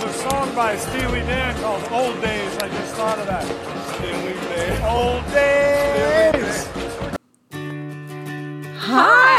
There's 0.00 0.16
a 0.16 0.18
song 0.30 0.54
by 0.54 0.76
Steely 0.76 1.20
Dan 1.20 1.60
called 1.60 1.84
Old 1.92 2.22
Days. 2.22 2.56
I 2.56 2.68
just 2.68 2.94
thought 2.94 3.18
of 3.18 3.26
that. 3.26 3.44
Steely 3.96 4.32
Dan. 4.32 4.82
Old 4.82 5.22
Days. 5.30 6.68
Hi! 8.78 9.29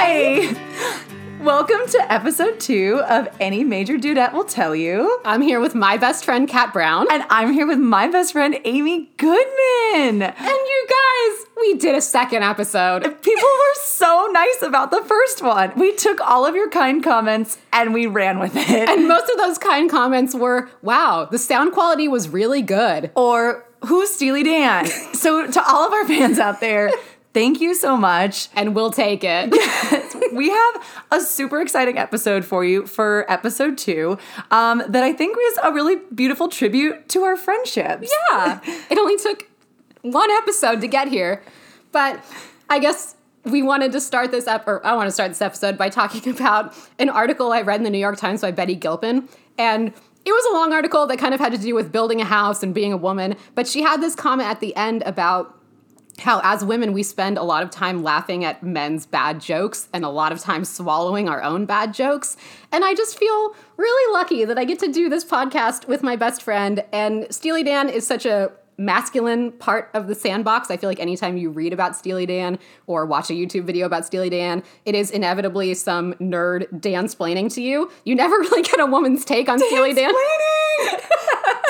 Welcome 1.52 1.86
to 1.90 2.12
episode 2.12 2.62
two 2.62 3.02
of 3.10 3.28
Any 3.42 3.66
Major 3.66 3.98
Dudette 3.98 4.32
Will 4.32 4.46
Tell 4.46 4.74
You. 4.74 5.20
I'm 5.26 5.42
here 5.42 5.60
with 5.60 5.76
my 5.76 5.98
best 5.98 6.24
friend, 6.24 6.48
Kat 6.48 6.72
Brown. 6.72 7.08
And 7.12 7.26
I'm 7.30 7.52
here 7.52 7.68
with 7.68 7.78
my 7.78 8.08
best 8.08 8.32
friend, 8.32 8.58
Amy 8.64 9.12
Goodman. 9.18 10.22
And 10.22 10.38
you 10.48 10.88
guys, 10.90 11.46
we 11.58 11.74
did 11.74 11.94
a 11.94 12.00
second 12.00 12.44
episode. 12.44 13.02
People 13.22 13.44
were 13.44 13.76
so 13.84 14.30
nice 14.32 14.62
about 14.62 14.92
the 14.92 15.02
first 15.04 15.42
one. 15.42 15.74
We 15.76 15.94
took 15.94 16.22
all 16.22 16.46
of 16.46 16.56
your 16.56 16.70
kind 16.70 17.04
comments 17.04 17.58
and 17.74 17.94
we 17.94 18.08
ran 18.08 18.40
with 18.40 18.56
it. 18.56 18.88
And 18.88 19.10
most 19.10 19.30
of 19.30 19.38
those 19.38 19.58
kind 19.58 19.90
comments 19.90 20.34
were, 20.34 20.70
wow, 20.82 21.28
the 21.30 21.38
sound 21.38 21.74
quality 21.74 22.08
was 22.08 22.30
really 22.30 22.62
good. 22.62 23.12
or 23.14 23.66
who's 23.86 24.10
Steely 24.10 24.44
Dan? 24.44 24.86
so 25.14 25.46
to 25.52 25.64
all 25.68 25.86
of 25.86 25.92
our 25.92 26.08
fans 26.08 26.40
out 26.40 26.62
there, 26.62 26.92
thank 27.34 27.62
you 27.62 27.76
so 27.76 27.98
much. 27.98 28.50
And 28.56 28.76
we'll 28.76 28.92
take 28.92 29.24
it. 29.24 29.52
we 30.34 30.50
have 30.50 31.06
a 31.12 31.22
super 31.22 31.62
exciting 31.62 31.98
episode 31.98 32.46
for 32.46 32.64
you 32.64 32.86
for 32.86 33.26
episode 33.30 33.78
two 33.78 34.18
um, 34.50 34.84
that 34.88 35.04
I 35.04 35.14
think 35.14 35.36
was 35.36 35.60
a 35.64 35.72
really 35.72 35.98
beautiful 36.14 36.48
tribute 36.48 37.10
to 37.10 37.24
our 37.24 37.36
friendships. 37.36 38.12
yeah. 38.32 38.60
It 38.90 38.98
only 38.98 39.18
took 39.18 39.50
one 40.02 40.30
episode 40.32 40.82
to 40.82 40.88
get 40.88 41.08
here. 41.08 41.42
But 41.92 42.24
I 42.70 42.80
guess 42.80 43.16
we 43.44 43.62
wanted 43.62 43.92
to 43.94 44.02
start 44.02 44.32
this 44.32 44.48
up, 44.48 44.68
or 44.68 44.86
I 44.86 44.96
want 44.96 45.08
to 45.08 45.12
start 45.12 45.32
this 45.32 45.42
episode 45.42 45.78
by 45.78 45.90
talking 45.90 46.32
about 46.36 46.74
an 47.00 47.10
article 47.10 47.52
I 47.52 47.62
read 47.62 47.80
in 47.80 47.84
the 47.84 47.90
New 47.90 47.98
York 47.98 48.18
Times 48.18 48.42
by 48.42 48.52
Betty 48.52 48.76
Gilpin. 48.76 49.28
And 49.58 49.88
it 50.24 50.32
was 50.32 50.46
a 50.52 50.54
long 50.54 50.72
article 50.72 51.08
that 51.08 51.18
kind 51.18 51.34
of 51.34 51.40
had 51.40 51.52
to 51.52 51.58
do 51.58 51.74
with 51.74 51.92
building 51.92 52.22
a 52.22 52.26
house 52.26 52.62
and 52.62 52.74
being 52.74 52.94
a 52.94 52.98
woman. 52.98 53.36
But 53.56 53.68
she 53.68 53.82
had 53.82 54.02
this 54.02 54.16
comment 54.16 54.48
at 54.48 54.60
the 54.60 54.76
end 54.76 55.02
about 55.04 55.58
how 56.22 56.40
as 56.44 56.64
women 56.64 56.94
we 56.94 57.04
spend 57.04 57.38
a 57.38 57.44
lot 57.44 57.64
of 57.64 57.70
time 57.70 58.04
laughing 58.04 58.46
at 58.46 58.64
men's 58.64 59.06
bad 59.06 59.40
jokes 59.40 59.88
and 59.94 60.06
a 60.06 60.10
lot 60.10 60.32
of 60.32 60.40
time 60.40 60.64
swallowing 60.64 61.28
our 61.28 61.44
own 61.44 61.66
bad 61.66 61.94
jokes. 61.94 62.38
And 62.72 62.86
i 62.86 62.94
just 62.94 63.18
feel 63.18 63.56
really 63.78 64.14
lucky 64.14 64.46
that 64.46 64.58
i 64.58 64.64
get 64.64 64.80
to 64.80 64.92
do 64.92 65.10
this 65.10 65.26
podcast 65.26 65.88
with 65.88 66.04
my 66.04 66.16
best 66.16 66.42
friend. 66.42 66.84
And 66.94 67.28
steely 67.30 67.64
dan 67.64 67.90
is 67.90 68.06
such 68.06 68.26
a 68.26 68.52
masculine 68.82 69.52
part 69.54 69.90
of 69.94 70.08
the 70.08 70.16
sandbox 70.16 70.72
i 70.72 70.78
feel 70.78 70.90
like 70.90 71.00
anytime 71.00 71.38
you 71.38 71.50
read 71.50 71.72
about 71.72 71.96
steely 71.96 72.26
dan 72.26 72.58
or 72.88 73.06
watch 73.06 73.30
a 73.30 73.34
youtube 73.34 73.64
video 73.64 73.86
about 73.86 74.06
steely 74.06 74.30
dan 74.30 74.64
it 74.86 74.96
is 74.96 75.12
inevitably 75.12 75.74
some 75.74 76.14
nerd 76.16 76.68
dansplaining 76.80 77.54
to 77.54 77.62
you 77.62 77.90
you 78.06 78.16
never 78.16 78.36
really 78.40 78.64
get 78.64 78.80
a 78.80 78.86
woman's 78.86 79.24
take 79.24 79.48
on 79.48 79.60
steely 79.60 79.94
dan 79.94 80.14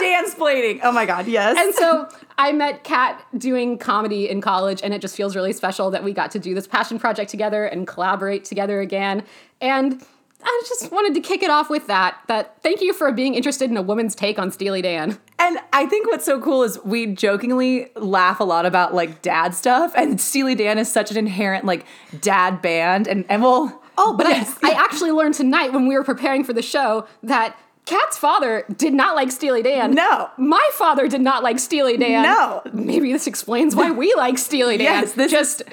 Dansplaining. 0.02 0.80
Oh 0.84 0.92
my 0.92 1.06
god, 1.06 1.28
yes. 1.28 1.56
and 1.60 1.76
so 1.76 2.10
I 2.38 2.52
met 2.52 2.84
Kat 2.84 3.24
doing 3.38 3.78
comedy 3.78 4.28
in 4.28 4.42
college, 4.42 4.82
and 4.84 4.96
it 4.96 5.02
just 5.02 5.16
feels 5.16 5.36
really 5.36 5.54
special 5.54 5.92
that 5.92 6.04
we 6.04 6.12
got 6.12 6.32
to 6.32 6.40
do 6.40 6.56
this 6.56 6.66
passion 6.66 6.98
project 6.98 7.30
together 7.30 7.66
and 7.66 7.86
collaborate 7.86 8.44
together 8.44 8.82
again. 8.82 9.24
And 9.60 10.04
I 10.44 10.64
just 10.68 10.92
wanted 10.92 11.14
to 11.16 11.22
kick 11.22 11.44
it 11.44 11.50
off 11.50 11.70
with 11.70 11.88
that. 11.88 12.18
That 12.28 12.62
thank 12.62 12.82
you 12.82 12.94
for 12.94 13.12
being 13.12 13.36
interested 13.36 13.70
in 13.70 13.78
a 13.78 13.82
woman's 13.82 14.16
take 14.16 14.40
on 14.40 14.52
Steely 14.52 14.82
Dan. 14.82 15.20
And 15.40 15.58
I 15.74 15.86
think 15.86 16.08
what's 16.08 16.26
so 16.26 16.40
cool 16.40 16.64
is 16.64 16.80
we 16.84 17.08
jokingly 17.08 17.92
laugh 17.96 18.40
a 18.40 18.44
lot 18.44 18.66
about 18.66 18.94
like 18.94 19.22
dad 19.22 19.56
stuff, 19.56 19.94
and 19.96 20.20
Steely 20.22 20.56
Dan 20.56 20.78
is 20.78 20.92
such 20.92 21.12
an 21.12 21.18
inherent 21.18 21.66
like 21.66 21.86
dad 22.20 22.62
band, 22.62 23.08
and 23.08 23.26
and 23.30 23.42
we'll 23.42 23.82
Oh, 23.98 24.16
but 24.16 24.28
yes, 24.28 24.58
I, 24.64 24.72
I 24.72 24.74
actually 24.74 25.12
learned 25.12 25.36
tonight 25.36 25.74
when 25.74 25.88
we 25.88 25.96
were 25.96 26.04
preparing 26.04 26.44
for 26.44 26.54
the 26.54 26.62
show 26.62 27.08
that 27.24 27.58
Kat's 27.86 28.18
father 28.18 28.66
did 28.78 28.94
not 28.94 29.16
like 29.16 29.32
Steely 29.32 29.62
Dan. 29.62 29.92
No. 29.92 30.30
My 30.38 30.68
father 30.74 31.08
did 31.08 31.22
not 31.22 31.44
like 31.44 31.60
Steely 31.60 31.98
Dan. 31.98 32.24
No. 32.24 32.62
Maybe 32.74 33.12
this 33.12 33.28
explains 33.28 33.76
why 33.76 33.92
we 33.92 34.14
like 34.16 34.38
Steely 34.38 34.78
Dan. 34.78 35.02
Yes, 35.02 35.14
this 35.14 35.32
just 35.32 35.64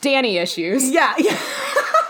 Danny 0.00 0.38
issues. 0.38 0.90
yeah, 0.90 1.14
yeah. 1.18 1.38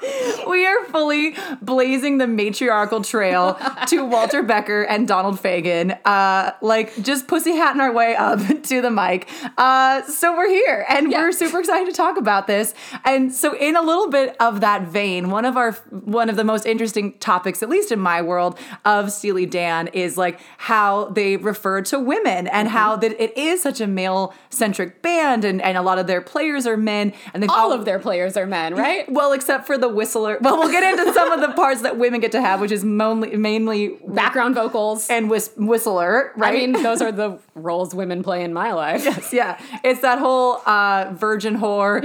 we 0.48 0.66
are 0.66 0.84
fully 0.86 1.34
blazing 1.60 2.18
the 2.18 2.26
matriarchal 2.26 3.02
trail 3.02 3.58
to 3.88 4.04
Walter 4.06 4.42
Becker 4.42 4.82
and 4.82 5.06
Donald 5.06 5.38
Fagen, 5.40 5.98
uh, 6.04 6.52
like 6.62 6.94
just 7.02 7.28
pussy 7.28 7.52
hatting 7.56 7.80
our 7.80 7.92
way 7.92 8.14
up 8.16 8.38
to 8.64 8.80
the 8.80 8.90
mic. 8.90 9.28
Uh, 9.58 10.02
so 10.02 10.36
we're 10.36 10.48
here, 10.48 10.84
and 10.88 11.10
Yeah. 11.10 11.20
we're 11.22 11.32
super 11.32 11.60
excited 11.60 11.86
to 11.86 11.92
talk 11.92 12.16
about 12.16 12.46
this. 12.46 12.74
And 13.04 13.32
so, 13.34 13.56
in 13.56 13.76
a 13.76 13.82
little 13.82 14.08
bit 14.08 14.36
of 14.40 14.60
that 14.60 14.82
vein, 14.82 15.30
one 15.30 15.44
of 15.44 15.56
our 15.56 15.72
one 15.90 16.30
of 16.30 16.36
the 16.36 16.44
most 16.44 16.66
interesting 16.66 17.12
topics, 17.18 17.62
at 17.62 17.68
least 17.68 17.92
in 17.92 18.00
my 18.00 18.22
world, 18.22 18.58
of 18.84 19.12
Steely 19.12 19.46
Dan 19.46 19.88
is 19.88 20.16
like 20.16 20.40
how 20.58 21.06
they 21.06 21.36
refer 21.36 21.82
to 21.82 21.98
women 21.98 22.46
and 22.46 22.60
Mm-hmm. 22.68 22.76
how 22.76 22.96
that 22.96 23.20
it 23.22 23.36
is 23.36 23.62
such 23.62 23.80
a 23.80 23.86
male 23.86 24.34
centric 24.50 25.02
band, 25.02 25.44
and 25.44 25.60
and 25.62 25.76
a 25.76 25.82
lot 25.82 25.98
of 25.98 26.06
their 26.06 26.20
players 26.20 26.66
are 26.66 26.76
men, 26.76 27.12
and 27.34 27.42
they've 27.42 27.50
All 27.50 27.72
of 27.72 27.84
their 27.84 27.98
players 27.98 28.36
are 28.36 28.46
men, 28.46 28.74
right? 28.74 29.10
well, 29.10 29.32
except 29.32 29.66
for 29.66 29.76
the 29.78 29.88
whistler. 29.94 30.38
Well, 30.40 30.58
we'll 30.58 30.70
get 30.70 30.82
into 30.82 31.12
some 31.12 31.30
of 31.32 31.40
the 31.40 31.52
parts 31.54 31.82
that 31.82 31.96
women 31.98 32.20
get 32.20 32.32
to 32.32 32.40
have, 32.40 32.60
which 32.60 32.72
is 32.72 32.84
mainly, 32.84 33.36
mainly 33.36 33.96
Background 34.06 34.54
vocals. 34.54 35.08
and 35.10 35.28
whis- 35.30 35.50
whistler, 35.56 36.32
right? 36.36 36.54
I 36.54 36.56
mean, 36.56 36.72
those 36.82 37.02
are 37.02 37.12
the 37.12 37.38
roles 37.54 37.94
women 37.94 38.22
play 38.22 38.42
in 38.44 38.52
my 38.52 38.72
life. 38.72 39.04
Yes, 39.04 39.32
yeah, 39.32 39.60
it's 39.84 40.00
that 40.00 40.18
whole 40.18 40.60
uh, 40.66 41.10
virgin 41.12 41.56
whore 41.56 42.00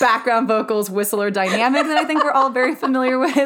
background 0.00 0.48
vocals 0.48 0.90
whistler 0.90 1.30
dynamic 1.30 1.82
that 1.84 1.96
I 1.96 2.04
think 2.04 2.22
we're 2.24 2.32
all 2.32 2.50
very 2.50 2.74
familiar 2.74 3.18
with. 3.18 3.36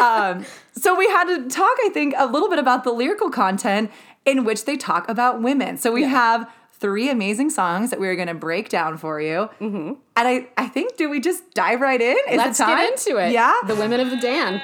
Um, 0.00 0.44
so 0.72 0.96
we 0.96 1.08
had 1.08 1.24
to 1.24 1.48
talk, 1.48 1.76
I 1.84 1.90
think, 1.92 2.14
a 2.16 2.26
little 2.26 2.48
bit 2.48 2.58
about 2.58 2.84
the 2.84 2.92
lyrical 2.92 3.30
content 3.30 3.90
in 4.24 4.44
which 4.44 4.64
they 4.64 4.76
talk 4.76 5.08
about 5.08 5.42
women. 5.42 5.76
So 5.78 5.90
we 5.92 6.04
have 6.04 6.48
three 6.80 7.10
amazing 7.10 7.50
songs 7.50 7.90
that 7.90 8.00
we're 8.00 8.14
going 8.14 8.28
to 8.28 8.34
break 8.34 8.68
down 8.68 8.96
for 8.98 9.20
you. 9.20 9.50
Mm-hmm. 9.60 9.88
And 9.88 9.98
I, 10.16 10.48
I 10.56 10.68
think, 10.68 10.96
do 10.96 11.10
we 11.10 11.20
just 11.20 11.52
dive 11.54 11.80
right 11.80 12.00
in? 12.00 12.16
Is 12.30 12.36
Let's 12.36 12.58
time? 12.58 12.76
get 12.76 12.90
into 12.90 13.18
it. 13.18 13.32
Yeah. 13.32 13.54
The 13.66 13.74
women 13.74 14.00
of 14.00 14.10
the 14.10 14.16
Dan. 14.16 14.62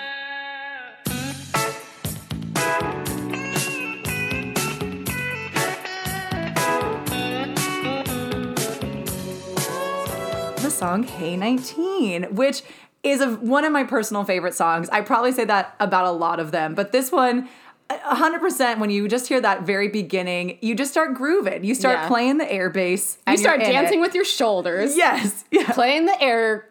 the 10.63 10.71
song 10.71 11.03
Hey 11.03 11.37
19, 11.37 12.35
which 12.35 12.63
is 13.03 13.21
a, 13.21 13.35
one 13.35 13.65
of 13.65 13.73
my 13.73 13.85
personal 13.85 14.25
favorite 14.25 14.55
songs. 14.55 14.89
I 14.89 15.03
probably 15.03 15.31
say 15.33 15.45
that 15.45 15.75
about 15.79 16.07
a 16.07 16.11
lot 16.11 16.41
of 16.41 16.53
them, 16.53 16.75
but 16.75 16.91
this 16.91 17.13
one, 17.13 17.51
100% 17.91 18.79
when 18.79 18.91
you 18.91 19.09
just 19.09 19.29
hear 19.29 19.41
that 19.41 19.63
very 19.63 19.89
beginning, 19.89 20.59
you 20.63 20.75
just 20.75 20.91
start 20.91 21.15
grooving. 21.15 21.65
You 21.65 21.75
start 21.75 21.99
Yeah. 22.01 22.09
playing 22.09 22.39
the 22.39 22.51
air 22.51 22.71
bass. 22.71 23.19
You 23.29 23.37
start 23.37 23.61
dancing 23.61 23.99
it. 23.99 24.03
with 24.03 24.15
your 24.15 24.25
shoulders. 24.25 24.97
Yes. 24.97 25.45
Yeah. 25.51 25.71
Playing 25.73 26.07
the 26.07 26.21
air 26.23 26.69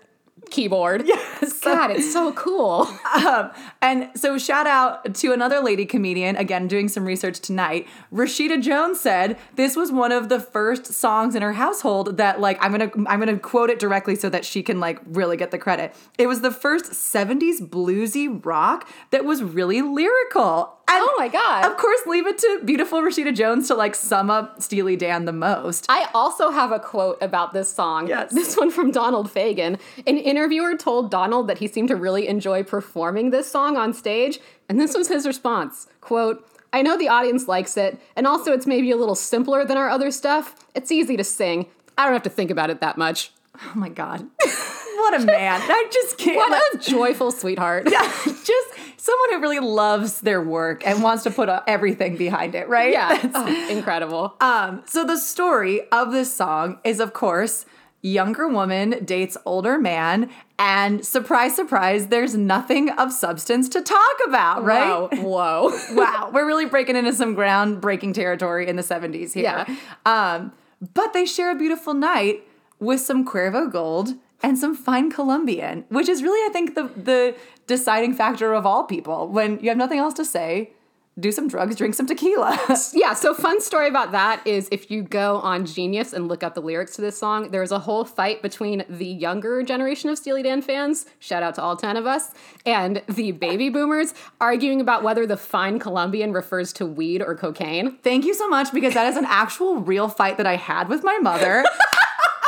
keyboard. 0.50 1.03
Yes. 1.44 1.59
God, 1.59 1.91
it's 1.91 2.12
so 2.13 2.31
cool. 2.34 2.88
Um, 3.16 3.52
and 3.81 4.09
so 4.16 4.38
shout 4.38 4.66
out 4.68 5.13
to 5.16 5.34
another 5.34 5.59
lady 5.59 5.85
comedian, 5.85 6.35
again, 6.38 6.68
doing 6.68 6.88
some 6.88 7.03
research 7.06 7.40
tonight. 7.41 7.85
Rashida 8.13 8.62
Jones 8.62 9.00
said 9.02 9.38
this 9.56 9.75
was 9.75 9.91
one 9.91 10.12
of 10.13 10.29
the 10.29 10.40
first 10.40 10.85
songs 10.85 11.35
in 11.35 11.41
her 11.41 11.53
household 11.53 12.16
that 12.18 12.40
like 12.40 12.57
I'm 12.63 12.72
gonna 12.72 12.91
I'm 13.07 13.19
gonna 13.19 13.40
quote 13.40 13.69
it 13.69 13.79
directly 13.79 14.16
so 14.16 14.29
that 14.29 14.46
she 14.46 14.63
can 14.63 14.79
like 14.79 15.00
really 15.06 15.35
get 15.38 15.52
the 15.52 15.57
credit. 15.57 15.94
It 16.18 16.28
was 16.28 16.41
the 16.41 16.52
first 16.52 16.85
70s 16.91 17.59
bluesy 17.62 18.44
rock 18.46 18.88
that 19.12 19.25
was 19.25 19.44
really 19.44 19.81
lyrical. 19.81 20.78
And 20.90 21.04
Oh 21.06 21.16
my 21.18 21.28
God. 21.28 21.66
Of 21.66 21.78
course, 21.78 22.02
leave 22.06 22.28
it 22.28 22.38
to 22.40 22.62
beautiful 22.66 23.00
Rashida 23.02 23.34
Jones 23.36 23.68
to 23.68 23.76
like 23.76 23.96
sum 23.96 24.30
up 24.30 24.62
Steely 24.62 24.96
Dan 24.96 25.26
the 25.26 25.32
most. 25.34 25.86
I 25.90 26.10
also 26.14 26.50
have 26.52 26.72
a 26.72 26.80
quote 26.80 27.18
about 27.22 27.54
this 27.54 27.72
song. 27.72 28.08
Yes. 28.08 28.34
This 28.34 28.56
one 28.58 28.72
from 28.72 28.92
Donald 28.92 29.30
Fagen. 29.30 29.80
An 30.06 30.18
interviewer 30.18 30.76
told 30.76 31.12
Donald 31.12 31.48
that 31.48 31.60
he 31.60 31.68
seemed 31.68 31.88
to 31.90 31.96
really 31.96 32.28
enjoy 32.28 32.64
performing 32.64 33.30
this 33.30 33.50
song 33.50 33.78
on 33.78 33.94
stage, 33.94 34.40
and 34.68 34.80
this 34.80 34.96
was 34.96 35.08
his 35.08 35.26
response. 35.26 35.88
Quote, 36.02 36.46
I 36.74 36.82
know 36.82 36.98
the 36.98 37.10
audience 37.10 37.48
likes 37.48 37.78
it, 37.78 38.00
and 38.16 38.26
also 38.26 38.52
it's 38.52 38.66
maybe 38.66 38.91
a 38.91 38.97
little 38.97 39.16
simpler 39.16 39.64
than 39.64 39.78
our 39.78 39.90
other 39.90 40.09
stuff. 40.12 40.56
It's 40.74 40.91
easy 40.91 41.16
to 41.18 41.24
sing. 41.24 41.68
I 41.97 42.06
don't 42.06 42.14
have 42.14 42.24
to 42.24 42.29
think 42.29 42.50
about 42.50 42.70
it 42.70 42.82
that 42.82 42.97
much. 42.97 43.32
Oh 43.56 43.72
my 43.76 43.90
god. 43.90 44.28
what 45.03 45.22
a 45.22 45.26
man. 45.26 45.61
I 45.61 45.88
just 45.91 46.17
can't. 46.17 46.38
What 46.38 46.76
a 46.76 46.78
joyful 46.78 47.32
sweetheart. 47.32 47.90
Yeah, 47.91 48.09
just 48.26 48.73
someone 48.97 49.32
who 49.32 49.40
really 49.40 49.59
loves 49.59 50.22
their 50.22 50.41
work 50.41 50.88
and 50.88 51.03
wants 51.03 51.23
to 51.23 51.32
put 51.32 51.50
everything 51.67 52.16
behind 52.16 52.55
it, 52.55 52.70
right? 52.70 52.91
Yeah. 52.91 53.32
Oh, 53.35 53.70
incredible. 53.70 54.35
um, 54.40 54.84
so 54.85 55.03
the 55.05 55.17
story 55.17 55.82
of 55.91 56.11
this 56.11 56.34
song 56.34 56.79
is, 56.85 57.02
of 57.02 57.11
course, 57.11 57.66
younger 58.02 58.47
woman 58.47 59.03
dates 59.03 59.38
older 59.46 59.78
man, 59.78 60.29
and 60.58 61.05
surprise, 61.05 61.55
surprise, 61.55 62.08
there's 62.08 62.35
nothing 62.35 62.90
of 62.91 63.11
substance 63.11 63.67
to 63.70 63.82
talk 63.82 64.16
about, 64.28 64.64
right? 64.64 65.09
Whoa. 65.11 65.22
Whoa. 65.22 65.79
wow, 65.96 66.29
we're 66.34 66.46
really 66.46 66.66
breaking 66.66 66.96
into 66.96 67.14
some 67.14 67.35
groundbreaking 67.35 68.14
territory 68.14 68.67
in 68.67 68.78
the 68.78 68.84
70s 68.84 69.34
here. 69.34 69.44
Yeah. 69.44 69.76
Um, 70.05 70.53
but 70.94 71.14
they 71.14 71.26
share 71.26 71.52
a 71.52 71.55
beautiful 71.55 71.94
night 71.94 72.47
with 72.79 73.00
some 73.00 73.26
Cuervo 73.26 73.72
Gold 73.72 74.16
and 74.43 74.57
some 74.57 74.75
fine 74.75 75.09
Colombian, 75.09 75.85
which 75.90 76.09
is 76.09 76.22
really, 76.22 76.47
I 76.49 76.53
think, 76.53 76.75
the 76.75 76.84
the 76.95 77.35
deciding 77.66 78.13
factor 78.13 78.53
of 78.53 78.66
all 78.66 78.84
people. 78.84 79.29
When 79.29 79.59
you 79.59 79.69
have 79.69 79.78
nothing 79.78 79.99
else 79.99 80.13
to 80.16 80.25
say, 80.25 80.73
do 81.19 81.31
some 81.31 81.47
drugs, 81.47 81.75
drink 81.75 81.93
some 81.93 82.07
tequila. 82.07 82.59
Yeah, 82.93 83.13
so 83.13 83.34
fun 83.34 83.61
story 83.61 83.87
about 83.87 84.11
that 84.11 84.45
is 84.45 84.67
if 84.72 84.90
you 84.90 85.03
go 85.03 85.37
on 85.37 85.66
Genius 85.66 86.13
and 86.13 86.28
look 86.28 86.43
up 86.43 86.53
the 86.55 86.61
lyrics 86.61 86.95
to 86.95 87.01
this 87.01 87.17
song, 87.17 87.51
there's 87.51 87.72
a 87.72 87.79
whole 87.79 88.03
fight 88.03 88.41
between 88.41 88.84
the 88.90 89.05
younger 89.05 89.63
generation 89.63 90.09
of 90.09 90.17
Steely 90.17 90.43
Dan 90.43 90.61
fans, 90.61 91.05
shout 91.19 91.43
out 91.43 91.55
to 91.55 91.61
all 91.61 91.75
10 91.75 91.97
of 91.97 92.05
us, 92.05 92.31
and 92.66 93.01
the 93.07 93.31
baby 93.31 93.69
boomers 93.69 94.13
arguing 94.41 94.81
about 94.81 95.03
whether 95.03 95.25
the 95.25 95.37
fine 95.37 95.79
Colombian 95.79 96.34
refers 96.34 96.73
to 96.73 96.85
weed 96.85 97.22
or 97.22 97.35
cocaine. 97.35 97.97
Thank 98.03 98.25
you 98.25 98.34
so 98.34 98.47
much 98.47 98.72
because 98.73 98.93
that 98.93 99.07
is 99.07 99.17
an 99.17 99.25
actual 99.25 99.78
real 99.78 100.09
fight 100.09 100.37
that 100.37 100.47
I 100.47 100.55
had 100.55 100.90
with 100.90 101.03
my 101.03 101.19
mother. 101.19 101.63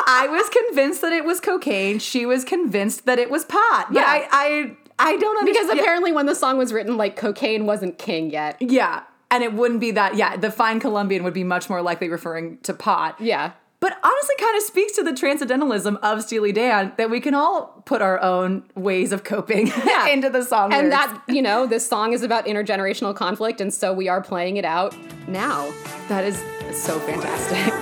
I 0.08 0.28
was 0.28 0.50
convinced 0.50 1.02
that 1.02 1.12
it 1.14 1.26
was 1.26 1.40
cocaine. 1.40 2.00
She 2.00 2.26
was 2.26 2.44
convinced 2.44 3.06
that 3.06 3.20
it 3.20 3.30
was 3.30 3.46
pot. 3.46 3.88
But 3.90 4.00
Yeah. 4.00 4.06
I, 4.08 4.28
I, 4.32 4.78
I 5.14 5.18
don't 5.18 5.38
understand. 5.38 5.68
Because 5.68 5.80
apparently 5.80 6.12
when 6.12 6.26
the 6.26 6.36
song 6.36 6.58
was 6.58 6.72
written, 6.72 6.96
like 6.98 7.16
cocaine 7.16 7.66
wasn't 7.66 7.98
king 7.98 8.30
yet. 8.32 8.58
yeah, 8.62 9.04
and 9.32 9.44
it 9.44 9.54
wouldn't 9.54 9.80
be 9.82 9.92
that. 9.92 10.16
Yeah, 10.16 10.38
the 10.38 10.52
fine 10.52 10.80
Colombian 10.80 11.24
would 11.24 11.34
be 11.34 11.44
much 11.44 11.70
more 11.70 11.82
likely 11.82 12.08
referring 12.10 12.60
to 12.60 12.74
pot. 12.74 13.20
Yeah. 13.20 13.52
But 13.82 13.98
honestly, 14.04 14.36
kind 14.40 14.56
of 14.58 14.64
speaks 14.64 14.94
to 14.94 15.04
the 15.04 15.14
transcendentalism 15.14 15.98
of 16.02 16.24
Steely 16.24 16.52
Dan 16.54 16.94
that 16.98 17.10
we 17.12 17.20
can 17.20 17.36
all 17.36 17.84
put 17.86 18.02
our 18.02 18.20
own 18.22 18.64
ways 18.74 19.12
of 19.12 19.24
coping 19.24 19.68
Yeah. 19.86 20.08
into 20.08 20.30
the 20.30 20.44
song. 20.44 20.74
And 20.74 20.90
lyrics. 20.90 20.96
that, 21.14 21.22
you 21.28 21.42
know, 21.42 21.68
this 21.68 21.88
song 21.88 22.14
is 22.14 22.24
about 22.24 22.46
intergenerational 22.46 23.14
conflict, 23.16 23.60
and 23.62 23.72
so 23.74 23.92
we 23.94 24.08
are 24.08 24.22
playing 24.22 24.58
it 24.58 24.66
out 24.66 24.96
now. 25.28 25.72
that 26.08 26.24
is 26.24 26.38
so 26.76 26.98
fantastic. 27.00 27.74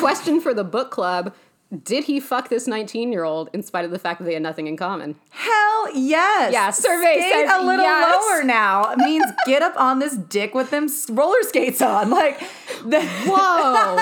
Question 0.09 0.41
for 0.41 0.55
the 0.55 0.65
book 0.65 0.91
club 0.91 1.35
Did 1.83 2.05
he 2.05 2.19
fuck 2.19 2.49
this 2.49 2.67
19 2.67 3.13
year 3.13 3.25
old 3.25 3.51
in 3.53 3.63
spite 3.63 3.85
of 3.85 3.91
the 3.91 3.99
fact 3.99 4.21
that 4.21 4.25
they 4.25 4.33
had 4.33 4.43
nothing 4.43 4.67
in 4.67 4.75
common? 4.75 5.17
Hell 5.29 5.95
yes. 5.95 6.51
Yeah, 6.51 6.71
survey 6.71 7.19
Skate 7.19 7.33
says 7.33 7.51
a 7.55 7.63
little 7.63 7.85
yes. 7.85 8.17
lower 8.19 8.43
now. 8.43 8.91
It 8.93 8.99
means 9.01 9.27
get 9.45 9.61
up 9.61 9.79
on 9.79 9.99
this 9.99 10.17
dick 10.17 10.55
with 10.55 10.71
them 10.71 10.89
roller 11.11 11.43
skates 11.43 11.83
on. 11.83 12.09
Like, 12.19 12.41
the, 12.87 13.03
Whoa. 13.27 13.97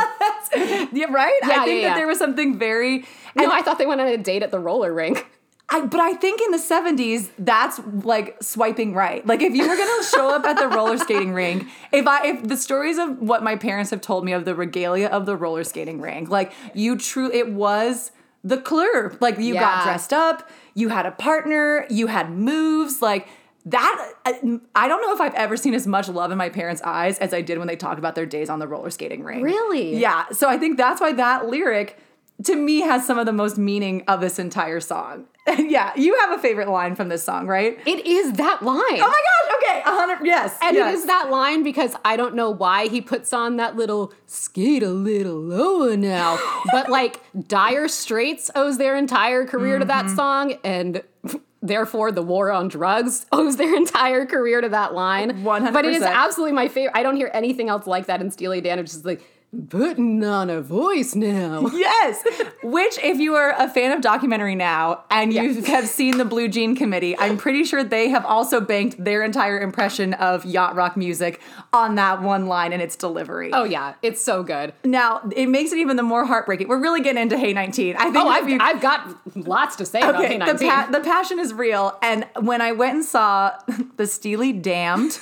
yeah, 0.93 1.06
right? 1.11 1.32
Yeah, 1.43 1.61
I 1.61 1.64
think 1.64 1.82
yeah, 1.82 1.88
that 1.88 1.94
yeah. 1.94 1.94
there 1.97 2.06
was 2.06 2.19
something 2.19 2.56
very. 2.56 3.05
no, 3.35 3.50
I 3.50 3.62
thought 3.62 3.79
they 3.79 3.87
went 3.87 4.00
on 4.00 4.06
a 4.06 4.17
date 4.17 4.44
at 4.44 4.52
the 4.52 4.61
roller 4.61 4.94
rink. 4.94 5.26
I, 5.69 5.85
but 5.85 5.99
I 5.99 6.15
think 6.15 6.41
in 6.41 6.53
the 6.53 6.59
70s, 6.59 7.31
that's 7.39 7.81
like 8.05 8.41
swiping 8.41 8.95
right. 8.95 9.27
Like 9.27 9.43
if 9.43 9.53
you 9.53 9.69
were 9.69 9.77
gonna 9.77 10.05
show 10.05 10.33
up 10.33 10.45
at 10.45 10.59
the 10.59 10.69
roller 10.69 10.97
skating 10.97 11.33
rink, 11.33 11.67
if 11.93 12.07
I 12.07 12.29
if 12.29 12.45
the 12.45 12.57
stories 12.57 12.99
of 12.99 13.19
what 13.21 13.43
my 13.43 13.57
parents 13.57 13.91
have 13.91 14.01
told 14.01 14.25
me 14.25 14.33
of 14.33 14.45
the 14.45 14.55
regalia 14.55 15.09
of 15.09 15.27
the 15.27 15.37
roller 15.37 15.65
skating 15.65 16.01
rink, 16.01 16.29
like 16.29 16.53
you 16.75 16.97
true 16.97 17.33
it 17.33 17.51
was 17.51 18.13
the 18.45 18.59
club. 18.59 19.17
Like 19.21 19.39
you 19.39 19.55
got 19.55 19.85
dressed 19.85 20.13
up, 20.13 20.49
you 20.75 20.89
had 20.89 21.05
a 21.05 21.11
partner, 21.11 21.85
you 21.91 22.07
had 22.07 22.31
moves, 22.31 23.03
like 23.03 23.29
that 23.65 24.12
uh, 24.25 24.33
I 24.77 24.87
don't 24.87 25.03
know 25.03 25.12
if 25.12 25.21
I've 25.21 25.35
ever 25.35 25.57
seen 25.57 25.75
as 25.75 25.87
much 25.87 26.09
love 26.09 26.31
in 26.31 26.39
my 26.39 26.49
parents' 26.49 26.81
eyes 26.83 27.19
as 27.19 27.35
I 27.35 27.41
did 27.41 27.59
when 27.59 27.67
they 27.67 27.75
talked 27.75 27.99
about 27.99 28.15
their 28.15 28.27
days 28.27 28.49
on 28.49 28.61
the 28.61 28.69
roller 28.69 28.91
skating 28.91 29.25
rink. 29.25 29.43
Really? 29.43 29.97
Yeah. 29.97 30.27
So 30.31 30.49
I 30.49 30.59
think 30.59 30.77
that's 30.77 31.01
why 31.01 31.12
that 31.15 31.49
lyric 31.49 31.99
to 32.45 32.55
me 32.55 32.83
has 32.83 33.05
some 33.05 33.19
of 33.19 33.27
the 33.27 33.33
most 33.33 33.59
meaning 33.59 34.05
of 34.07 34.21
this 34.21 34.39
entire 34.39 34.79
song. 34.79 35.27
yeah, 35.59 35.93
you 35.97 36.17
have 36.21 36.33
a 36.39 36.39
favorite 36.43 36.69
line 36.69 36.95
from 36.95 37.09
this 37.09 37.23
song, 37.23 37.47
right? 37.47 37.79
It 37.87 38.07
is 38.07 38.33
that 38.33 38.63
line. 38.63 38.81
Oh 38.81 38.99
my 38.99 39.07
gosh, 39.07 39.57
okay, 39.63 39.81
a 39.81 39.95
hundred 39.95 40.27
yes. 40.27 40.57
And 40.63 40.77
yes. 40.77 40.93
it 40.95 40.99
is 40.99 41.07
that 41.07 41.31
line 41.31 41.63
because 41.63 41.95
I 42.05 42.17
don't 42.17 42.35
know 42.35 42.51
why 42.51 42.89
he 42.89 43.01
puts 43.01 43.33
on 43.33 43.57
that 43.57 43.77
little 43.77 44.13
skate 44.27 44.83
a 44.83 44.91
little 44.91 45.39
lower 45.41 45.97
now. 45.97 46.39
but 46.73 46.89
like 46.89 47.21
Dire 47.49 47.89
Straits 47.89 48.51
owes 48.55 48.79
their 48.79 48.97
entire 48.97 49.45
career 49.47 49.79
to 49.79 49.85
that 49.85 50.07
Mm-hmm. 50.07 50.17
song, 50.17 50.55
and 50.65 51.03
therefore 51.63 52.13
the 52.13 52.23
war 52.23 52.51
on 52.53 52.69
drugs 52.69 53.27
owes 53.33 53.57
their 53.57 53.75
entire 53.75 54.27
career 54.27 54.61
to 54.61 54.69
that 54.69 54.95
line. 54.95 55.43
100%. 55.45 55.73
But 55.73 55.85
it 55.85 55.95
is 55.95 56.03
absolutely 56.03 56.53
my 56.55 56.69
favorite. 56.69 56.97
I 56.97 57.03
don't 57.03 57.17
hear 57.17 57.31
anything 57.33 57.69
else 57.69 57.87
like 57.87 58.07
that 58.07 58.21
in 58.21 58.31
Steely 58.31 58.61
Dan. 58.61 58.79
It's 58.79 58.93
just 58.93 59.05
like 59.05 59.23
putting 59.69 60.23
on 60.25 60.50
a 60.50 60.61
voice 60.61 61.14
now. 61.14 61.69
Yes. 61.76 62.23
Which, 62.62 62.99
if 62.99 63.19
you 63.19 63.35
are 63.35 63.55
a 63.58 63.69
fan 63.69 63.93
of 63.93 64.00
documentary 64.00 64.55
now 64.55 65.05
and 65.11 65.32
you 65.32 65.62
have 65.64 65.87
seen 65.88 66.19
the 66.19 66.25
Blue 66.25 66.49
Jean 66.49 66.75
Committee, 66.75 67.17
I'm 67.19 67.37
pretty 67.37 67.64
sure 67.64 67.85
they 67.85 68.08
have 68.08 68.25
also 68.25 68.61
banked 68.61 69.03
their 69.03 69.23
entire 69.23 69.58
impression 69.61 70.14
of 70.14 70.44
yacht 70.44 70.75
rock 70.75 70.97
music 70.97 71.41
on 71.73 71.94
that 71.97 72.23
one 72.23 72.47
line 72.47 72.73
and 72.73 72.81
its 72.82 72.97
delivery. 72.97 73.50
Oh 73.53 73.64
yeah, 73.64 73.94
it's 74.03 74.20
so 74.20 74.43
good. 74.43 74.73
Now, 74.85 75.20
it 75.35 75.47
makes 75.49 75.73
it 75.73 75.79
even 75.79 75.97
the 75.97 76.02
more 76.02 76.25
heartbreaking. 76.25 76.69
We're 76.69 76.81
really 76.81 77.00
getting 77.02 77.23
into 77.23 77.37
Hey 77.38 77.52
19. 77.52 77.97
I 77.97 78.05
think 78.05 78.17
oh, 78.17 78.29
I've, 78.29 78.49
you- 78.49 78.59
I've 78.61 78.81
got 78.81 79.17
lots 79.37 79.76
to 79.76 79.87
say 79.87 80.00
about 80.00 80.17
Okay, 80.25 80.38
the, 80.38 80.44
K19. 80.44 80.69
pa- 80.69 80.88
the 80.91 81.00
passion 81.00 81.38
is 81.38 81.52
real. 81.52 81.97
And 82.02 82.26
when 82.41 82.61
I 82.61 82.73
went 82.73 82.94
and 82.97 83.05
saw 83.05 83.52
the 83.97 84.06
Steely 84.06 84.52
Damned, 84.52 85.19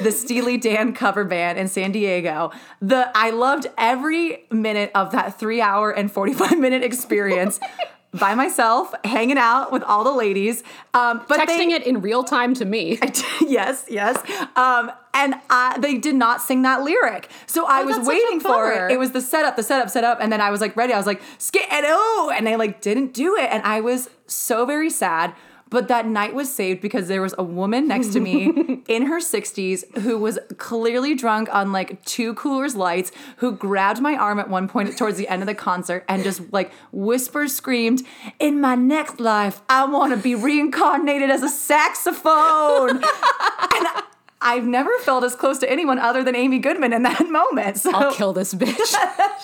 the 0.00 0.10
Steely 0.12 0.56
Dan 0.56 0.92
cover 0.92 1.24
band 1.24 1.58
in 1.58 1.68
San 1.68 1.92
Diego, 1.92 2.50
the 2.80 3.10
I 3.14 3.30
loved 3.30 3.66
every 3.78 4.44
minute 4.50 4.90
of 4.94 5.12
that 5.12 5.38
three 5.38 5.60
hour 5.60 5.90
and 5.90 6.10
45 6.10 6.58
minute 6.58 6.82
experience. 6.82 7.60
By 8.12 8.36
myself, 8.36 8.94
hanging 9.02 9.38
out 9.38 9.72
with 9.72 9.82
all 9.82 10.04
the 10.04 10.12
ladies, 10.12 10.62
um, 10.94 11.24
but 11.28 11.40
Texting 11.40 11.70
they, 11.70 11.72
it 11.72 11.82
in 11.84 12.00
real 12.00 12.22
time 12.22 12.54
to 12.54 12.64
me. 12.64 12.96
yes, 13.40 13.86
yes. 13.90 14.16
Um, 14.54 14.92
and 15.12 15.34
I, 15.50 15.76
they 15.80 15.98
did 15.98 16.14
not 16.14 16.40
sing 16.40 16.62
that 16.62 16.82
lyric. 16.84 17.28
So 17.46 17.66
I 17.66 17.80
Oh, 17.82 17.86
was 17.86 17.96
that's 17.96 18.06
such 18.06 18.14
a 18.14 18.16
waiting 18.16 18.38
for 18.38 18.70
it. 18.70 18.92
It 18.92 19.00
was 19.00 19.10
the 19.10 19.20
setup, 19.20 19.56
the 19.56 19.64
setup, 19.64 19.90
setup. 19.90 20.18
And 20.20 20.30
then 20.32 20.40
I 20.40 20.50
was 20.50 20.60
like 20.60 20.76
ready. 20.76 20.92
I 20.92 20.96
was 20.96 21.06
like, 21.06 21.22
skit 21.38 21.64
and 21.72 21.84
oh, 21.88 22.32
and 22.32 22.46
they 22.46 22.54
like 22.54 22.80
didn't 22.80 23.14
do 23.14 23.34
it. 23.36 23.50
And 23.50 23.60
I 23.64 23.80
was 23.80 24.08
so 24.28 24.64
very 24.64 24.90
sad. 24.90 25.34
But 25.74 25.88
that 25.88 26.06
night 26.06 26.36
was 26.36 26.54
saved 26.54 26.80
because 26.80 27.08
there 27.08 27.20
was 27.20 27.34
a 27.36 27.42
woman 27.42 27.88
next 27.88 28.12
to 28.12 28.20
me 28.20 28.44
in 28.86 29.06
her 29.06 29.18
60s 29.18 30.02
who 30.02 30.16
was 30.16 30.38
clearly 30.56 31.16
drunk 31.16 31.52
on 31.52 31.72
like 31.72 32.04
two 32.04 32.32
Coors 32.32 32.76
Lights, 32.76 33.10
who 33.38 33.50
grabbed 33.50 34.00
my 34.00 34.14
arm 34.14 34.38
at 34.38 34.48
one 34.48 34.68
point 34.68 34.96
towards 34.96 35.18
the 35.18 35.26
end 35.26 35.42
of 35.42 35.48
the 35.48 35.54
concert 35.54 36.04
and 36.08 36.22
just 36.22 36.52
like 36.52 36.70
whisper 36.92 37.48
screamed, 37.48 38.02
In 38.38 38.60
my 38.60 38.76
next 38.76 39.18
life, 39.18 39.62
I 39.68 39.84
want 39.86 40.12
to 40.12 40.16
be 40.16 40.36
reincarnated 40.36 41.28
as 41.28 41.42
a 41.42 41.48
saxophone. 41.48 42.90
and 43.02 44.03
I've 44.44 44.66
never 44.66 44.90
felt 45.00 45.24
as 45.24 45.34
close 45.34 45.58
to 45.60 45.70
anyone 45.70 45.98
other 45.98 46.22
than 46.22 46.36
Amy 46.36 46.58
Goodman 46.58 46.92
in 46.92 47.02
that 47.04 47.28
moment. 47.30 47.78
So 47.78 47.90
I'll 47.92 48.12
kill 48.14 48.32
this 48.34 48.52
bitch. 48.54 48.94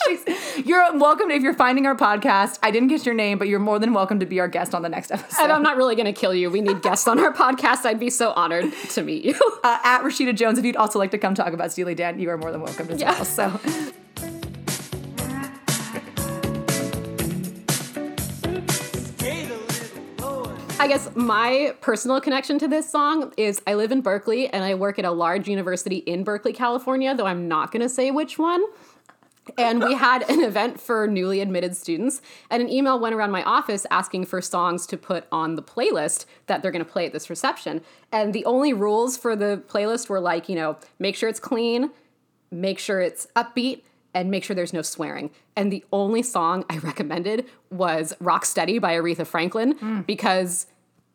she's, 0.06 0.66
you're 0.66 0.96
welcome 0.96 1.30
if 1.30 1.42
you're 1.42 1.54
finding 1.54 1.86
our 1.86 1.96
podcast. 1.96 2.58
I 2.62 2.70
didn't 2.70 2.88
get 2.88 3.06
your 3.06 3.14
name, 3.14 3.38
but 3.38 3.48
you're 3.48 3.58
more 3.60 3.78
than 3.78 3.94
welcome 3.94 4.20
to 4.20 4.26
be 4.26 4.38
our 4.40 4.48
guest 4.48 4.74
on 4.74 4.82
the 4.82 4.88
next 4.90 5.10
episode. 5.10 5.42
And 5.42 5.52
I'm 5.52 5.62
not 5.62 5.76
really 5.78 5.94
going 5.96 6.04
to 6.06 6.12
kill 6.12 6.34
you. 6.34 6.50
We 6.50 6.60
need 6.60 6.82
guests 6.82 7.08
on 7.08 7.18
our 7.18 7.32
podcast. 7.34 7.86
I'd 7.86 7.98
be 7.98 8.10
so 8.10 8.32
honored 8.32 8.72
to 8.90 9.02
meet 9.02 9.24
you. 9.24 9.34
uh, 9.64 9.78
at 9.82 10.02
Rashida 10.02 10.36
Jones, 10.36 10.58
if 10.58 10.64
you'd 10.66 10.76
also 10.76 10.98
like 10.98 11.12
to 11.12 11.18
come 11.18 11.34
talk 11.34 11.54
about 11.54 11.72
Steely 11.72 11.94
Dan, 11.94 12.18
you 12.20 12.28
are 12.28 12.36
more 12.38 12.52
than 12.52 12.60
welcome 12.60 12.90
as 12.90 13.00
Yeah. 13.00 13.12
well. 13.12 13.24
So 13.24 13.60
I 20.80 20.88
guess 20.88 21.14
my 21.14 21.74
personal 21.82 22.22
connection 22.22 22.58
to 22.58 22.66
this 22.66 22.90
song 22.90 23.34
is 23.36 23.60
I 23.66 23.74
live 23.74 23.92
in 23.92 24.00
Berkeley 24.00 24.48
and 24.48 24.64
I 24.64 24.74
work 24.74 24.98
at 24.98 25.04
a 25.04 25.10
large 25.10 25.46
university 25.46 25.96
in 25.98 26.24
Berkeley, 26.24 26.54
California, 26.54 27.14
though 27.14 27.26
I'm 27.26 27.48
not 27.48 27.70
going 27.70 27.82
to 27.82 27.88
say 27.90 28.10
which 28.10 28.38
one. 28.38 28.64
And 29.58 29.84
we 29.84 29.92
had 29.92 30.22
an 30.30 30.40
event 30.40 30.80
for 30.80 31.06
newly 31.06 31.42
admitted 31.42 31.76
students, 31.76 32.22
and 32.48 32.62
an 32.62 32.70
email 32.70 32.98
went 32.98 33.14
around 33.14 33.30
my 33.30 33.42
office 33.42 33.84
asking 33.90 34.24
for 34.24 34.40
songs 34.40 34.86
to 34.86 34.96
put 34.96 35.26
on 35.30 35.56
the 35.56 35.62
playlist 35.62 36.24
that 36.46 36.62
they're 36.62 36.70
going 36.70 36.84
to 36.84 36.90
play 36.90 37.04
at 37.04 37.12
this 37.12 37.28
reception. 37.28 37.82
And 38.10 38.32
the 38.32 38.46
only 38.46 38.72
rules 38.72 39.18
for 39.18 39.36
the 39.36 39.62
playlist 39.68 40.08
were 40.08 40.20
like, 40.20 40.48
you 40.48 40.54
know, 40.54 40.78
make 40.98 41.14
sure 41.14 41.28
it's 41.28 41.40
clean, 41.40 41.90
make 42.50 42.78
sure 42.78 43.02
it's 43.02 43.26
upbeat, 43.36 43.82
and 44.14 44.30
make 44.30 44.44
sure 44.44 44.54
there's 44.54 44.72
no 44.72 44.82
swearing. 44.82 45.30
And 45.56 45.72
the 45.72 45.84
only 45.92 46.22
song 46.22 46.64
I 46.68 46.78
recommended 46.78 47.46
was 47.70 48.14
Rock 48.20 48.44
Steady 48.44 48.78
by 48.78 48.94
Aretha 48.94 49.26
Franklin 49.26 49.74
mm. 49.74 50.06
because 50.06 50.66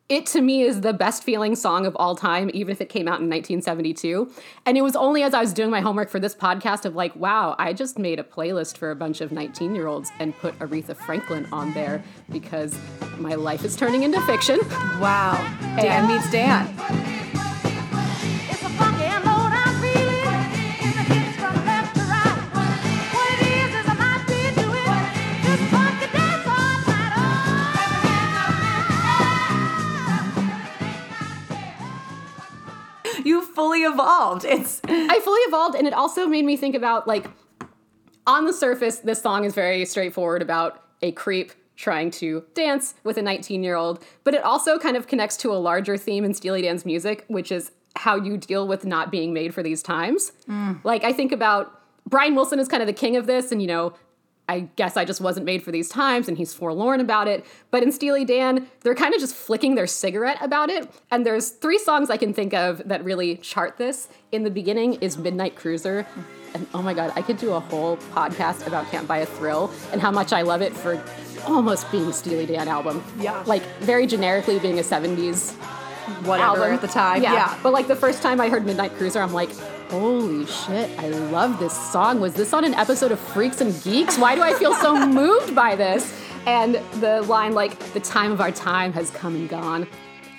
it 0.08 0.28
to 0.28 0.42
me 0.42 0.62
is 0.62 0.82
the 0.82 0.94
best 0.94 1.24
feeling 1.24 1.56
song 1.56 1.86
of 1.86 1.96
all 1.96 2.16
time, 2.16 2.52
even 2.54 2.72
if 2.72 2.80
it 2.80 2.90
came 2.90 3.08
out 3.08 3.20
in 3.22 3.30
1972. 3.30 4.32
And 4.66 4.78
it 4.78 4.82
was 4.82 4.96
only 4.96 5.24
as 5.24 5.34
I 5.34 5.42
was 5.42 5.52
doing 5.52 5.72
my 5.72 5.82
homework 5.82 6.10
for 6.10 6.20
this 6.20 6.36
podcast 6.36 6.86
of 6.86 6.96
like, 6.96 7.16
wow, 7.16 7.56
I 7.58 7.74
just 7.74 7.98
made 7.98 8.20
a 8.20 8.24
playlist 8.24 8.78
for 8.78 8.92
a 8.92 8.96
bunch 8.96 9.22
of 9.22 9.32
19 9.32 9.74
year 9.74 9.88
olds 9.88 10.12
and 10.20 10.38
put 10.38 10.58
Aretha 10.60 10.96
Franklin 10.96 11.48
on 11.52 11.74
there 11.74 12.04
because 12.32 12.78
my 13.18 13.34
life 13.34 13.66
is 13.66 13.76
turning 13.76 14.04
into 14.04 14.22
fiction. 14.22 14.60
wow, 15.00 15.34
Dan 15.76 16.08
meets 16.08 16.30
Dan. 16.32 17.25
Evolved. 33.86 34.46
It's 34.46 34.82
I 34.88 35.20
fully 35.20 35.42
evolved, 35.42 35.76
and 35.76 35.88
it 35.88 35.94
also 35.94 36.28
made 36.28 36.46
me 36.46 36.58
think 36.58 36.76
about 36.76 37.08
like 37.08 37.28
on 38.28 38.46
the 38.46 38.54
surface, 38.54 39.00
this 39.00 39.22
song 39.22 39.46
is 39.46 39.54
very 39.54 39.86
straightforward 39.86 40.42
about 40.42 40.84
a 41.02 41.12
creep 41.12 41.54
trying 41.76 42.10
to 42.10 42.44
dance 42.54 42.96
with 43.04 43.18
a 43.18 43.22
19 43.22 43.64
year 43.64 43.76
old, 43.76 44.04
but 44.24 44.34
it 44.34 44.44
also 44.44 44.80
kind 44.80 44.96
of 44.98 45.08
connects 45.08 45.38
to 45.38 45.52
a 45.52 45.56
larger 45.56 45.98
theme 45.98 46.24
in 46.24 46.34
Steely 46.34 46.62
Dan's 46.62 46.86
music, 46.86 47.26
which 47.28 47.52
is 47.52 47.72
how 47.96 48.16
you 48.16 48.38
deal 48.38 48.68
with 48.68 48.86
not 48.86 49.12
being 49.12 49.34
made 49.34 49.54
for 49.54 49.64
these 49.64 49.84
times. 49.84 50.32
Mm. 50.50 50.84
Like, 50.84 51.04
I 51.04 51.14
think 51.14 51.32
about 51.32 51.82
Brian 52.08 52.36
Wilson 52.36 52.60
is 52.60 52.68
kind 52.68 52.82
of 52.82 52.88
the 52.88 52.94
king 52.94 53.16
of 53.16 53.26
this, 53.26 53.52
and 53.52 53.62
you 53.62 53.68
know, 53.68 53.94
I 54.48 54.62
guess 54.76 54.96
I 54.96 55.06
just 55.06 55.22
wasn't 55.22 55.46
made 55.46 55.64
for 55.64 55.72
these 55.72 55.90
times, 55.90 56.28
and 56.28 56.38
he's 56.38 56.54
forlorn 56.54 57.00
about 57.00 57.28
it. 57.28 57.46
But 57.72 57.84
in 57.84 57.92
Steely 57.92 58.26
Dan, 58.26 58.68
they're 58.82 58.96
kind 58.96 59.14
of 59.14 59.20
just 59.20 59.36
flicking 59.36 59.76
their 59.76 59.88
cigarette 59.88 60.38
about 60.42 60.70
it. 60.70 60.90
And 61.12 61.26
there's 61.26 61.50
three 61.50 61.80
songs 61.80 62.10
I 62.10 62.18
can 62.18 62.34
think 62.34 62.54
of 62.54 62.88
that 62.88 63.04
really 63.04 63.38
chart 63.38 63.78
this. 63.78 64.08
In 64.32 64.44
the 64.44 64.52
beginning 64.52 64.96
is 64.96 65.18
Midnight 65.18 65.56
Cruiser. 65.56 66.06
And 66.54 66.68
oh 66.74 66.82
my 66.82 66.94
God, 66.94 67.12
I 67.16 67.22
could 67.22 67.38
do 67.38 67.54
a 67.54 67.60
whole 67.60 67.98
podcast 68.14 68.66
about 68.68 68.90
Can't 68.92 69.08
Buy 69.08 69.18
a 69.18 69.26
Thrill 69.26 69.72
and 69.92 70.02
how 70.02 70.12
much 70.12 70.32
I 70.32 70.42
love 70.44 70.62
it 70.62 70.74
for 70.74 71.04
almost 71.48 71.92
being 71.92 72.06
a 72.06 72.14
Steely 72.14 72.46
Dan 72.46 72.68
album. 72.68 73.04
Yeah. 73.20 73.44
Like 73.46 73.64
very 73.80 74.08
generically 74.08 74.60
being 74.60 74.80
a 74.80 74.84
70s 74.84 75.54
Whatever 76.24 76.44
album 76.44 76.74
at 76.74 76.82
the 76.82 76.88
time. 76.88 77.24
Yeah. 77.24 77.34
yeah. 77.34 77.60
But 77.64 77.74
like 77.74 77.88
the 77.88 77.96
first 77.96 78.22
time 78.22 78.40
I 78.40 78.50
heard 78.50 78.66
Midnight 78.66 78.94
Cruiser, 78.94 79.22
I'm 79.22 79.34
like, 79.34 79.50
holy 79.90 80.46
shit, 80.46 80.90
I 81.00 81.10
love 81.10 81.60
this 81.60 81.74
song. 81.92 82.20
Was 82.20 82.34
this 82.34 82.54
on 82.54 82.64
an 82.64 82.74
episode 82.74 83.12
of 83.12 83.20
Freaks 83.20 83.62
and 83.62 83.74
Geeks? 83.84 84.18
Why 84.18 84.36
do 84.36 84.42
I 84.42 84.54
feel 84.54 84.74
so 84.76 85.06
moved 85.08 85.56
by 85.56 85.76
this? 85.76 86.14
And 86.46 86.76
the 87.02 87.22
line 87.24 87.54
like, 87.54 87.78
the 87.94 88.00
time 88.00 88.32
of 88.32 88.42
our 88.42 88.52
time 88.52 88.94
has 88.94 89.10
come 89.12 89.36
and 89.36 89.50
gone. 89.50 89.88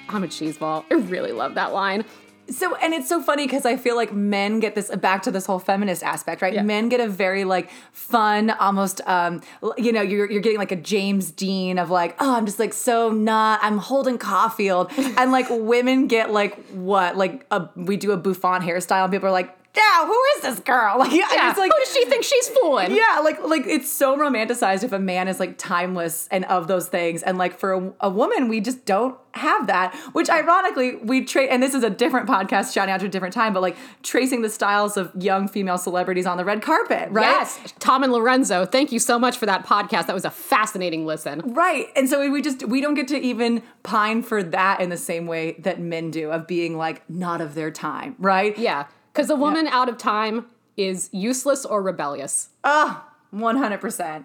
I'm 0.08 0.22
a 0.22 0.28
cheeseball. 0.28 0.84
I 0.90 0.94
really 0.94 1.32
love 1.32 1.54
that 1.54 1.72
line. 1.72 2.04
So, 2.48 2.76
and 2.76 2.94
it's 2.94 3.08
so 3.08 3.22
funny 3.22 3.46
because 3.46 3.66
I 3.66 3.76
feel 3.76 3.96
like 3.96 4.12
men 4.12 4.60
get 4.60 4.74
this 4.74 4.94
back 4.96 5.22
to 5.22 5.30
this 5.30 5.46
whole 5.46 5.58
feminist 5.58 6.02
aspect, 6.02 6.42
right? 6.42 6.54
Yeah. 6.54 6.62
Men 6.62 6.88
get 6.88 7.00
a 7.00 7.08
very 7.08 7.44
like 7.44 7.70
fun, 7.92 8.50
almost, 8.50 9.00
um, 9.06 9.42
you 9.76 9.92
know, 9.92 10.02
you're, 10.02 10.30
you're 10.30 10.42
getting 10.42 10.58
like 10.58 10.72
a 10.72 10.76
James 10.76 11.30
Dean 11.30 11.78
of 11.78 11.90
like, 11.90 12.16
oh, 12.20 12.36
I'm 12.36 12.46
just 12.46 12.58
like 12.58 12.72
so 12.72 13.10
not, 13.10 13.60
I'm 13.62 13.78
Holden 13.78 14.18
Caulfield. 14.18 14.92
and 14.96 15.32
like 15.32 15.46
women 15.50 16.06
get 16.06 16.32
like 16.32 16.64
what? 16.68 17.16
Like 17.16 17.46
a, 17.50 17.68
we 17.74 17.96
do 17.96 18.12
a 18.12 18.16
bouffant 18.16 18.62
hairstyle 18.62 19.04
and 19.04 19.12
people 19.12 19.28
are 19.28 19.32
like, 19.32 19.55
yeah, 19.76 20.06
who 20.06 20.22
is 20.36 20.42
this 20.42 20.60
girl? 20.60 20.96
Like, 20.98 21.12
yeah, 21.12 21.50
it's 21.50 21.58
like, 21.58 21.70
Who 21.70 21.78
does 21.78 21.92
she 21.92 22.04
think 22.06 22.24
she's 22.24 22.48
fooling? 22.48 22.94
yeah, 22.94 23.20
like 23.22 23.42
like 23.44 23.66
it's 23.66 23.92
so 23.92 24.16
romanticized 24.16 24.82
if 24.82 24.92
a 24.92 24.98
man 24.98 25.28
is 25.28 25.38
like 25.38 25.58
timeless 25.58 26.26
and 26.30 26.44
of 26.46 26.66
those 26.68 26.88
things, 26.88 27.22
and 27.22 27.38
like 27.38 27.58
for 27.58 27.72
a, 27.72 27.92
a 28.00 28.10
woman, 28.10 28.48
we 28.48 28.60
just 28.60 28.84
don't 28.86 29.16
have 29.32 29.66
that. 29.66 29.94
Which 30.12 30.30
ironically, 30.30 30.96
we 30.96 31.24
trade, 31.24 31.50
and 31.50 31.62
this 31.62 31.74
is 31.74 31.82
a 31.84 31.90
different 31.90 32.28
podcast, 32.28 32.72
shouting 32.72 32.92
out 32.92 33.00
to 33.00 33.06
a 33.06 33.08
different 33.08 33.34
time, 33.34 33.52
but 33.52 33.60
like 33.62 33.76
tracing 34.02 34.42
the 34.42 34.48
styles 34.48 34.96
of 34.96 35.12
young 35.18 35.46
female 35.48 35.78
celebrities 35.78 36.26
on 36.26 36.36
the 36.38 36.44
red 36.44 36.62
carpet, 36.62 37.08
right? 37.10 37.24
Yes. 37.26 37.74
Tom 37.78 38.02
and 38.02 38.12
Lorenzo, 38.12 38.64
thank 38.64 38.90
you 38.92 38.98
so 38.98 39.18
much 39.18 39.36
for 39.36 39.46
that 39.46 39.66
podcast. 39.66 40.06
That 40.06 40.14
was 40.14 40.24
a 40.24 40.30
fascinating 40.30 41.04
listen. 41.06 41.54
Right. 41.54 41.88
And 41.94 42.08
so 42.08 42.28
we 42.30 42.40
just 42.42 42.66
we 42.66 42.80
don't 42.80 42.94
get 42.94 43.08
to 43.08 43.18
even 43.18 43.62
pine 43.82 44.22
for 44.22 44.42
that 44.42 44.80
in 44.80 44.88
the 44.88 44.96
same 44.96 45.26
way 45.26 45.52
that 45.60 45.80
men 45.80 46.10
do 46.10 46.30
of 46.30 46.46
being 46.46 46.76
like 46.76 47.08
not 47.10 47.40
of 47.40 47.54
their 47.54 47.70
time, 47.70 48.16
right? 48.18 48.56
Yeah. 48.58 48.86
Because 49.16 49.30
a 49.30 49.36
woman 49.36 49.66
out 49.66 49.88
of 49.88 49.96
time 49.96 50.44
is 50.76 51.08
useless 51.10 51.64
or 51.64 51.80
rebellious. 51.80 52.50
Oh, 52.64 53.02
100%. 53.34 54.24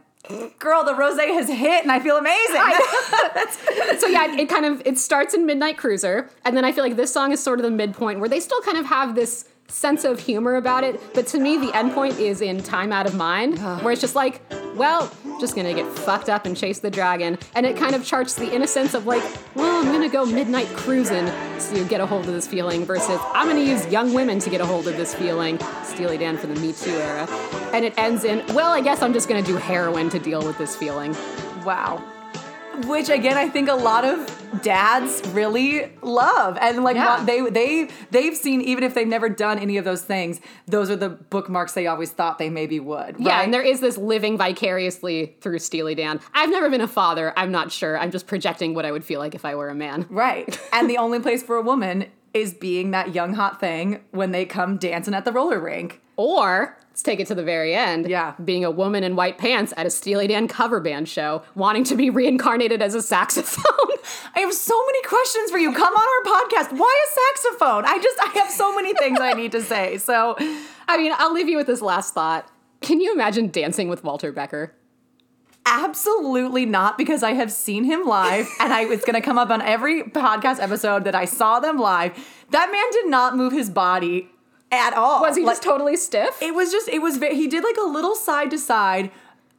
Girl, 0.60 0.84
the 0.84 0.94
rose 0.94 1.18
has 1.18 1.48
hit 1.48 1.84
and 1.84 1.90
I 1.90 2.00
feel 2.02 2.18
amazing. 2.18 2.56
so 4.00 4.08
yeah, 4.08 4.36
it 4.36 4.50
kind 4.50 4.66
of 4.66 4.82
it 4.86 4.98
starts 5.00 5.34
in 5.34 5.46
Midnight 5.46 5.78
Cruiser, 5.78 6.30
and 6.44 6.58
then 6.58 6.66
I 6.66 6.74
feel 6.74 6.84
like 6.84 6.98
this 6.98 7.12
song 7.12 7.32
is 7.32 7.42
sort 7.42 7.60
of 7.60 7.64
the 7.64 7.72
midpoint 7.72 8.20
where 8.20 8.28
they 8.28 8.42
still 8.42 8.62
kind 8.62 8.78
of 8.78 8.86
have 8.86 9.16
this 9.16 9.48
sense 9.72 10.04
of 10.04 10.20
humor 10.20 10.56
about 10.56 10.84
it. 10.84 11.00
But 11.13 11.28
to 11.28 11.40
me, 11.40 11.58
the 11.58 11.75
end 11.75 11.94
point 11.94 12.20
is 12.20 12.42
in 12.42 12.62
Time 12.62 12.92
Out 12.92 13.06
of 13.06 13.16
Mind, 13.16 13.60
where 13.84 13.92
it's 13.92 14.01
just 14.01 14.16
like, 14.16 14.42
well, 14.75 15.12
just 15.40 15.56
gonna 15.56 15.74
get 15.74 15.86
fucked 15.88 16.30
up 16.30 16.46
and 16.46 16.56
chase 16.56 16.80
the 16.80 16.92
dragon, 16.92 17.38
and 17.56 17.66
it 17.66 17.75
kind 17.75 17.96
of 17.96 18.06
charts 18.06 18.36
the 18.36 18.54
innocence 18.54 18.94
of 18.94 19.06
like, 19.06 19.24
well, 19.56 19.86
I'm 19.86 19.92
gonna 19.92 20.10
go 20.10 20.25
midnight 20.25 20.68
cruising 20.68 21.25
to 21.25 21.86
get 21.90 22.00
a 22.00 22.06
hold 22.06 22.28
of 22.28 22.34
this 22.34 22.48
feeling 22.48 22.86
versus 22.86 23.20
I'm 23.34 23.48
gonna 23.48 23.60
use 23.60 23.86
young 23.88 24.13
women 24.13 24.40
to 24.40 24.50
get 24.50 24.62
a 24.62 24.66
hold 24.66 24.88
of 24.88 24.98
this 24.98 25.13
feeling. 25.13 25.60
Steely 25.84 26.18
Dan 26.18 26.38
for 26.38 26.48
the 26.48 26.60
Me 26.60 26.74
Too 26.74 26.92
era, 26.92 27.28
and 27.74 27.84
it 27.84 27.98
ends 27.98 28.24
in, 28.24 28.46
well, 28.54 28.72
I 28.72 28.82
guess 28.82 29.01
I'm 29.01 29.13
just 29.13 29.28
gonna 29.28 29.42
do 29.42 29.58
heroin 29.58 30.10
to 30.12 30.20
deal 30.20 30.46
with 30.46 30.58
this 30.58 30.75
feeling. 30.75 31.16
Wow. 31.66 32.04
Which 32.88 33.10
again, 33.10 33.38
I 33.38 33.48
think 33.50 33.70
a 33.70 33.74
lot 33.75 34.06
of 34.06 34.62
dads 34.62 35.22
really 35.30 35.92
love, 36.01 36.58
and 36.60 36.84
like 36.84 36.96
Yeah. 36.96 37.24
they 37.25 37.42
they 37.50 37.90
they've 38.12 38.36
seen 38.36 38.62
even 38.62 38.84
if 38.84 38.94
they've 38.94 39.08
never 39.08 39.30
done 39.30 39.60
any 39.60 39.78
of 39.78 39.86
those 39.86 40.01
things, 40.04 40.40
those 40.68 40.90
are 40.90 40.96
the 40.96 41.10
bookmarks 41.10 41.74
they 41.74 41.88
always 41.88 42.12
thought 42.12 42.38
they 42.38 42.50
maybe 42.50 42.80
would. 42.80 43.16
Yeah, 43.20 43.42
and 43.42 43.54
there 43.54 43.62
is 43.62 43.80
this 43.82 43.98
living 43.98 44.38
vicariously 44.38 45.36
through 45.42 45.60
Steely 45.60 45.96
Dan. 45.96 46.20
I've 46.34 46.50
never 46.50 46.70
been 46.70 46.82
a 46.82 46.88
father. 46.88 47.34
I'm 47.38 47.51
not 47.51 47.72
sure. 47.72 47.98
I'm 47.98 48.12
just 48.12 48.28
projecting 48.28 48.74
what 48.74 48.86
I 48.86 48.92
would 48.92 49.04
feel 49.04 49.20
like 49.20 49.36
if 49.36 49.46
I 49.46 49.56
were 49.56 49.70
a 49.70 49.75
man. 49.75 50.06
right. 50.10 50.60
and 50.74 50.90
the 50.90 50.98
only 50.98 51.20
place 51.20 51.44
for 51.44 51.56
a 51.58 51.62
woman 51.62 52.06
is 52.34 52.54
being 52.54 52.92
that 52.92 53.14
young 53.14 53.34
hot 53.34 53.60
thing 53.60 54.02
when 54.12 54.32
they 54.32 54.46
come 54.46 54.78
dancing 54.78 55.14
at 55.14 55.26
the 55.26 55.32
roller 55.32 55.60
rink. 55.60 56.02
Or 56.18 56.78
let's 56.90 57.02
take 57.02 57.20
it 57.20 57.28
to 57.28 57.36
the 57.36 57.44
very 57.44 57.74
end. 57.74 58.08
Yeah. 58.08 58.36
being 58.44 58.64
a 58.64 58.72
woman 58.72 59.04
in 59.04 59.16
white 59.16 59.38
pants 59.38 59.74
at 59.76 59.86
a 59.86 59.90
Steely 59.90 60.28
Dan 60.28 60.48
cover 60.48 60.80
band 60.80 61.10
show, 61.10 61.42
wanting 61.56 61.84
to 61.86 61.96
be 61.96 62.10
reincarnated 62.10 62.82
as 62.82 62.94
a 62.96 63.02
saxophone. 63.02 63.98
I 64.36 64.42
have 64.42 64.54
so 64.54 64.80
many 64.86 65.02
questions 65.04 65.52
for 65.52 65.58
you. 65.58 65.74
Come 65.74 65.94
on 65.94 66.28
our 66.28 66.42
podcast. 66.42 66.78
Why 66.78 67.06
a 67.06 67.40
saxophone? 67.40 67.86
I 67.86 67.98
just 67.98 68.20
I 68.20 68.40
have 68.40 68.52
so 68.52 68.76
many 68.76 68.94
things 68.94 69.20
I 69.20 69.34
need 69.34 69.52
to 69.54 69.62
say. 69.62 69.98
So 69.98 70.36
I 70.88 70.98
mean, 70.98 71.14
I'll 71.18 71.34
leave 71.34 71.50
you 71.50 71.58
with 71.58 71.68
this 71.68 71.82
last 71.82 72.14
thought. 72.14 72.50
Can 72.82 73.00
you 73.00 73.14
imagine 73.14 73.48
dancing 73.50 73.90
with 73.90 74.04
Walter 74.04 74.32
Becker? 74.32 74.74
Absolutely 75.65 76.65
not, 76.65 76.98
because 76.98 77.22
I 77.24 77.34
have 77.34 77.51
seen 77.51 77.84
him 77.84 78.06
live, 78.06 78.50
and 78.60 78.74
I 78.74 78.84
it's 78.86 79.06
gonna 79.06 79.22
come 79.22 79.38
up 79.38 79.50
on 79.51 79.62
every 79.62 80.03
podcast 80.03 80.60
episode 80.60 81.03
that 81.03 81.13
I 81.15 81.25
saw 81.25 81.60
them 81.60 81.77
live. 81.77 82.13
That 82.50 82.72
man 82.72 82.91
did 82.91 83.08
not 83.10 83.38
move 83.38 83.53
his 83.53 83.70
body 83.70 84.27
at 84.72 84.94
all. 84.94 85.22
Was 85.22 85.36
he 85.36 85.44
Like, 85.44 85.51
just 85.51 85.63
totally 85.63 85.96
stiff? 85.98 86.41
It 86.41 86.56
was 86.56 86.72
just. 86.72 86.89
It 86.89 87.00
was. 87.01 87.18
He 87.22 87.48
did 87.48 87.63
like 87.63 87.77
a 87.77 87.86
little 87.88 88.15
side 88.15 88.50
to 88.51 88.58
side. 88.58 89.12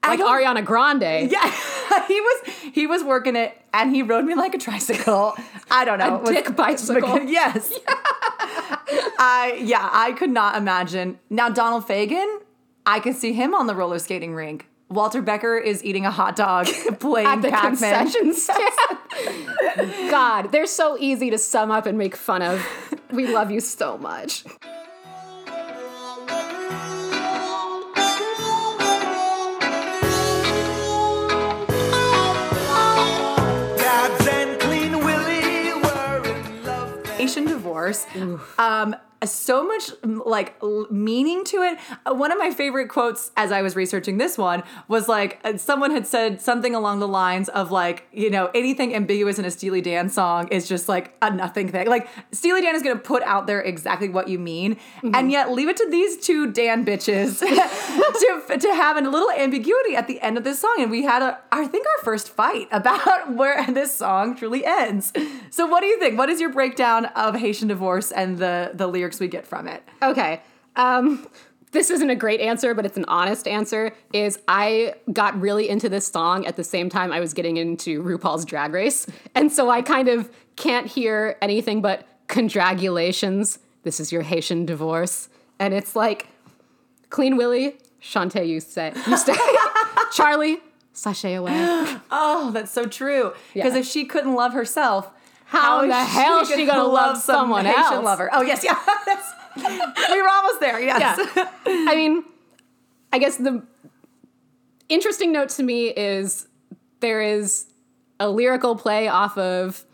Like 0.04 0.18
Ariana 0.18 0.64
Grande. 0.64 1.30
Yeah, 1.30 2.04
he 2.08 2.20
was. 2.20 2.48
He 2.72 2.86
was 2.88 3.04
working 3.04 3.36
it, 3.36 3.56
and 3.72 3.94
he 3.94 4.02
rode 4.02 4.24
me 4.24 4.34
like 4.34 4.54
a 4.54 4.58
tricycle. 4.58 5.34
I 5.70 5.84
don't 5.84 5.98
know. 5.98 6.20
A 6.24 6.26
dick 6.32 6.56
bicycle. 6.56 7.20
yes. 7.26 7.72
I 9.18 9.60
yeah. 9.62 9.88
I 9.92 10.12
could 10.12 10.30
not 10.30 10.56
imagine. 10.56 11.20
Now 11.30 11.48
Donald 11.48 11.86
Fagen, 11.86 12.38
I 12.84 12.98
could 12.98 13.14
see 13.14 13.32
him 13.32 13.54
on 13.54 13.68
the 13.68 13.74
roller 13.76 14.00
skating 14.00 14.34
rink. 14.34 14.66
Walter 14.92 15.22
Becker 15.22 15.56
is 15.56 15.82
eating 15.82 16.04
a 16.06 16.10
hot 16.10 16.36
dog 16.36 16.66
playing 17.00 17.26
At 17.26 17.42
the 17.42 17.48
Pac-Man. 17.50 18.06
concession 18.06 18.34
stand. 19.76 20.10
God, 20.10 20.52
they're 20.52 20.66
so 20.66 20.96
easy 20.98 21.30
to 21.30 21.38
sum 21.38 21.70
up 21.70 21.86
and 21.86 21.96
make 21.96 22.14
fun 22.14 22.42
of. 22.42 22.64
We 23.10 23.26
love 23.32 23.50
you 23.50 23.60
so 23.60 23.96
much. 23.98 24.44
Babs 33.78 34.26
and 34.28 34.60
Clean 34.60 34.92
Willie 35.04 35.72
were 35.74 36.22
in 36.24 36.64
love. 36.64 37.06
Haitian 37.06 37.44
divorce. 37.46 38.06
Um, 38.58 38.94
so 39.30 39.66
much 39.66 39.90
like 40.04 40.60
meaning 40.90 41.44
to 41.44 41.62
it. 41.62 41.78
Uh, 42.06 42.14
One 42.14 42.32
of 42.32 42.38
my 42.38 42.50
favorite 42.50 42.88
quotes 42.88 43.30
as 43.36 43.52
I 43.52 43.62
was 43.62 43.76
researching 43.76 44.18
this 44.18 44.36
one 44.38 44.62
was 44.88 45.08
like 45.08 45.40
uh, 45.44 45.56
someone 45.56 45.90
had 45.90 46.06
said 46.06 46.40
something 46.40 46.74
along 46.74 47.00
the 47.00 47.08
lines 47.08 47.48
of 47.50 47.70
like 47.70 48.06
you 48.12 48.30
know 48.30 48.50
anything 48.54 48.94
ambiguous 48.94 49.38
in 49.38 49.44
a 49.44 49.50
Steely 49.50 49.80
Dan 49.80 50.08
song 50.08 50.48
is 50.48 50.68
just 50.68 50.88
like 50.88 51.14
a 51.22 51.30
nothing 51.34 51.68
thing. 51.68 51.86
Like 51.88 52.08
Steely 52.32 52.62
Dan 52.62 52.74
is 52.74 52.82
going 52.82 52.96
to 52.96 53.02
put 53.02 53.22
out 53.22 53.46
there 53.46 53.60
exactly 53.60 54.08
what 54.08 54.28
you 54.28 54.38
mean, 54.38 54.76
and 55.02 55.30
yet 55.30 55.52
leave 55.52 55.68
it 55.68 55.76
to 55.78 55.88
these 55.90 56.16
two 56.18 56.50
Dan 56.52 56.84
bitches 56.84 57.38
to 58.48 58.58
to 58.58 58.74
have 58.74 58.96
a 58.96 59.00
little 59.08 59.30
ambiguity 59.30 59.96
at 59.96 60.06
the 60.06 60.20
end 60.20 60.36
of 60.38 60.44
this 60.44 60.60
song. 60.60 60.76
And 60.78 60.90
we 60.90 61.02
had 61.02 61.22
a 61.22 61.38
I 61.50 61.66
think 61.66 61.86
our 61.86 62.04
first 62.04 62.28
fight 62.28 62.68
about 62.70 63.32
where 63.34 63.64
this 63.66 63.94
song 63.94 64.36
truly 64.36 64.64
ends. 64.64 65.12
So 65.50 65.66
what 65.66 65.80
do 65.80 65.86
you 65.86 65.98
think? 65.98 66.18
What 66.18 66.28
is 66.28 66.40
your 66.40 66.50
breakdown 66.50 67.06
of 67.06 67.36
Haitian 67.36 67.68
divorce 67.68 68.10
and 68.10 68.38
the 68.38 68.70
the 68.74 68.86
lyrics 68.86 69.11
we 69.20 69.28
get 69.28 69.46
from 69.46 69.68
it? 69.68 69.82
Okay. 70.02 70.40
Um, 70.76 71.26
this 71.72 71.88
isn't 71.90 72.10
a 72.10 72.14
great 72.16 72.40
answer, 72.40 72.74
but 72.74 72.84
it's 72.84 72.96
an 72.98 73.06
honest 73.08 73.48
answer. 73.48 73.92
Is 74.12 74.38
I 74.48 74.94
got 75.12 75.40
really 75.40 75.68
into 75.68 75.88
this 75.88 76.06
song 76.06 76.44
at 76.46 76.56
the 76.56 76.64
same 76.64 76.90
time 76.90 77.12
I 77.12 77.20
was 77.20 77.32
getting 77.32 77.56
into 77.56 78.02
RuPaul's 78.02 78.44
Drag 78.44 78.72
Race, 78.72 79.06
and 79.34 79.50
so 79.50 79.70
I 79.70 79.80
kind 79.82 80.08
of 80.08 80.30
can't 80.56 80.86
hear 80.86 81.36
anything 81.40 81.80
but 81.80 82.06
congratulations. 82.28 83.58
This 83.84 84.00
is 84.00 84.12
your 84.12 84.22
Haitian 84.22 84.64
divorce, 84.66 85.28
and 85.58 85.74
it's 85.74 85.96
like 85.96 86.28
Clean 87.10 87.36
Willie, 87.36 87.78
Shantay, 88.02 88.46
you 88.46 88.60
say, 88.60 88.92
you 89.06 89.16
stay, 89.16 89.34
Charlie, 90.12 90.58
sashay 90.92 91.34
away. 91.34 91.52
Oh, 92.10 92.50
that's 92.52 92.70
so 92.70 92.84
true. 92.86 93.32
Because 93.54 93.74
Yeah. 93.74 93.80
if 93.80 93.86
she 93.86 94.04
couldn't 94.04 94.34
love 94.34 94.52
herself, 94.52 95.10
How 95.52 95.82
in 95.82 95.90
the 95.90 96.04
hell 96.04 96.40
is 96.40 96.48
she 96.48 96.64
gonna 96.64 96.84
love 96.84 97.16
some 97.22 97.34
someone 97.42 97.66
Haitian 97.66 97.82
else? 97.82 98.04
lover? 98.04 98.30
Oh 98.32 98.42
yes, 98.42 98.64
yeah. 98.64 98.78
We 100.10 100.22
were 100.22 100.28
almost 100.30 100.60
there. 100.60 100.80
Yes. 100.80 101.20
Yeah. 101.36 101.48
I 101.66 101.94
mean, 101.94 102.24
I 103.12 103.18
guess 103.18 103.36
the 103.36 103.62
interesting 104.88 105.30
note 105.30 105.50
to 105.50 105.62
me 105.62 105.88
is 105.88 106.48
there 107.00 107.20
is 107.20 107.66
a 108.18 108.30
lyrical 108.30 108.76
play 108.76 109.08
off 109.08 109.36
of 109.36 109.84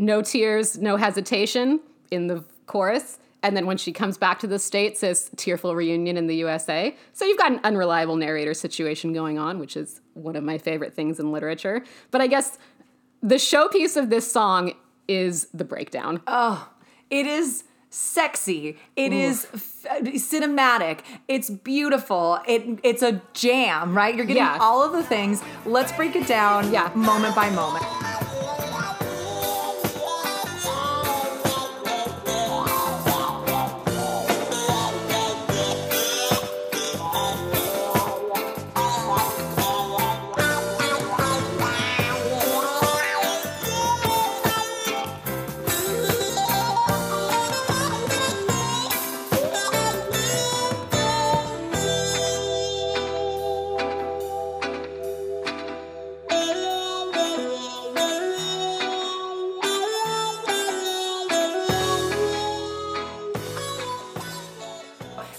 No 0.00 0.20
Tears, 0.20 0.78
No 0.78 0.96
Hesitation 0.96 1.78
in 2.10 2.26
the 2.26 2.42
chorus. 2.66 3.18
And 3.44 3.56
then 3.56 3.66
when 3.66 3.76
she 3.76 3.92
comes 3.92 4.18
back 4.18 4.40
to 4.40 4.48
the 4.48 4.58
States, 4.58 4.98
says 5.00 5.30
Tearful 5.36 5.76
Reunion 5.76 6.16
in 6.16 6.26
the 6.26 6.36
USA. 6.36 6.96
So 7.12 7.24
you've 7.24 7.38
got 7.38 7.52
an 7.52 7.60
unreliable 7.62 8.16
narrator 8.16 8.54
situation 8.54 9.12
going 9.12 9.38
on, 9.38 9.60
which 9.60 9.76
is 9.76 10.00
one 10.14 10.34
of 10.34 10.42
my 10.42 10.58
favorite 10.58 10.94
things 10.94 11.20
in 11.20 11.30
literature. 11.30 11.84
But 12.10 12.20
I 12.20 12.26
guess 12.26 12.58
the 13.22 13.36
showpiece 13.36 13.96
of 13.96 14.10
this 14.10 14.30
song 14.30 14.72
is 15.08 15.48
the 15.54 15.64
breakdown. 15.64 16.20
Oh, 16.26 16.70
it 17.10 17.26
is 17.26 17.64
sexy. 17.90 18.76
It 18.96 19.12
is 19.12 19.46
f- 19.54 19.86
cinematic. 20.14 21.00
It's 21.28 21.48
beautiful. 21.50 22.40
It 22.46 22.80
it's 22.82 23.02
a 23.02 23.22
jam, 23.34 23.96
right? 23.96 24.14
You're 24.14 24.24
getting 24.26 24.42
Yeah. 24.42 24.58
all 24.60 24.82
of 24.82 24.92
the 24.92 25.02
things. 25.04 25.42
Let's 25.64 25.92
break 25.92 26.16
it 26.16 26.26
down 26.26 26.72
Yeah. 26.72 26.90
moment 26.94 27.36
by 27.36 27.50
moment. 27.50 27.84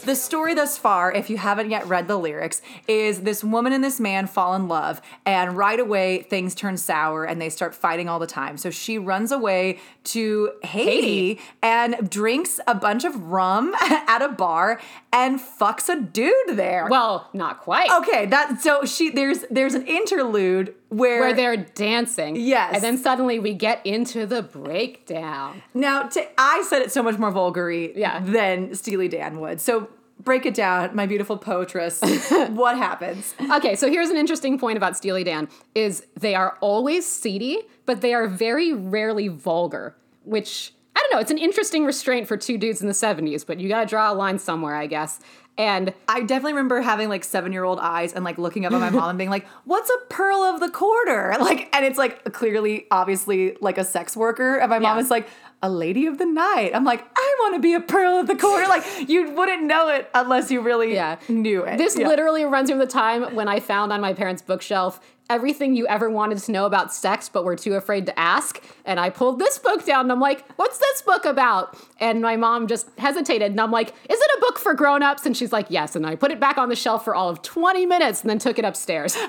The 0.05 0.15
story 0.15 0.53
thus 0.53 0.77
far, 0.77 1.11
if 1.11 1.29
you 1.29 1.37
haven't 1.37 1.69
yet 1.71 1.85
read 1.87 2.07
the 2.07 2.17
lyrics, 2.17 2.61
is 2.87 3.21
this 3.21 3.43
woman 3.43 3.73
and 3.73 3.83
this 3.83 3.99
man 3.99 4.27
fall 4.27 4.53
in 4.55 4.67
love, 4.67 5.01
and 5.25 5.57
right 5.57 5.79
away 5.79 6.21
things 6.23 6.53
turn 6.55 6.77
sour 6.77 7.25
and 7.25 7.41
they 7.41 7.49
start 7.49 7.73
fighting 7.73 8.07
all 8.07 8.19
the 8.19 8.27
time. 8.27 8.57
So 8.57 8.69
she 8.69 8.97
runs 8.97 9.31
away 9.31 9.79
to 10.05 10.51
Haiti, 10.63 10.91
Haiti. 11.35 11.41
and 11.63 12.09
drinks 12.09 12.59
a 12.67 12.75
bunch 12.75 13.03
of 13.03 13.31
rum 13.31 13.73
at 13.81 14.21
a 14.21 14.29
bar 14.29 14.79
and 15.11 15.39
fucks 15.39 15.89
a 15.89 15.99
dude 15.99 16.33
there. 16.49 16.87
Well, 16.89 17.29
not 17.33 17.61
quite. 17.61 17.89
okay, 18.01 18.25
that 18.27 18.61
so 18.61 18.85
she 18.85 19.09
there's 19.09 19.43
there's 19.49 19.73
an 19.73 19.87
interlude 19.87 20.75
where, 20.89 21.19
Where 21.21 21.33
they're 21.33 21.57
dancing. 21.57 22.35
Yes. 22.35 22.75
And 22.75 22.83
then 22.83 22.97
suddenly 22.97 23.39
we 23.39 23.53
get 23.53 23.83
into 23.85 24.25
the 24.25 24.43
breakdown. 24.43 25.61
Now, 25.73 26.03
to, 26.03 26.25
I 26.37 26.63
said 26.69 26.83
it 26.83 26.91
so 26.91 27.01
much 27.03 27.17
more 27.17 27.31
vulgary 27.31 27.91
Yeah. 27.97 28.19
than 28.19 28.75
Steely 28.75 29.07
Dan 29.09 29.39
would. 29.41 29.59
So 29.59 29.89
break 30.19 30.45
it 30.45 30.53
down, 30.53 30.95
my 30.95 31.05
beautiful 31.05 31.37
poetress. 31.37 32.01
what 32.49 32.77
happens? 32.77 33.35
Okay, 33.51 33.75
so 33.75 33.89
here's 33.89 34.09
an 34.09 34.17
interesting 34.17 34.57
point 34.57 34.77
about 34.77 34.95
Steely 34.97 35.23
Dan 35.23 35.47
is 35.75 36.05
they 36.19 36.35
are 36.35 36.57
always 36.61 37.05
seedy, 37.05 37.59
but 37.85 38.01
they 38.01 38.13
are 38.13 38.27
very 38.27 38.73
rarely 38.73 39.27
vulgar, 39.27 39.95
which 40.23 40.73
I 40.95 41.01
don't 41.01 41.11
know, 41.13 41.19
it's 41.19 41.31
an 41.31 41.37
interesting 41.37 41.83
restraint 41.85 42.27
for 42.27 42.37
two 42.37 42.57
dudes 42.57 42.81
in 42.81 42.87
the 42.87 42.93
70s, 42.93 43.45
but 43.45 43.59
you 43.59 43.67
got 43.67 43.81
to 43.81 43.85
draw 43.85 44.11
a 44.11 44.15
line 44.15 44.39
somewhere, 44.39 44.75
I 44.75 44.87
guess. 44.87 45.19
And 45.57 45.93
I 46.09 46.19
definitely 46.21 46.53
remember 46.53 46.81
having 46.81 47.07
like 47.07 47.23
seven 47.23 47.53
year 47.53 47.63
old 47.63 47.79
eyes 47.79 48.11
and 48.13 48.25
like 48.25 48.37
looking 48.37 48.65
up 48.65 48.73
at 48.73 48.79
my 48.79 48.89
mom 48.89 49.09
and 49.11 49.17
being 49.17 49.29
like, 49.29 49.45
"What's 49.63 49.89
a 49.89 49.97
pearl 50.09 50.39
of 50.43 50.59
the 50.59 50.69
quarter?" 50.69 51.33
Like, 51.39 51.69
and 51.73 51.85
it's 51.85 51.97
like 51.97 52.33
clearly, 52.33 52.87
obviously, 52.91 53.55
like 53.61 53.77
a 53.77 53.83
sex 53.85 54.17
worker, 54.17 54.57
and 54.57 54.69
my 54.69 54.79
mom 54.79 54.97
Yeah. 54.97 55.03
is 55.03 55.09
like, 55.09 55.29
"A 55.61 55.69
lady 55.69 56.05
of 56.07 56.17
the 56.17 56.25
night." 56.25 56.71
I'm 56.73 56.83
like, 56.83 57.03
"I 57.15 57.35
want 57.41 57.55
to 57.55 57.61
be 57.61 57.73
a 57.73 57.79
pearl 57.81 58.19
of 58.19 58.27
the 58.27 58.35
quarter." 58.35 58.67
Like, 58.67 58.83
you 59.09 59.31
wouldn't 59.31 59.63
know 59.63 59.89
it 59.89 60.09
unless 60.13 60.51
you 60.51 60.61
really 60.61 60.93
Yeah. 60.93 61.17
knew 61.29 61.63
it. 61.63 61.77
This 61.77 61.97
Yeah. 61.97 62.07
literally 62.07 62.43
runs 62.45 62.69
from 62.69 62.79
the 62.79 62.87
time 62.87 63.35
when 63.35 63.47
I 63.47 63.59
found 63.59 63.91
on 63.93 64.01
my 64.01 64.13
parents' 64.13 64.41
bookshelf 64.41 64.99
everything 65.27 65.75
you 65.75 65.87
ever 65.87 66.07
wanted 66.07 66.37
to 66.37 66.51
know 66.51 66.67
about 66.67 66.93
sex 66.93 67.29
but 67.29 67.43
were 67.43 67.55
too 67.55 67.73
afraid 67.73 68.05
to 68.05 68.19
ask. 68.19 68.61
And 68.85 68.99
I 68.99 69.09
pulled 69.09 69.39
this 69.39 69.57
book 69.57 69.83
down 69.83 70.01
and 70.01 70.11
I'm 70.11 70.19
like, 70.19 70.45
what's 70.55 70.77
this 70.77 71.01
book 71.01 71.25
about? 71.25 71.75
And 71.99 72.21
my 72.21 72.35
mom 72.35 72.67
just 72.67 72.87
hesitated 72.99 73.49
and 73.49 73.59
I'm 73.59 73.71
like, 73.71 73.89
is 74.07 74.19
it 74.21 74.31
a 74.37 74.39
book 74.39 74.59
for 74.59 74.75
grown-ups? 74.75 75.25
And 75.25 75.35
she's 75.35 75.51
like, 75.51 75.65
yes. 75.69 75.95
And 75.95 76.05
I 76.05 76.15
put 76.15 76.29
it 76.29 76.39
back 76.39 76.59
on 76.59 76.69
the 76.69 76.75
shelf 76.75 77.03
for 77.03 77.15
all 77.15 77.27
of 77.27 77.41
20 77.41 77.87
minutes 77.87 78.21
and 78.21 78.29
then 78.29 78.37
took 78.37 78.59
it 78.59 78.65
upstairs. 78.65 79.13
so 79.15 79.19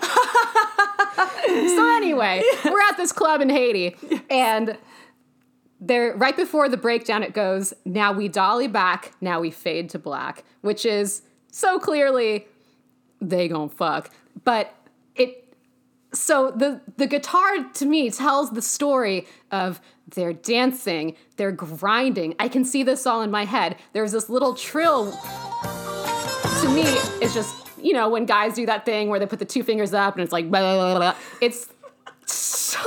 anyway, 1.96 2.42
we're 2.64 2.80
at 2.90 2.98
this 2.98 3.10
club 3.12 3.40
in 3.40 3.48
Haiti 3.48 3.96
and 4.28 4.76
there 5.80 6.14
right 6.16 6.36
before 6.36 6.68
the 6.68 6.76
breakdown 6.76 7.22
it 7.22 7.34
goes 7.34 7.74
now 7.84 8.10
we 8.12 8.28
dolly 8.28 8.66
back 8.66 9.12
now 9.20 9.40
we 9.40 9.50
fade 9.50 9.90
to 9.90 9.98
black 9.98 10.42
which 10.62 10.86
is 10.86 11.22
so 11.50 11.78
clearly 11.78 12.46
they 13.20 13.48
gon' 13.48 13.68
fuck. 13.68 14.10
But 14.44 14.74
it 15.14 15.54
so 16.12 16.50
the 16.50 16.80
the 16.96 17.06
guitar 17.06 17.64
to 17.74 17.86
me 17.86 18.10
tells 18.10 18.50
the 18.50 18.62
story 18.62 19.26
of 19.50 19.80
they're 20.14 20.32
dancing 20.32 21.16
they're 21.36 21.52
grinding. 21.52 22.34
I 22.38 22.48
can 22.48 22.64
see 22.64 22.82
this 22.82 23.06
all 23.06 23.22
in 23.22 23.30
my 23.30 23.44
head. 23.44 23.76
There's 23.92 24.12
this 24.12 24.28
little 24.28 24.54
trill. 24.54 25.12
To 25.12 26.68
me 26.68 26.82
it's 27.22 27.34
just 27.34 27.54
you 27.80 27.92
know 27.92 28.08
when 28.08 28.26
guys 28.26 28.54
do 28.54 28.66
that 28.66 28.84
thing 28.84 29.08
where 29.08 29.18
they 29.18 29.26
put 29.26 29.38
the 29.38 29.44
two 29.44 29.62
fingers 29.62 29.94
up 29.94 30.14
and 30.14 30.22
it's 30.22 30.32
like 30.32 30.48
blah, 30.50 30.60
blah, 30.60 30.92
blah, 30.92 30.98
blah. 30.98 31.14
it's 31.40 31.68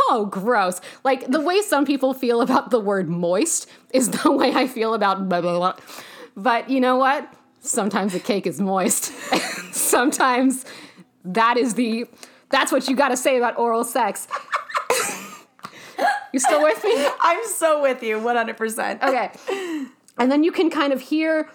so 0.10 0.26
gross. 0.26 0.82
Like 1.04 1.28
the 1.28 1.42
way 1.42 1.62
some 1.62 1.86
people 1.86 2.14
feel 2.14 2.42
about 2.42 2.72
the 2.72 2.80
word 2.80 3.10
moist 3.10 3.70
is 3.94 4.10
the 4.10 4.32
way 4.40 4.54
I 4.54 4.68
feel 4.68 4.94
about 4.94 5.30
blah 5.30 5.42
blah 5.42 5.58
blah. 5.58 5.76
But 6.36 6.70
you 6.70 6.80
know 6.80 6.96
what? 6.96 7.32
Sometimes 7.62 8.14
the 8.14 8.20
cake 8.20 8.48
is 8.48 8.60
moist. 8.60 9.06
Sometimes 9.72 10.66
that 11.26 11.58
is 11.58 11.76
the 11.76 12.06
that's 12.50 12.72
what 12.72 12.88
you 12.88 12.96
got 12.96 13.10
to 13.10 13.18
say 13.18 13.38
about 13.38 13.58
oral 13.58 13.84
sex. 13.84 14.28
you 16.34 16.40
still 16.40 16.64
with 16.64 16.84
me? 16.84 17.08
I'm 17.22 17.46
so 17.46 17.82
with 17.82 18.02
you, 18.02 18.20
100%. 18.20 19.04
Okay. 19.04 19.86
And 20.18 20.32
then 20.32 20.44
you 20.44 20.52
can 20.52 20.72
kind 20.72 20.92
of 20.92 21.00
hear 21.00 21.48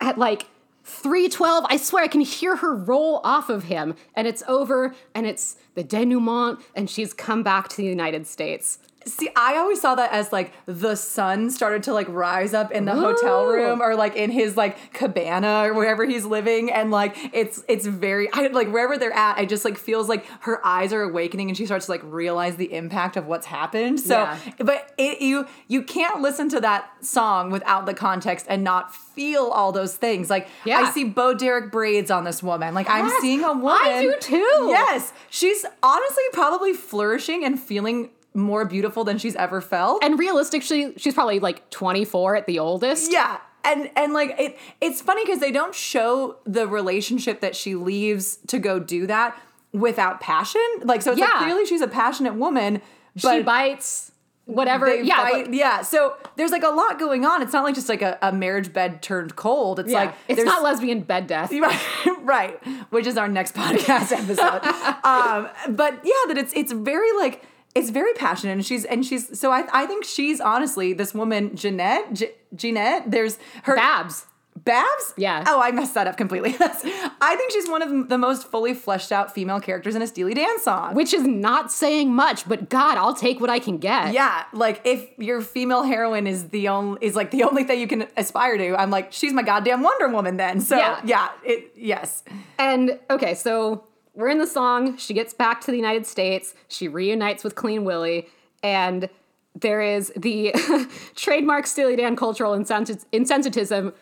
at 0.00 0.16
like 0.16 0.46
312, 0.84 1.64
I 1.68 1.76
swear 1.76 2.04
I 2.04 2.08
can 2.08 2.20
hear 2.20 2.56
her 2.56 2.74
roll 2.74 3.20
off 3.24 3.48
of 3.48 3.64
him. 3.64 3.94
And 4.14 4.26
it's 4.28 4.42
over, 4.46 4.94
and 5.14 5.26
it's 5.26 5.56
the 5.74 5.82
denouement, 5.82 6.60
and 6.74 6.88
she's 6.88 7.12
come 7.12 7.42
back 7.42 7.68
to 7.68 7.76
the 7.78 7.84
United 7.84 8.26
States. 8.26 8.78
See, 9.06 9.28
I 9.36 9.56
always 9.56 9.80
saw 9.80 9.94
that 9.96 10.12
as 10.12 10.32
like 10.32 10.52
the 10.66 10.94
sun 10.96 11.50
started 11.50 11.82
to 11.84 11.92
like 11.92 12.08
rise 12.08 12.54
up 12.54 12.72
in 12.72 12.84
the 12.84 12.94
hotel 12.94 13.46
room 13.46 13.82
or 13.82 13.94
like 13.94 14.16
in 14.16 14.30
his 14.30 14.56
like 14.56 14.92
cabana 14.92 15.64
or 15.64 15.74
wherever 15.74 16.04
he's 16.04 16.24
living, 16.24 16.70
and 16.72 16.90
like 16.90 17.16
it's 17.32 17.62
it's 17.68 17.86
very 17.86 18.28
I 18.32 18.46
like 18.48 18.68
wherever 18.72 18.96
they're 18.98 19.12
at, 19.12 19.36
I 19.38 19.44
just 19.44 19.64
like 19.64 19.76
feels 19.78 20.08
like 20.08 20.26
her 20.40 20.64
eyes 20.66 20.92
are 20.92 21.02
awakening 21.02 21.48
and 21.50 21.56
she 21.56 21.66
starts 21.66 21.86
to 21.86 21.92
like 21.92 22.02
realize 22.04 22.56
the 22.56 22.72
impact 22.72 23.16
of 23.16 23.26
what's 23.26 23.46
happened. 23.46 24.00
So, 24.00 24.14
Yeah. 24.20 24.38
but 24.58 24.92
it, 24.98 25.20
you 25.20 25.46
you 25.68 25.82
can't 25.82 26.20
listen 26.20 26.48
to 26.50 26.60
that 26.60 26.90
song 27.04 27.50
without 27.50 27.86
the 27.86 27.94
context 27.94 28.46
and 28.48 28.64
not 28.64 28.94
feel 28.94 29.44
all 29.48 29.72
those 29.72 29.96
things. 29.96 30.30
Like 30.30 30.48
Yeah. 30.64 30.78
I 30.78 30.90
see 30.90 31.04
Bo 31.04 31.34
Derek 31.34 31.70
braids 31.70 32.10
on 32.10 32.24
this 32.24 32.42
woman. 32.42 32.74
Like 32.74 32.88
I'm 32.88 33.10
seeing 33.20 33.44
a 33.44 33.52
woman. 33.52 33.80
I 33.82 34.02
do 34.02 34.14
too. 34.20 34.66
Yes, 34.68 35.12
she's 35.30 35.64
honestly 35.82 36.24
probably 36.32 36.72
flourishing 36.72 37.44
and 37.44 37.60
feeling 37.60 38.10
more 38.34 38.64
beautiful 38.64 39.04
than 39.04 39.16
she's 39.18 39.36
ever 39.36 39.60
felt. 39.60 40.02
And 40.04 40.18
realistically, 40.18 40.94
she's 40.96 41.14
probably 41.14 41.38
like 41.40 41.70
24 41.70 42.36
at 42.36 42.46
the 42.46 42.58
oldest. 42.58 43.12
yeah. 43.12 43.38
And 43.66 43.90
and 43.96 44.12
like 44.12 44.34
it 44.38 44.58
it's 44.82 45.00
funny 45.00 45.24
because 45.24 45.40
they 45.40 45.50
don't 45.50 45.74
show 45.74 46.36
the 46.44 46.66
relationship 46.68 47.40
that 47.40 47.56
she 47.56 47.74
leaves 47.74 48.36
to 48.48 48.58
go 48.58 48.78
do 48.78 49.06
that 49.06 49.40
without 49.72 50.20
passion. 50.20 50.60
Like 50.82 51.00
so 51.00 51.12
it's 51.12 51.20
like 51.20 51.30
clearly 51.38 51.64
she's 51.64 51.80
a 51.80 51.88
passionate 51.88 52.34
woman, 52.34 52.82
She 53.16 53.40
bites, 53.42 54.12
whatever. 54.44 54.94
yeah. 54.94 55.28
but- 55.30 55.54
yeah. 55.54 55.80
So 55.80 56.14
there's 56.36 56.50
like 56.50 56.62
a 56.62 56.68
lot 56.68 56.98
going 56.98 57.24
on. 57.24 57.40
It's 57.40 57.54
not 57.54 57.64
like 57.64 57.74
just 57.74 57.88
like 57.88 58.02
a, 58.02 58.18
a 58.20 58.32
marriage 58.32 58.70
bed 58.70 59.00
turned 59.00 59.34
cold. 59.34 59.78
It's 59.80 59.90
yeah. 59.90 59.98
like 60.04 60.14
it's 60.28 60.44
not 60.44 60.62
lesbian 60.62 61.00
bed 61.00 61.26
death. 61.26 61.50
right, 61.58 61.80
right, 62.20 62.60
which 62.90 63.06
is 63.06 63.16
our 63.16 63.28
next 63.28 63.54
podcast 63.56 64.12
episode. 64.12 64.62
um, 65.04 65.48
but 65.74 66.00
yeah, 66.04 66.12
that 66.28 66.36
it's 66.36 66.52
it's 66.54 66.72
very 66.72 67.12
like 67.16 67.46
it's 67.74 67.90
very 67.90 68.12
passionate, 68.14 68.52
and 68.52 68.64
she's 68.66 68.84
and 68.84 69.04
she's 69.04 69.38
so 69.38 69.50
I 69.50 69.64
I 69.72 69.86
think 69.86 70.04
she's 70.04 70.40
honestly 70.40 70.92
this 70.92 71.14
woman 71.14 71.56
Jeanette 71.56 72.12
J- 72.14 72.34
Jeanette. 72.54 73.10
There's 73.10 73.38
her 73.64 73.74
Babs. 73.76 74.26
Babs. 74.56 75.12
Yeah. 75.16 75.42
Oh, 75.48 75.60
I 75.60 75.72
messed 75.72 75.94
that 75.94 76.06
up 76.06 76.16
completely. 76.16 76.54
I 76.60 77.34
think 77.36 77.50
she's 77.50 77.68
one 77.68 77.82
of 77.82 78.08
the 78.08 78.16
most 78.16 78.46
fully 78.46 78.72
fleshed 78.72 79.10
out 79.10 79.34
female 79.34 79.58
characters 79.58 79.96
in 79.96 80.00
a 80.02 80.06
Steely 80.06 80.32
Dan 80.32 80.60
song. 80.60 80.94
Which 80.94 81.12
is 81.12 81.24
not 81.24 81.72
saying 81.72 82.14
much, 82.14 82.48
but 82.48 82.68
God, 82.70 82.96
I'll 82.96 83.14
take 83.16 83.40
what 83.40 83.50
I 83.50 83.58
can 83.58 83.78
get. 83.78 84.12
yeah, 84.12 84.44
like 84.52 84.80
if 84.84 85.08
your 85.18 85.40
female 85.40 85.82
heroine 85.82 86.28
is 86.28 86.50
the 86.50 86.68
only 86.68 86.98
is 87.04 87.16
like 87.16 87.32
the 87.32 87.42
only 87.42 87.64
thing 87.64 87.80
you 87.80 87.88
can 87.88 88.06
aspire 88.16 88.56
to, 88.56 88.76
I'm 88.80 88.90
like 88.90 89.12
she's 89.12 89.32
my 89.32 89.42
goddamn 89.42 89.82
Wonder 89.82 90.06
Woman 90.08 90.36
then. 90.36 90.60
So 90.60 90.76
Yeah. 90.76 91.00
yeah, 91.04 91.28
it 91.44 91.72
yes. 91.74 92.22
And 92.56 93.00
okay, 93.10 93.34
so 93.34 93.82
we're 94.14 94.28
in 94.28 94.38
the 94.38 94.46
song. 94.46 94.96
She 94.96 95.14
gets 95.14 95.34
back 95.34 95.60
to 95.62 95.70
the 95.70 95.76
United 95.76 96.06
States. 96.06 96.54
She 96.68 96.88
reunites 96.88 97.44
with 97.44 97.54
Clean 97.54 97.84
Willie, 97.84 98.28
and 98.62 99.08
there 99.54 99.80
is 99.80 100.12
the 100.16 100.54
trademark 101.16 101.66
Steely 101.66 101.96
Dan 101.96 102.16
cultural 102.16 102.52
insensit- 102.52 103.04
insensitism, 103.12 103.92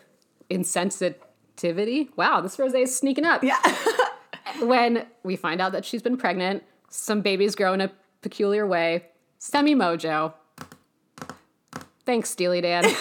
insensitivity. 0.49 2.09
Wow, 2.15 2.41
this 2.41 2.57
rose 2.57 2.73
is 2.73 2.95
sneaking 2.95 3.25
up. 3.25 3.43
Yeah. 3.43 3.59
when 4.61 5.05
we 5.23 5.35
find 5.35 5.61
out 5.61 5.71
that 5.71 5.85
she's 5.85 6.01
been 6.01 6.17
pregnant, 6.17 6.63
some 6.89 7.21
babies 7.21 7.55
grow 7.55 7.73
in 7.73 7.81
a 7.81 7.91
peculiar 8.21 8.65
way. 8.67 9.05
Semi 9.39 9.75
mojo. 9.75 10.33
Thanks, 12.05 12.29
Steely 12.29 12.61
Dan. 12.61 12.83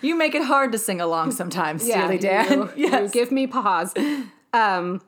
You 0.00 0.16
make 0.16 0.34
it 0.34 0.42
hard 0.42 0.72
to 0.72 0.78
sing 0.78 1.00
along 1.00 1.32
sometimes, 1.32 1.82
Steely 1.82 2.18
Dan. 2.18 2.70
You, 2.76 2.88
yes. 2.88 3.12
give 3.12 3.30
me 3.30 3.46
pause. 3.46 3.94
Um, 4.52 5.00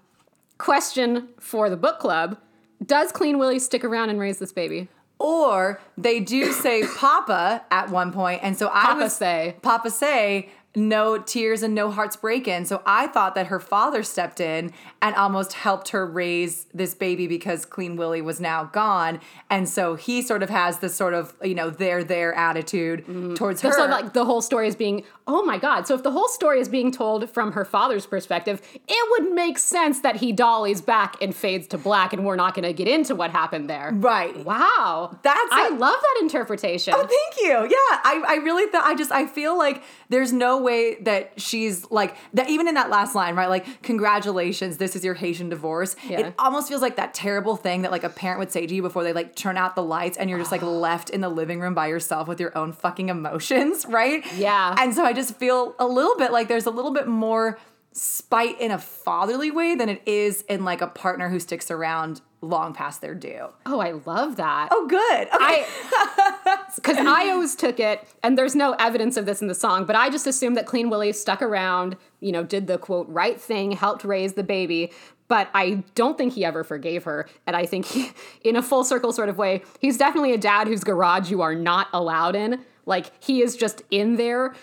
question 0.64 1.28
for 1.38 1.68
the 1.68 1.76
book 1.76 1.98
club: 1.98 2.38
Does 2.84 3.12
Clean 3.12 3.38
Willie 3.38 3.58
stick 3.58 3.84
around 3.84 4.10
and 4.10 4.18
raise 4.18 4.38
this 4.38 4.52
baby? 4.52 4.88
Or 5.18 5.80
they 5.96 6.20
do 6.20 6.52
say 6.52 6.84
Papa 6.96 7.64
at 7.70 7.90
one 7.90 8.12
point, 8.12 8.40
and 8.42 8.56
so 8.56 8.68
I 8.68 8.82
Papa 8.82 9.00
was 9.00 9.16
say. 9.16 9.56
Papa 9.62 9.90
say 9.90 10.48
no 10.76 11.18
tears 11.18 11.62
and 11.62 11.74
no 11.74 11.90
hearts 11.90 12.16
breaking. 12.16 12.64
So 12.64 12.82
I 12.84 13.06
thought 13.06 13.34
that 13.34 13.46
her 13.48 13.60
father 13.60 14.02
stepped 14.02 14.40
in 14.40 14.72
and 15.00 15.14
almost 15.14 15.52
helped 15.52 15.90
her 15.90 16.06
raise 16.06 16.66
this 16.74 16.94
baby 16.94 17.26
because 17.26 17.64
Clean 17.64 17.96
Willie 17.96 18.22
was 18.22 18.40
now 18.40 18.64
gone, 18.64 19.20
and 19.50 19.68
so 19.68 19.94
he 19.94 20.22
sort 20.22 20.42
of 20.42 20.50
has 20.50 20.78
this 20.78 20.94
sort 20.94 21.14
of 21.14 21.34
you 21.42 21.54
know 21.54 21.70
there 21.70 22.02
there 22.02 22.34
attitude 22.34 23.00
mm-hmm. 23.00 23.34
towards 23.34 23.60
her. 23.62 23.72
So 23.72 23.86
like 23.86 24.12
the 24.12 24.24
whole 24.24 24.42
story 24.42 24.68
is 24.68 24.76
being, 24.76 25.04
oh 25.26 25.42
my 25.42 25.58
god. 25.58 25.86
So 25.86 25.94
if 25.94 26.02
the 26.02 26.10
whole 26.10 26.28
story 26.28 26.60
is 26.60 26.68
being 26.68 26.90
told 26.90 27.30
from 27.30 27.52
her 27.52 27.64
father's 27.64 28.06
perspective, 28.06 28.60
it 28.88 29.10
would 29.10 29.32
make 29.32 29.58
sense 29.58 30.00
that 30.00 30.16
he 30.16 30.32
dollies 30.32 30.80
back 30.80 31.20
and 31.22 31.34
fades 31.34 31.66
to 31.68 31.78
black, 31.78 32.12
and 32.12 32.24
we're 32.24 32.36
not 32.36 32.54
going 32.54 32.64
to 32.64 32.72
get 32.72 32.88
into 32.88 33.14
what 33.14 33.30
happened 33.30 33.68
there. 33.68 33.90
Right. 33.92 34.36
Wow. 34.44 35.18
That's 35.22 35.52
I 35.52 35.68
a- 35.68 35.74
love 35.74 35.96
that 36.00 36.22
interpretation. 36.22 36.94
Oh, 36.96 37.06
thank 37.06 37.46
you. 37.46 37.62
Yeah, 37.62 37.98
I, 38.04 38.22
I 38.26 38.34
really 38.36 38.70
thought 38.70 38.84
I 38.84 38.94
just 38.94 39.12
I 39.12 39.26
feel 39.26 39.56
like 39.56 39.82
there's 40.08 40.32
no 40.32 40.63
way 40.64 40.96
that 41.02 41.32
she's 41.36 41.88
like 41.90 42.16
that 42.32 42.48
even 42.50 42.66
in 42.66 42.74
that 42.74 42.90
last 42.90 43.14
line, 43.14 43.36
right? 43.36 43.48
Like, 43.48 43.82
congratulations, 43.82 44.78
this 44.78 44.96
is 44.96 45.04
your 45.04 45.14
Haitian 45.14 45.48
divorce. 45.48 45.94
Yeah. 46.08 46.20
It 46.20 46.34
almost 46.38 46.68
feels 46.68 46.82
like 46.82 46.96
that 46.96 47.14
terrible 47.14 47.56
thing 47.56 47.82
that 47.82 47.90
like 47.90 48.02
a 48.02 48.08
parent 48.08 48.40
would 48.40 48.50
say 48.50 48.66
to 48.66 48.74
you 48.74 48.82
before 48.82 49.04
they 49.04 49.12
like 49.12 49.36
turn 49.36 49.56
out 49.56 49.76
the 49.76 49.82
lights 49.82 50.18
and 50.18 50.28
you're 50.28 50.38
just 50.38 50.50
like 50.50 50.62
ah. 50.62 50.66
left 50.66 51.10
in 51.10 51.20
the 51.20 51.28
living 51.28 51.60
room 51.60 51.74
by 51.74 51.86
yourself 51.86 52.26
with 52.26 52.40
your 52.40 52.56
own 52.56 52.72
fucking 52.72 53.08
emotions, 53.08 53.86
right? 53.88 54.24
Yeah. 54.34 54.74
And 54.78 54.94
so 54.94 55.04
I 55.04 55.12
just 55.12 55.36
feel 55.36 55.74
a 55.78 55.86
little 55.86 56.16
bit 56.16 56.32
like 56.32 56.48
there's 56.48 56.66
a 56.66 56.70
little 56.70 56.92
bit 56.92 57.06
more 57.06 57.58
spite 57.92 58.60
in 58.60 58.72
a 58.72 58.78
fatherly 58.78 59.52
way 59.52 59.76
than 59.76 59.88
it 59.88 60.02
is 60.04 60.42
in 60.42 60.64
like 60.64 60.80
a 60.80 60.86
partner 60.88 61.28
who 61.28 61.38
sticks 61.38 61.70
around 61.70 62.20
long 62.44 62.72
past 62.72 63.00
their 63.00 63.14
due. 63.14 63.48
oh, 63.66 63.80
I 63.80 63.92
love 63.92 64.36
that. 64.36 64.68
Oh, 64.70 64.86
good. 64.86 65.28
Okay. 65.28 65.36
I 65.40 66.64
because 66.76 66.98
I 66.98 67.30
always 67.30 67.54
took 67.54 67.80
it, 67.80 68.06
and 68.22 68.36
there's 68.38 68.54
no 68.54 68.72
evidence 68.78 69.16
of 69.16 69.26
this 69.26 69.40
in 69.42 69.48
the 69.48 69.54
song, 69.54 69.84
but 69.84 69.96
I 69.96 70.10
just 70.10 70.26
assumed 70.26 70.56
that 70.56 70.66
Clean 70.66 70.88
Willie 70.90 71.12
stuck 71.12 71.42
around, 71.42 71.96
you 72.20 72.32
know, 72.32 72.42
did 72.42 72.66
the 72.66 72.78
quote 72.78 73.08
right 73.08 73.40
thing, 73.40 73.72
helped 73.72 74.04
raise 74.04 74.34
the 74.34 74.44
baby. 74.44 74.92
But 75.26 75.48
I 75.54 75.82
don't 75.94 76.18
think 76.18 76.34
he 76.34 76.44
ever 76.44 76.64
forgave 76.64 77.04
her. 77.04 77.26
And 77.46 77.56
I 77.56 77.64
think 77.64 77.86
he, 77.86 78.12
in 78.42 78.56
a 78.56 78.62
full 78.62 78.84
circle 78.84 79.12
sort 79.12 79.28
of 79.28 79.38
way, 79.38 79.62
he's 79.80 79.96
definitely 79.96 80.34
a 80.34 80.38
dad 80.38 80.68
whose 80.68 80.84
garage 80.84 81.30
you 81.30 81.40
are 81.40 81.54
not 81.54 81.88
allowed 81.92 82.36
in. 82.36 82.64
Like 82.86 83.10
he 83.22 83.42
is 83.42 83.56
just 83.56 83.82
in 83.90 84.16
there 84.16 84.54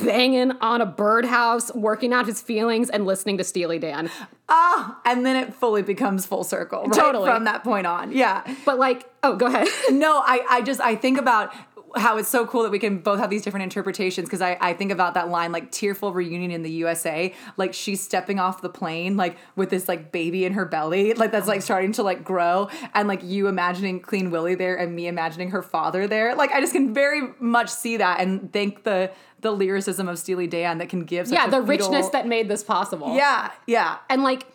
banging 0.00 0.52
on 0.60 0.80
a 0.80 0.86
birdhouse, 0.86 1.74
working 1.74 2.12
out 2.12 2.26
his 2.26 2.40
feelings, 2.40 2.90
and 2.90 3.06
listening 3.06 3.38
to 3.38 3.44
Steely 3.44 3.78
Dan. 3.78 4.10
Ah, 4.48 5.00
and 5.06 5.24
then 5.24 5.36
it 5.36 5.54
fully 5.54 5.82
becomes 5.82 6.26
full 6.26 6.44
circle 6.44 6.84
right 6.84 6.92
Totally. 6.92 7.30
from 7.30 7.44
that 7.44 7.64
point 7.64 7.86
on. 7.86 8.12
Yeah. 8.12 8.42
But 8.66 8.78
like, 8.78 9.10
oh, 9.22 9.36
go 9.36 9.46
ahead. 9.46 9.68
No, 9.90 10.18
I, 10.18 10.44
I 10.48 10.62
just 10.62 10.80
I 10.80 10.94
think 10.94 11.18
about 11.18 11.54
how 11.96 12.16
it's 12.16 12.28
so 12.28 12.46
cool 12.46 12.62
that 12.62 12.70
we 12.70 12.78
can 12.78 12.98
both 12.98 13.18
have 13.18 13.30
these 13.30 13.42
different 13.42 13.64
interpretations 13.64 14.26
because 14.26 14.40
I, 14.40 14.56
I 14.60 14.72
think 14.74 14.90
about 14.92 15.14
that 15.14 15.28
line 15.28 15.52
like 15.52 15.70
tearful 15.70 16.12
reunion 16.12 16.50
in 16.50 16.62
the 16.62 16.70
USA 16.70 17.34
like 17.56 17.74
she's 17.74 18.00
stepping 18.02 18.38
off 18.38 18.62
the 18.62 18.68
plane 18.68 19.16
like 19.16 19.36
with 19.56 19.70
this 19.70 19.88
like 19.88 20.12
baby 20.12 20.44
in 20.44 20.54
her 20.54 20.64
belly 20.64 21.14
like 21.14 21.32
that's 21.32 21.48
like 21.48 21.62
starting 21.62 21.92
to 21.92 22.02
like 22.02 22.24
grow 22.24 22.68
and 22.94 23.08
like 23.08 23.22
you 23.22 23.48
imagining 23.48 24.00
Clean 24.00 24.30
Willie 24.30 24.54
there 24.54 24.76
and 24.76 24.94
me 24.94 25.06
imagining 25.06 25.50
her 25.50 25.62
father 25.62 26.06
there 26.06 26.34
like 26.34 26.50
I 26.52 26.60
just 26.60 26.72
can 26.72 26.94
very 26.94 27.22
much 27.38 27.68
see 27.68 27.96
that 27.96 28.20
and 28.20 28.52
thank 28.52 28.84
the 28.84 29.10
the 29.40 29.50
lyricism 29.50 30.08
of 30.08 30.18
Steely 30.18 30.46
Dan 30.46 30.78
that 30.78 30.88
can 30.88 31.04
give 31.04 31.26
such 31.26 31.34
yeah, 31.34 31.46
the 31.46 31.64
fetal- 31.64 31.66
richness 31.90 32.08
that 32.10 32.26
made 32.26 32.48
this 32.48 32.62
possible. 32.62 33.14
yeah 33.14 33.50
yeah 33.66 33.98
and 34.08 34.22
like 34.22 34.46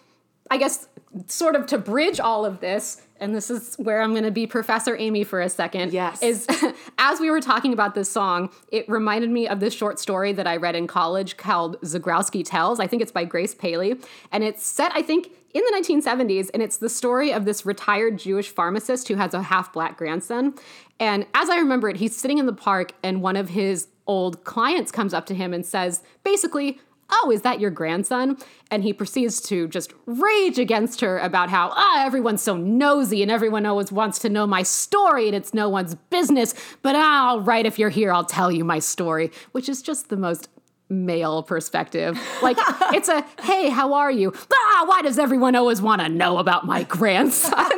i 0.50 0.58
guess 0.58 0.88
sort 1.28 1.56
of 1.56 1.66
to 1.68 1.78
bridge 1.78 2.20
all 2.20 2.46
of 2.46 2.60
this 2.60 3.02
and 3.20 3.36
this 3.36 3.50
is 3.50 3.76
where 3.76 4.02
i'm 4.02 4.12
going 4.12 4.24
to 4.24 4.32
be 4.32 4.46
professor 4.48 4.96
amy 4.98 5.24
for 5.24 5.42
a 5.42 5.50
second 5.50 5.94
Yes. 5.94 6.22
is 6.22 6.48
as 6.98 7.20
we 7.20 7.30
were 7.30 7.42
talking 7.42 7.74
about 7.74 7.96
this 7.96 8.10
song 8.10 8.50
it 8.72 8.88
reminded 8.90 9.30
me 9.30 9.48
of 9.48 9.60
this 9.60 9.74
short 9.74 10.00
story 10.00 10.32
that 10.34 10.48
i 10.48 10.56
read 10.58 10.76
in 10.76 10.88
college 10.88 11.38
called 11.38 11.80
zagrowsky 11.82 12.44
tells. 12.46 12.80
I 12.80 12.88
think 12.88 13.02
it's 13.02 13.12
by 13.12 13.26
grace 13.26 13.54
paley. 13.56 13.96
And 14.32 14.44
it's 14.44 14.66
set 14.66 14.92
i 14.96 15.02
think 15.02 15.32
in 15.54 15.64
the 15.64 15.82
1970s 15.82 16.50
and 16.54 16.62
it's 16.62 16.78
the 16.78 16.90
story 16.90 17.32
of 17.34 17.46
this 17.46 17.66
retired 17.66 18.18
jewish 18.20 18.50
pharmacist 18.50 19.08
who 19.08 19.16
has 19.16 19.34
a 19.34 19.42
half 19.42 19.74
black 19.74 19.98
grandson. 19.98 20.54
And 21.00 21.26
as 21.34 21.50
i 21.50 21.58
remember 21.58 21.90
it 21.90 21.98
he's 21.98 22.16
sitting 22.16 22.38
in 22.38 22.46
the 22.46 22.54
park 22.54 22.92
and 23.04 23.22
one 23.22 23.36
of 23.36 23.50
his 23.50 23.88
old 24.08 24.44
clients 24.46 24.92
comes 24.92 25.14
up 25.14 25.26
to 25.26 25.36
him 25.36 25.54
and 25.54 25.66
says 25.66 26.02
basically 26.24 26.80
oh, 27.10 27.32
is 27.32 27.42
that 27.42 27.60
your 27.60 27.72
grandson? 27.72 28.38
And 28.70 28.84
he 28.84 28.94
proceeds 28.94 29.42
to 29.42 29.68
just 29.68 29.94
rage 30.06 30.60
against 30.60 31.02
her 31.02 31.20
about 31.20 31.50
how, 31.50 31.72
ah, 31.74 32.06
everyone's 32.06 32.42
so 32.42 32.58
nosy 32.58 33.22
and 33.22 33.32
everyone 33.32 33.66
always 33.66 33.92
wants 33.92 34.20
to 34.20 34.30
know 34.30 34.46
my 34.46 34.64
story 34.64 35.28
and 35.28 35.36
it's 35.36 35.54
no 35.54 35.70
one's 35.70 35.96
business. 36.10 36.54
But 36.82 36.96
ah, 36.96 37.30
all 37.30 37.42
right, 37.42 37.66
if 37.66 37.80
you're 37.80 37.90
here, 37.90 38.12
I'll 38.12 38.26
tell 38.26 38.52
you 38.52 38.64
my 38.64 38.80
story, 38.80 39.32
which 39.52 39.70
is 39.70 39.82
just 39.82 40.10
the 40.10 40.18
most 40.18 40.50
male 40.90 41.44
perspective. 41.44 42.20
Like, 42.42 42.58
it's 42.94 43.10
a, 43.10 43.26
hey, 43.42 43.70
how 43.70 43.94
are 43.94 44.12
you? 44.12 44.34
Ah, 44.54 44.84
why 44.88 45.02
does 45.02 45.20
everyone 45.20 45.56
always 45.56 45.82
want 45.82 46.02
to 46.02 46.10
know 46.10 46.38
about 46.38 46.66
my 46.66 46.84
grandson? 46.84 47.54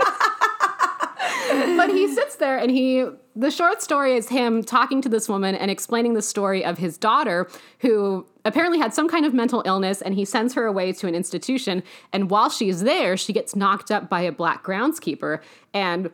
but 1.77 1.89
he 1.89 2.13
sits 2.13 2.35
there 2.35 2.57
and 2.57 2.71
he 2.71 3.05
the 3.39 3.49
short 3.49 3.81
story 3.81 4.17
is 4.17 4.27
him 4.27 4.61
talking 4.61 5.01
to 5.01 5.07
this 5.07 5.29
woman 5.29 5.55
and 5.55 5.71
explaining 5.71 6.13
the 6.13 6.21
story 6.21 6.63
of 6.65 6.77
his 6.77 6.97
daughter 6.97 7.49
who 7.79 8.25
apparently 8.43 8.77
had 8.77 8.93
some 8.93 9.07
kind 9.07 9.25
of 9.25 9.33
mental 9.33 9.63
illness 9.65 10.01
and 10.01 10.13
he 10.13 10.25
sends 10.25 10.53
her 10.53 10.65
away 10.65 10.91
to 10.91 11.07
an 11.07 11.15
institution 11.15 11.81
and 12.11 12.29
while 12.29 12.49
she's 12.49 12.83
there 12.83 13.15
she 13.15 13.31
gets 13.31 13.55
knocked 13.55 13.91
up 13.91 14.09
by 14.09 14.19
a 14.19 14.31
black 14.31 14.61
groundskeeper 14.61 15.39
and 15.73 16.11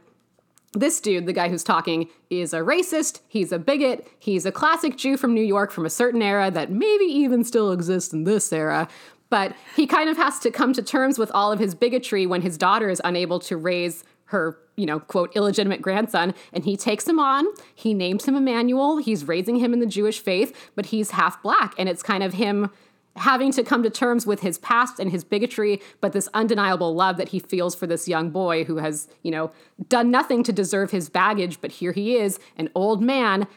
this 0.74 1.00
dude, 1.00 1.26
the 1.26 1.32
guy 1.32 1.48
who's 1.48 1.64
talking, 1.64 2.10
is 2.30 2.54
a 2.54 2.58
racist, 2.58 3.22
he's 3.30 3.54
a 3.54 3.60
bigot, 3.60 4.06
he's 4.20 4.46
a 4.46 4.52
classic 4.52 4.98
Jew 4.98 5.16
from 5.16 5.34
New 5.34 5.42
York 5.42 5.72
from 5.72 5.86
a 5.86 5.90
certain 5.90 6.22
era 6.22 6.52
that 6.52 6.70
maybe 6.70 7.06
even 7.06 7.46
still 7.46 7.72
exists 7.72 8.12
in 8.12 8.26
this 8.26 8.52
era. 8.52 8.90
But 9.30 9.56
he 9.78 9.88
kind 9.88 10.10
of 10.10 10.18
has 10.18 10.38
to 10.40 10.52
come 10.52 10.74
to 10.74 10.82
terms 10.82 11.18
with 11.18 11.32
all 11.32 11.54
of 11.54 11.60
his 11.60 11.74
bigotry 11.74 12.26
when 12.28 12.42
his 12.42 12.58
daughter 12.58 12.90
is 12.90 13.02
unable 13.06 13.40
to 13.40 13.56
raise 13.56 14.04
her, 14.26 14.60
you 14.76 14.86
know, 14.86 15.00
quote, 15.00 15.36
illegitimate 15.36 15.82
grandson. 15.82 16.34
And 16.54 16.66
he 16.66 16.76
takes 16.76 17.08
him 17.08 17.20
on, 17.20 17.46
he 17.74 17.94
names 17.94 18.26
him 18.26 18.36
Emmanuel, 18.36 18.98
he's 18.98 19.28
raising 19.28 19.58
him 19.58 19.74
in 19.74 19.80
the 19.80 19.86
Jewish 19.86 20.20
faith, 20.20 20.72
but 20.76 20.88
he's 20.88 21.12
half 21.12 21.42
black. 21.42 21.74
And 21.78 21.88
it's 21.88 22.04
kind 22.04 22.24
of 22.24 22.34
him 22.34 22.70
having 23.18 23.52
to 23.54 23.64
come 23.64 23.82
to 23.82 23.90
terms 23.90 24.28
with 24.28 24.42
his 24.42 24.58
past 24.58 25.00
and 25.00 25.10
his 25.10 25.24
bigotry, 25.24 25.82
but 26.02 26.12
this 26.12 26.28
undeniable 26.34 26.94
love 26.94 27.16
that 27.16 27.30
he 27.30 27.40
feels 27.40 27.74
for 27.74 27.88
this 27.88 28.08
young 28.10 28.30
boy 28.30 28.66
who 28.66 28.78
has, 28.78 29.08
you 29.24 29.32
know, 29.32 29.52
done 29.88 30.12
nothing 30.12 30.44
to 30.44 30.52
deserve 30.52 30.92
his 30.92 31.10
baggage, 31.10 31.62
but 31.62 31.72
here 31.72 31.94
he 31.94 32.18
is, 32.18 32.40
an 32.58 32.70
old 32.76 33.02
man 33.02 33.48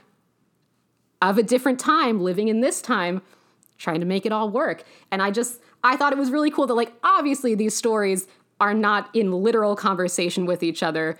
of 1.20 1.38
a 1.38 1.42
different 1.42 1.80
time, 1.80 2.20
living 2.20 2.46
in 2.46 2.60
this 2.60 2.80
time, 2.80 3.20
trying 3.78 3.98
to 3.98 4.06
make 4.06 4.24
it 4.24 4.30
all 4.30 4.48
work. 4.48 4.84
And 5.10 5.20
I 5.20 5.32
just, 5.32 5.60
I 5.82 5.96
thought 5.96 6.12
it 6.12 6.18
was 6.18 6.30
really 6.30 6.52
cool 6.52 6.68
that, 6.68 6.74
like, 6.74 6.92
obviously 7.02 7.56
these 7.56 7.76
stories 7.76 8.28
are 8.60 8.74
not 8.74 9.14
in 9.14 9.30
literal 9.30 9.76
conversation 9.76 10.46
with 10.46 10.62
each 10.62 10.82
other, 10.82 11.18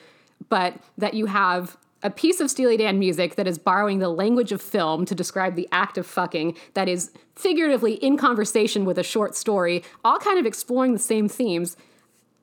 but 0.49 0.75
that 0.97 1.15
you 1.15 1.27
have 1.27 1.77
a 2.03 2.11
piece 2.11 2.41
of 2.41 2.51
Steely 2.51 2.77
Dan 2.77 2.99
music 2.99 3.35
that 3.35 3.47
is 3.47 3.59
borrowing 3.59 3.99
the 3.99 4.09
language 4.09 4.53
of 4.53 4.63
film 4.63 5.05
to 5.07 5.15
describe 5.15 5.57
the 5.57 5.69
act 5.73 5.99
of 5.99 6.07
fucking, 6.07 6.57
that 6.75 6.89
is 6.89 7.11
figuratively 7.35 7.95
in 7.95 8.17
conversation 8.17 8.85
with 8.85 8.99
a 8.99 9.03
short 9.03 9.35
story, 9.35 9.83
all 10.05 10.19
kind 10.19 10.39
of 10.39 10.47
exploring 10.47 10.93
the 10.93 10.99
same 10.99 11.29
themes. 11.29 11.77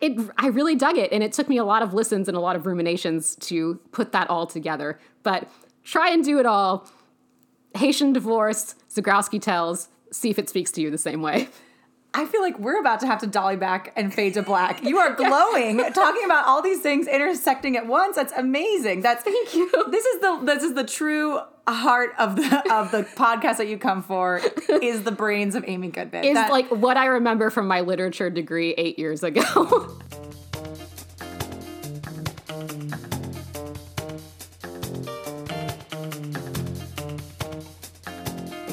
It, 0.01 0.19
I 0.37 0.47
really 0.47 0.75
dug 0.75 0.97
it, 0.97 1.11
and 1.13 1.23
it 1.23 1.31
took 1.31 1.47
me 1.47 1.57
a 1.57 1.63
lot 1.63 1.81
of 1.81 1.93
listens 1.93 2.27
and 2.27 2.35
a 2.35 2.41
lot 2.41 2.57
of 2.57 2.65
ruminations 2.65 3.35
to 3.41 3.79
put 3.91 4.11
that 4.11 4.29
all 4.29 4.45
together. 4.45 4.99
But 5.23 5.49
try 5.83 6.09
and 6.09 6.23
do 6.23 6.37
it 6.37 6.45
all. 6.45 6.89
Haitian 7.75 8.11
divorce, 8.11 8.75
Zagrowsky 8.93 9.41
tells, 9.41 9.87
see 10.11 10.29
if 10.29 10.37
it 10.37 10.49
speaks 10.49 10.71
to 10.71 10.81
you 10.81 10.91
the 10.91 10.97
same 10.97 11.21
way. 11.21 11.47
I 12.17 12.25
feel 12.25 12.41
like 12.41 12.57
we're 12.57 12.79
about 12.79 13.01
to 13.01 13.07
have 13.07 13.19
to 13.19 13.27
dolly 13.27 13.57
back 13.57 13.91
and 13.97 14.13
fade 14.13 14.35
to 14.35 14.41
black. 14.41 14.81
You 14.83 14.99
are 14.99 15.13
glowing, 15.15 15.77
talking 15.91 16.23
about 16.23 16.45
all 16.47 16.61
these 16.61 16.79
things 16.79 17.07
intersecting 17.07 17.75
at 17.75 17.87
once. 17.87 18.15
That's 18.15 18.31
amazing. 18.33 19.01
That's 19.01 19.21
Thank 19.23 19.53
you. 19.53 19.69
This 19.91 20.05
is 20.05 20.21
the 20.21 20.39
this 20.43 20.63
is 20.63 20.73
the 20.75 20.85
true 20.85 21.39
heart 21.67 22.13
of 22.17 22.37
the 22.37 22.73
of 22.73 22.91
the 22.91 23.03
podcast 23.03 23.57
that 23.57 23.67
you 23.67 23.77
come 23.77 24.01
for 24.01 24.39
is 24.69 25.03
the 25.03 25.11
brains 25.11 25.55
of 25.55 25.65
Amy 25.67 25.89
Goodman. 25.89 26.23
Is 26.23 26.35
That- 26.35 26.51
like 26.51 26.69
what 26.69 26.95
I 26.95 27.07
remember 27.07 27.49
from 27.49 27.67
my 27.67 27.81
literature 27.81 28.29
degree 28.29 28.73
eight 28.77 28.97
years 28.97 29.21
ago. 29.21 29.97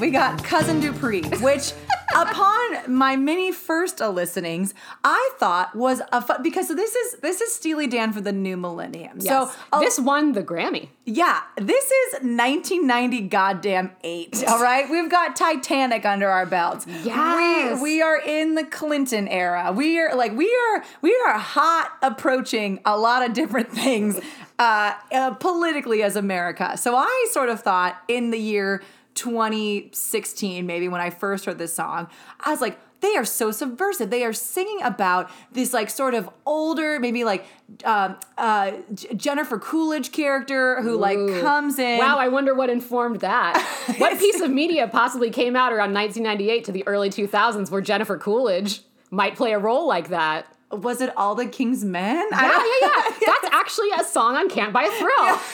we 0.00 0.10
got 0.10 0.42
Cousin 0.42 0.80
Dupree, 0.80 1.22
which 1.40 1.72
upon 2.14 2.92
my 2.94 3.16
many 3.16 3.52
first 3.52 4.00
listenings, 4.00 4.74
I 5.04 5.30
thought 5.38 5.74
was 5.74 6.00
a 6.12 6.22
fun 6.22 6.42
because 6.42 6.68
this 6.68 6.94
is 6.94 7.20
this 7.20 7.40
is 7.40 7.54
Steely 7.54 7.86
Dan 7.86 8.12
for 8.12 8.20
the 8.20 8.32
new 8.32 8.56
millennium. 8.56 9.18
Yes. 9.20 9.28
So 9.28 9.58
a- 9.72 9.80
this 9.80 9.98
won 9.98 10.32
the 10.32 10.42
Grammy. 10.42 10.88
Yeah, 11.04 11.40
this 11.56 11.84
is 11.84 12.12
1990 12.22 13.20
goddamn 13.22 13.90
eight. 14.04 14.42
All 14.46 14.62
right, 14.62 14.88
we've 14.88 15.10
got 15.10 15.34
Titanic 15.36 16.04
under 16.04 16.28
our 16.28 16.46
belts. 16.46 16.86
Yes. 16.86 17.80
we 17.80 17.82
we 17.82 18.02
are 18.02 18.18
in 18.20 18.54
the 18.54 18.64
Clinton 18.64 19.26
era. 19.28 19.72
We 19.72 19.98
are 19.98 20.14
like 20.14 20.32
we 20.36 20.46
are 20.72 20.84
we 21.00 21.16
are 21.26 21.38
hot 21.38 21.92
approaching 22.02 22.80
a 22.84 22.96
lot 22.96 23.26
of 23.28 23.32
different 23.34 23.70
things 23.72 24.20
uh, 24.58 24.94
uh, 25.12 25.34
politically 25.34 26.02
as 26.02 26.16
America. 26.16 26.76
So 26.76 26.94
I 26.96 27.28
sort 27.32 27.48
of 27.48 27.60
thought 27.62 27.96
in 28.08 28.30
the 28.30 28.38
year 28.38 28.82
2016, 29.14 30.66
maybe 30.66 30.88
when 30.88 31.00
I 31.00 31.10
first 31.10 31.44
heard 31.44 31.58
this 31.58 31.74
song, 31.74 32.08
I 32.40 32.50
was 32.50 32.60
like. 32.60 32.78
They 33.02 33.16
are 33.16 33.24
so 33.24 33.50
subversive. 33.50 34.10
They 34.10 34.22
are 34.22 34.32
singing 34.32 34.80
about 34.80 35.28
this 35.50 35.72
like 35.72 35.90
sort 35.90 36.14
of 36.14 36.30
older, 36.46 37.00
maybe 37.00 37.24
like 37.24 37.44
um, 37.84 38.14
uh, 38.38 38.74
Jennifer 39.16 39.58
Coolidge 39.58 40.12
character 40.12 40.80
who 40.82 40.96
like 40.96 41.18
comes 41.40 41.80
in. 41.80 41.98
Wow, 41.98 42.18
I 42.18 42.28
wonder 42.28 42.54
what 42.54 42.70
informed 42.70 43.18
that. 43.22 43.60
what 43.98 44.20
piece 44.20 44.40
of 44.40 44.52
media 44.52 44.86
possibly 44.86 45.30
came 45.30 45.56
out 45.56 45.72
around 45.72 45.92
1998 45.92 46.64
to 46.66 46.70
the 46.70 46.86
early 46.86 47.10
2000s 47.10 47.72
where 47.72 47.80
Jennifer 47.80 48.16
Coolidge 48.16 48.82
might 49.10 49.34
play 49.34 49.50
a 49.50 49.58
role 49.58 49.88
like 49.88 50.10
that? 50.10 50.46
was 50.72 51.00
it 51.00 51.14
all 51.16 51.34
the 51.34 51.46
King's 51.46 51.84
Men? 51.84 52.26
Yeah, 52.30 52.40
yeah, 52.42 52.62
yeah. 52.80 53.14
That's 53.26 53.54
actually 53.54 53.90
a 53.98 54.04
song 54.04 54.36
on 54.36 54.48
Can't 54.48 54.72
Buy 54.72 54.84
a 54.84 54.90
Thrill. 54.98 55.40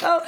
So, 0.00 0.20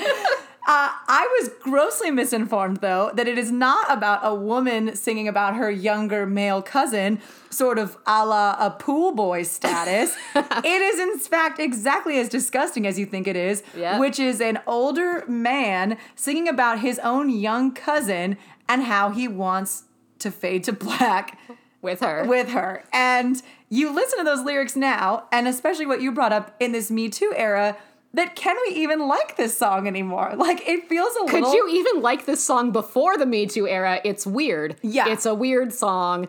uh, 0.68 0.90
I 1.08 1.38
was 1.40 1.50
grossly 1.60 2.10
misinformed, 2.10 2.78
though, 2.78 3.10
that 3.14 3.28
it 3.28 3.38
is 3.38 3.52
not 3.52 3.86
about 3.90 4.20
a 4.22 4.34
woman 4.34 4.96
singing 4.96 5.28
about 5.28 5.54
her 5.56 5.70
younger 5.70 6.26
male 6.26 6.60
cousin, 6.60 7.20
sort 7.50 7.78
of 7.78 7.96
a 8.06 8.26
la 8.26 8.56
a 8.58 8.70
pool 8.70 9.12
boy 9.14 9.44
status. 9.44 10.16
it 10.34 10.66
is, 10.82 10.98
in 10.98 11.18
fact, 11.18 11.58
exactly 11.60 12.18
as 12.18 12.28
disgusting 12.28 12.86
as 12.86 12.98
you 12.98 13.06
think 13.06 13.26
it 13.28 13.36
is, 13.36 13.62
Yeah. 13.76 13.98
which 14.00 14.18
is 14.18 14.40
an 14.40 14.58
older 14.66 15.24
man 15.28 15.96
singing 16.16 16.48
about 16.48 16.80
his 16.80 16.98
own 16.98 17.30
young 17.30 17.72
cousin 17.72 18.36
and 18.68 18.82
how 18.82 19.10
he 19.10 19.28
wants 19.28 19.84
to 20.18 20.30
fade 20.30 20.64
to 20.64 20.72
black 20.72 21.38
With 21.80 22.00
her. 22.00 22.24
with 22.26 22.48
her. 22.48 22.82
And 22.92 23.40
you 23.68 23.92
listen 23.92 24.18
to 24.18 24.24
those 24.24 24.44
lyrics 24.44 24.74
now, 24.74 25.24
and 25.30 25.46
especially 25.46 25.86
what 25.86 26.00
you 26.00 26.10
brought 26.10 26.32
up 26.32 26.56
in 26.58 26.72
this 26.72 26.90
Me 26.90 27.08
Too 27.08 27.32
era, 27.36 27.76
that 28.16 28.34
can 28.34 28.56
we 28.66 28.74
even 28.74 29.06
like 29.06 29.36
this 29.36 29.56
song 29.56 29.86
anymore? 29.86 30.34
Like 30.46 30.68
it 30.68 30.88
feels 30.88 31.14
a 31.16 31.20
Could 31.20 31.32
little 31.32 31.50
Could 31.50 31.56
you 31.56 31.68
even 31.80 32.02
like 32.02 32.24
this 32.26 32.44
song 32.44 32.70
before 32.70 33.16
the 33.16 33.26
Me 33.26 33.46
Too 33.46 33.66
era? 33.66 34.00
It's 34.04 34.26
weird. 34.26 34.76
Yeah. 34.82 35.08
It's 35.08 35.26
a 35.26 35.34
weird 35.34 35.72
song. 35.72 36.28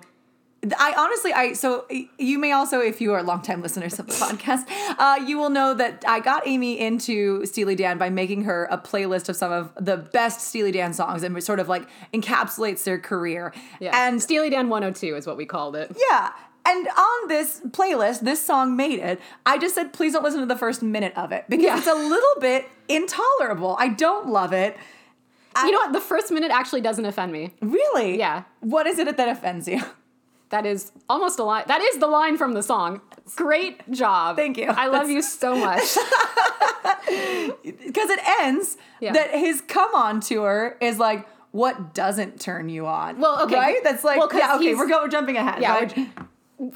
I 0.77 0.93
honestly, 0.97 1.31
I 1.33 1.53
so 1.53 1.85
you 2.17 2.39
may 2.39 2.51
also, 2.51 2.79
if 2.79 2.99
you 2.99 3.13
are 3.13 3.21
longtime 3.21 3.61
listeners 3.61 3.99
of 3.99 4.07
the 4.07 4.13
podcast, 4.25 4.65
uh, 4.97 5.23
you 5.23 5.37
will 5.37 5.51
know 5.51 5.75
that 5.75 6.03
I 6.07 6.19
got 6.19 6.47
Amy 6.47 6.79
into 6.79 7.45
Steely 7.45 7.75
Dan 7.75 7.99
by 7.99 8.09
making 8.09 8.43
her 8.43 8.67
a 8.71 8.77
playlist 8.77 9.29
of 9.29 9.35
some 9.35 9.51
of 9.51 9.71
the 9.79 9.97
best 9.97 10.41
Steely 10.41 10.71
Dan 10.71 10.93
songs, 10.93 11.21
and 11.21 11.37
it 11.37 11.43
sort 11.43 11.59
of 11.59 11.69
like 11.69 11.87
encapsulates 12.11 12.83
their 12.83 12.97
career. 12.97 13.53
Yeah. 13.79 14.07
And 14.07 14.21
Steely 14.21 14.49
Dan 14.49 14.67
102 14.69 15.15
is 15.15 15.27
what 15.27 15.37
we 15.37 15.45
called 15.45 15.75
it. 15.75 15.95
Yeah. 16.09 16.31
And 16.69 16.87
on 16.89 17.27
this 17.29 17.61
playlist, 17.69 18.19
this 18.21 18.41
song 18.45 18.75
made 18.75 18.99
it. 18.99 19.21
I 19.45 19.57
just 19.57 19.73
said, 19.73 19.93
please 19.93 20.11
don't 20.13 20.23
listen 20.23 20.41
to 20.41 20.45
the 20.45 20.57
first 20.57 20.83
minute 20.83 21.13
of 21.15 21.31
it 21.31 21.45
because 21.47 21.63
Yeah. 21.65 21.77
it's 21.77 21.87
a 21.87 21.93
little 21.95 22.41
bit 22.41 22.67
intolerable. 22.89 23.75
I 23.79 23.87
don't 23.87 24.27
love 24.27 24.51
it. 24.53 24.75
You 25.63 25.71
know 25.71 25.77
what? 25.79 25.93
The 25.93 26.01
first 26.01 26.29
minute 26.31 26.51
actually 26.51 26.81
doesn't 26.81 27.05
offend 27.05 27.31
me. 27.31 27.53
Really? 27.61 28.19
Yeah. 28.19 28.43
What 28.59 28.85
is 28.85 28.99
it 28.99 29.15
that 29.17 29.29
offends 29.29 29.67
you? 29.67 29.81
That 30.49 30.65
is 30.65 30.91
almost 31.09 31.39
a 31.39 31.43
line. 31.43 31.63
That 31.67 31.81
is 31.81 31.97
the 31.99 32.07
line 32.07 32.37
from 32.37 32.53
the 32.53 32.61
song. 32.63 33.01
Great 33.35 33.89
job. 33.91 34.35
Thank 34.37 34.57
you. 34.57 34.67
I 34.69 34.85
love 34.87 35.07
That's- 35.07 35.11
you 35.11 35.21
so 35.21 35.55
much. 35.55 35.81
Because 37.63 38.09
it 38.09 38.19
ends 38.41 38.77
Yeah. 38.99 39.13
that 39.13 39.31
his 39.31 39.61
come 39.61 39.93
on 39.95 40.19
tour 40.19 40.77
is 40.81 40.99
like, 40.99 41.27
what 41.51 41.93
doesn't 41.93 42.39
turn 42.39 42.69
you 42.69 42.85
on? 42.85 43.19
Well, 43.19 43.41
okay. 43.43 43.55
Right? 43.55 43.83
That's 43.83 44.03
like, 44.03 44.19
Well, 44.19 44.29
yeah, 44.33 44.55
okay, 44.57 44.75
we're, 44.75 44.87
go, 44.87 45.01
we're 45.03 45.07
jumping 45.09 45.37
ahead. 45.37 45.61
Yeah, 45.61 45.73
right? 45.73 46.09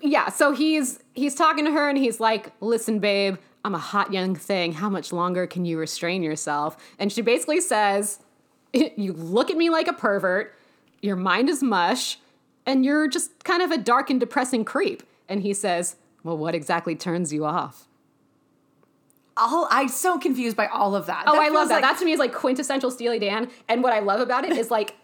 Yeah, 0.02 0.30
so 0.30 0.54
he's 0.54 1.00
he's 1.14 1.36
talking 1.36 1.66
to 1.66 1.72
her 1.72 1.90
and 1.90 1.98
he's 1.98 2.20
like, 2.20 2.52
"Listen, 2.62 3.00
babe, 3.00 3.38
I'm 3.66 3.76
a 3.76 3.80
hot 3.80 4.14
young 4.14 4.36
thing. 4.36 4.74
How 4.74 4.90
much 4.90 5.12
longer 5.12 5.48
can 5.48 5.66
you 5.66 5.78
restrain 5.80 6.24
yourself?" 6.24 6.78
And 7.00 7.12
she 7.12 7.22
basically 7.22 7.62
says, 7.62 8.20
"You 8.74 9.14
look 9.14 9.50
at 9.50 9.58
me 9.58 9.70
like 9.70 9.88
a 9.88 9.94
pervert. 9.94 10.56
Your 11.02 11.16
mind 11.16 11.50
is 11.50 11.64
mush, 11.64 12.20
and 12.66 12.86
you're 12.86 13.08
just 13.08 13.44
kind 13.44 13.62
of 13.62 13.72
a 13.72 13.78
dark 13.78 14.10
and 14.10 14.20
depressing 14.20 14.66
creep." 14.66 15.04
And 15.28 15.42
he 15.42 15.54
says, 15.54 15.96
"Well, 16.24 16.38
what 16.38 16.54
exactly 16.56 16.96
turns 16.96 17.34
you 17.34 17.46
off?" 17.46 17.88
all, 19.38 19.68
I'm 19.72 19.88
so 19.88 20.20
confused 20.20 20.56
by 20.56 20.68
all 20.68 20.96
of 20.96 21.08
that. 21.08 21.24
Oh, 21.26 21.40
I 21.42 21.50
love 21.50 21.70
that. 21.70 21.76
like- 21.76 21.84
that 21.84 21.98
to 22.00 22.06
me 22.06 22.12
is 22.12 22.20
like 22.20 22.34
quintessential 22.34 22.92
Steely 22.92 23.18
Dan. 23.20 23.50
And 23.68 23.84
what 23.84 23.94
I 23.94 24.00
love 24.00 24.20
about 24.20 24.46
it 24.46 24.52
is 24.52 24.70
like, 24.70 24.96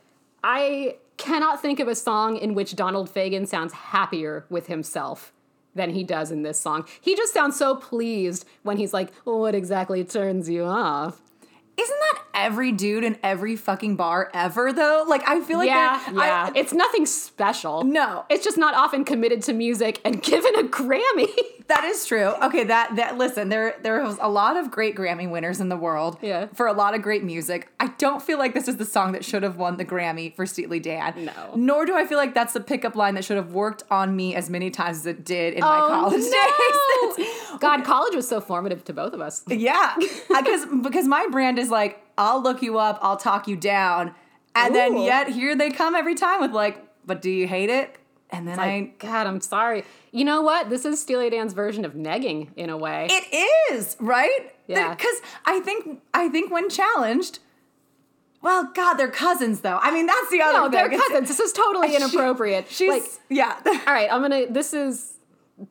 I 0.44 0.98
cannot 1.18 1.62
think 1.62 1.80
of 1.80 1.88
a 1.88 1.96
song 1.96 2.38
in 2.38 2.54
which 2.54 2.76
Donald 2.76 3.14
Fagen 3.14 3.48
sounds 3.48 3.74
happier 3.74 4.46
with 4.50 4.68
himself 4.68 5.34
than 5.76 5.92
he 5.92 6.04
does 6.04 6.32
in 6.32 6.44
this 6.44 6.60
song. 6.60 6.86
He 7.00 7.16
just 7.16 7.34
sounds 7.34 7.58
so 7.58 7.76
pleased 7.76 8.46
when 8.64 8.78
he's 8.78 8.94
like, 8.94 9.12
well, 9.26 9.40
what 9.40 9.56
exactly 9.56 10.04
turns 10.04 10.50
you 10.50 10.64
off? 10.64 11.22
Isn't 11.80 12.00
that 12.12 12.24
every 12.34 12.72
dude 12.72 13.04
in 13.04 13.18
every 13.24 13.56
fucking 13.56 13.96
bar 13.98 14.32
ever, 14.34 14.74
though? 14.74 15.06
Like, 15.08 15.22
I 15.28 15.42
feel 15.42 15.58
like 15.60 15.68
yeah, 15.68 16.02
they're- 16.10 16.20
I- 16.20 16.26
yeah. 16.28 16.52
it's 16.56 16.74
nothing 16.74 17.06
special. 17.06 17.84
No. 17.84 18.26
It's 18.30 18.44
just 18.44 18.58
not 18.58 18.74
often 18.74 19.06
committed 19.06 19.42
to 19.44 19.54
music 19.54 20.02
and 20.04 20.22
given 20.24 20.56
a 20.56 20.64
Grammy. 20.64 21.30
That 21.68 21.84
is 21.84 22.06
true. 22.06 22.34
Okay, 22.44 22.64
that 22.64 22.96
that 22.96 23.18
listen, 23.18 23.50
there 23.50 23.76
there 23.84 24.02
was 24.02 24.18
a 24.22 24.30
lot 24.30 24.56
of 24.56 24.72
great 24.72 24.96
Grammy 24.96 25.30
winners 25.30 25.60
in 25.60 25.68
the 25.68 25.76
world. 25.76 26.18
Yeah. 26.22 26.48
For 26.56 26.66
a 26.66 26.72
lot 26.72 26.96
of 26.96 27.02
great 27.02 27.26
music. 27.26 27.68
I 27.80 27.88
don't 27.98 28.22
feel 28.24 28.38
like 28.38 28.54
this 28.54 28.70
is 28.70 28.78
the 28.78 28.86
song 28.86 29.12
that 29.12 29.26
should 29.26 29.44
have 29.44 29.58
won 29.58 29.76
the 29.76 29.84
Grammy 29.84 30.34
for 30.34 30.46
Steely 30.46 30.80
Dan. 30.80 31.26
No. 31.26 31.52
Nor 31.58 31.86
do 31.86 31.94
I 31.98 32.06
feel 32.08 32.18
like 32.18 32.34
that's 32.34 32.54
the 32.54 32.62
pickup 32.62 32.96
line 32.96 33.16
that 33.16 33.26
should 33.26 33.36
have 33.36 33.52
worked 33.52 33.84
on 33.92 34.16
me 34.16 34.34
as 34.34 34.50
many 34.50 34.72
times 34.72 35.00
as 35.00 35.06
it 35.08 35.26
did 35.26 35.56
in 35.56 35.60
my 35.60 35.78
oh, 35.78 35.88
college 35.90 36.22
days. 36.22 36.32
Oh, 36.34 37.16
no. 37.18 37.24
That's- 37.26 37.60
God, 37.60 37.84
college 37.84 38.16
was 38.16 38.28
so 38.30 38.40
formative 38.40 38.86
to 38.86 38.94
both 38.94 39.12
of 39.14 39.20
us. 39.20 39.44
yeah. 39.48 39.96
Because 40.30 40.66
because 40.84 41.06
my 41.08 41.28
brand 41.32 41.60
is 41.60 41.67
like, 41.70 42.02
I'll 42.18 42.42
look 42.42 42.62
you 42.62 42.78
up, 42.80 43.00
I'll 43.02 43.18
talk 43.18 43.48
you 43.48 43.56
down. 43.56 44.14
And 44.56 44.74
then 44.74 44.98
yet 44.98 45.28
here 45.30 45.56
they 45.56 45.70
come 45.70 45.96
every 45.96 46.16
time 46.16 46.42
with 46.42 46.52
like, 46.52 46.84
but 47.06 47.22
do 47.22 47.30
you 47.30 47.48
hate 47.48 47.70
it? 47.70 47.96
And 48.30 48.48
then 48.48 48.60
I 48.60 48.80
Like, 48.80 49.00
God, 49.00 49.28
I'm 49.28 49.40
sorry. 49.40 49.84
You 50.12 50.26
know 50.26 50.42
what? 50.42 50.70
This 50.70 50.84
is 50.84 51.02
Steely 51.02 51.30
Dan's 51.30 51.54
version 51.54 51.86
of 51.86 51.94
negging 51.94 52.50
in 52.56 52.70
a 52.70 52.78
way. 52.78 53.08
It 53.10 53.74
is 53.74 53.96
right. 54.00 54.52
Yeah. 54.68 54.94
Because 54.94 55.22
I 55.46 55.60
think 55.62 56.02
I 56.14 56.28
think 56.28 56.52
when 56.52 56.70
challenged, 56.70 57.40
well, 58.42 58.70
God, 58.74 58.96
they're 58.96 59.10
cousins 59.10 59.62
though. 59.62 59.80
I 59.82 59.92
mean, 59.92 60.08
that's 60.08 60.30
the 60.30 60.42
other. 60.42 60.60
no, 60.60 60.70
they're 60.70 60.90
thing. 60.90 60.94
It's- 60.94 61.08
cousins. 61.10 61.28
This 61.30 61.40
is 61.40 61.54
totally 61.54 61.96
inappropriate. 61.96 62.70
She's 62.70 62.90
like, 62.90 63.04
yeah. 63.30 63.58
all 63.66 63.94
right, 63.94 64.12
I'm 64.12 64.22
gonna. 64.22 64.48
This 64.50 64.74
is 64.74 65.14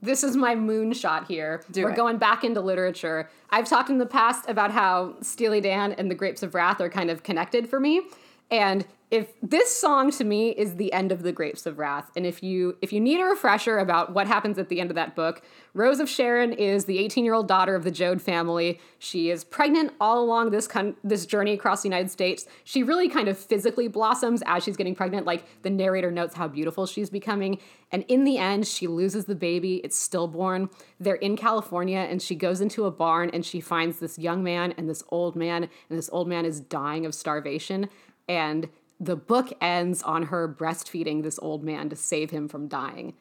this 0.03 0.25
is 0.25 0.37
my 0.37 0.55
moonshot 0.55 1.27
here. 1.27 1.63
Do 1.71 1.85
We're 1.85 1.91
it. 1.91 1.97
going 1.97 2.19
back 2.19 2.45
into 2.45 2.61
literature. 2.61 3.31
I've 3.51 3.69
talked 3.69 3.91
in 3.91 3.99
the 3.99 4.07
past 4.07 4.49
about 4.49 4.73
how 4.73 5.15
Steely 5.21 5.61
Dan 5.61 5.93
and 5.93 6.11
the 6.11 6.15
Grapes 6.15 6.43
of 6.43 6.55
Wrath 6.55 6.81
are 6.81 6.89
kind 6.89 7.11
of 7.11 7.23
connected 7.23 7.69
for 7.69 7.79
me, 7.79 8.03
and 8.51 8.85
if 9.09 9.35
this 9.41 9.73
song 9.73 10.11
to 10.13 10.25
me 10.25 10.51
is 10.51 10.75
the 10.75 10.93
end 10.93 11.13
of 11.13 11.23
the 11.23 11.31
Grapes 11.31 11.65
of 11.65 11.79
Wrath, 11.79 12.11
and 12.17 12.27
if 12.27 12.43
you 12.43 12.77
if 12.83 12.93
you 12.93 13.01
need 13.01 13.21
a 13.21 13.25
refresher 13.25 13.79
about 13.79 14.13
what 14.13 14.27
happens 14.27 14.59
at 14.59 14.69
the 14.69 14.81
end 14.81 14.91
of 14.91 14.97
that 14.97 15.15
book, 15.15 15.43
Rose 15.75 16.01
of 16.01 16.09
Sharon 16.09 16.53
is 16.53 16.87
the 16.87 16.99
18 16.99 17.25
year 17.25 17.35
old 17.35 17.47
daughter 17.47 17.77
of 17.77 17.85
the 17.85 17.93
Joad 17.93 18.21
family. 18.21 18.81
She 18.99 19.31
is 19.31 19.45
pregnant 19.45 19.93
all 20.01 20.25
along 20.25 20.51
this 20.51 20.67
con- 20.67 20.97
this 21.05 21.25
journey 21.25 21.53
across 21.53 21.83
the 21.83 21.89
United 21.89 22.11
States. 22.11 22.47
She 22.65 22.83
really 22.83 23.09
kind 23.09 23.29
of 23.29 23.39
physically 23.39 23.87
blossoms 23.87 24.43
as 24.45 24.65
she's 24.65 24.77
getting 24.77 24.97
pregnant. 24.97 25.25
Like 25.25 25.45
the 25.63 25.71
narrator 25.71 26.11
notes 26.11 26.35
how 26.35 26.49
beautiful 26.49 26.85
she's 26.85 27.09
becoming, 27.09 27.59
and 27.93 28.05
in 28.09 28.25
the 28.25 28.39
end, 28.39 28.67
she 28.67 28.89
loses 28.89 29.27
the 29.27 29.37
baby. 29.37 29.77
It's 29.85 29.97
stillborn. 29.97 30.69
They're 30.99 31.15
in 31.15 31.37
California, 31.37 32.01
and 32.01 32.21
she 32.21 32.35
goes 32.35 32.61
into 32.61 32.87
a 32.87 32.91
barn 32.91 33.31
and 33.33 33.47
she 33.47 33.61
finds 33.61 34.01
this 34.01 34.19
young 34.19 34.43
man 34.43 34.75
and 34.77 34.89
this 34.89 35.05
old 35.11 35.37
man, 35.37 35.69
and 35.89 35.97
this 35.97 36.11
old 36.13 36.27
man 36.27 36.45
is 36.45 36.59
dying 36.59 37.07
of 37.07 37.15
starvation, 37.15 37.89
and 38.29 38.69
the 38.99 39.17
book 39.17 39.53
ends 39.61 40.03
on 40.03 40.25
her 40.25 40.49
breastfeeding 40.49 41.23
this 41.23 41.39
old 41.43 41.63
man 41.63 41.89
to 41.91 41.97
save 41.97 42.31
him 42.31 42.49
from 42.49 42.69
dying. 42.69 43.15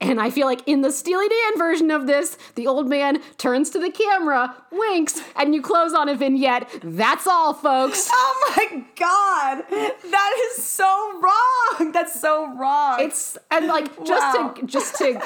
And 0.00 0.20
I 0.20 0.30
feel 0.30 0.46
like 0.48 0.66
in 0.66 0.80
the 0.80 0.90
Steely 0.90 1.28
Dan 1.28 1.58
version 1.58 1.92
of 1.92 2.08
this, 2.08 2.36
the 2.56 2.66
old 2.66 2.88
man 2.88 3.22
turns 3.38 3.70
to 3.70 3.78
the 3.78 3.90
camera, 3.90 4.52
winks, 4.72 5.20
and 5.36 5.54
you 5.54 5.62
close 5.62 5.92
on 5.94 6.08
a 6.08 6.16
vignette. 6.16 6.68
That's 6.82 7.28
all, 7.28 7.54
folks. 7.54 8.08
Oh 8.12 8.54
my 8.56 8.84
god, 8.96 9.62
that 9.70 10.50
is 10.50 10.64
so 10.64 11.20
wrong. 11.20 11.92
That's 11.92 12.20
so 12.20 12.52
wrong. 12.56 12.96
It's 13.00 13.38
and 13.52 13.68
like 13.68 14.04
just 14.04 14.36
Wow. 14.38 14.54
to 14.56 14.66
just 14.66 14.96
to 14.96 15.22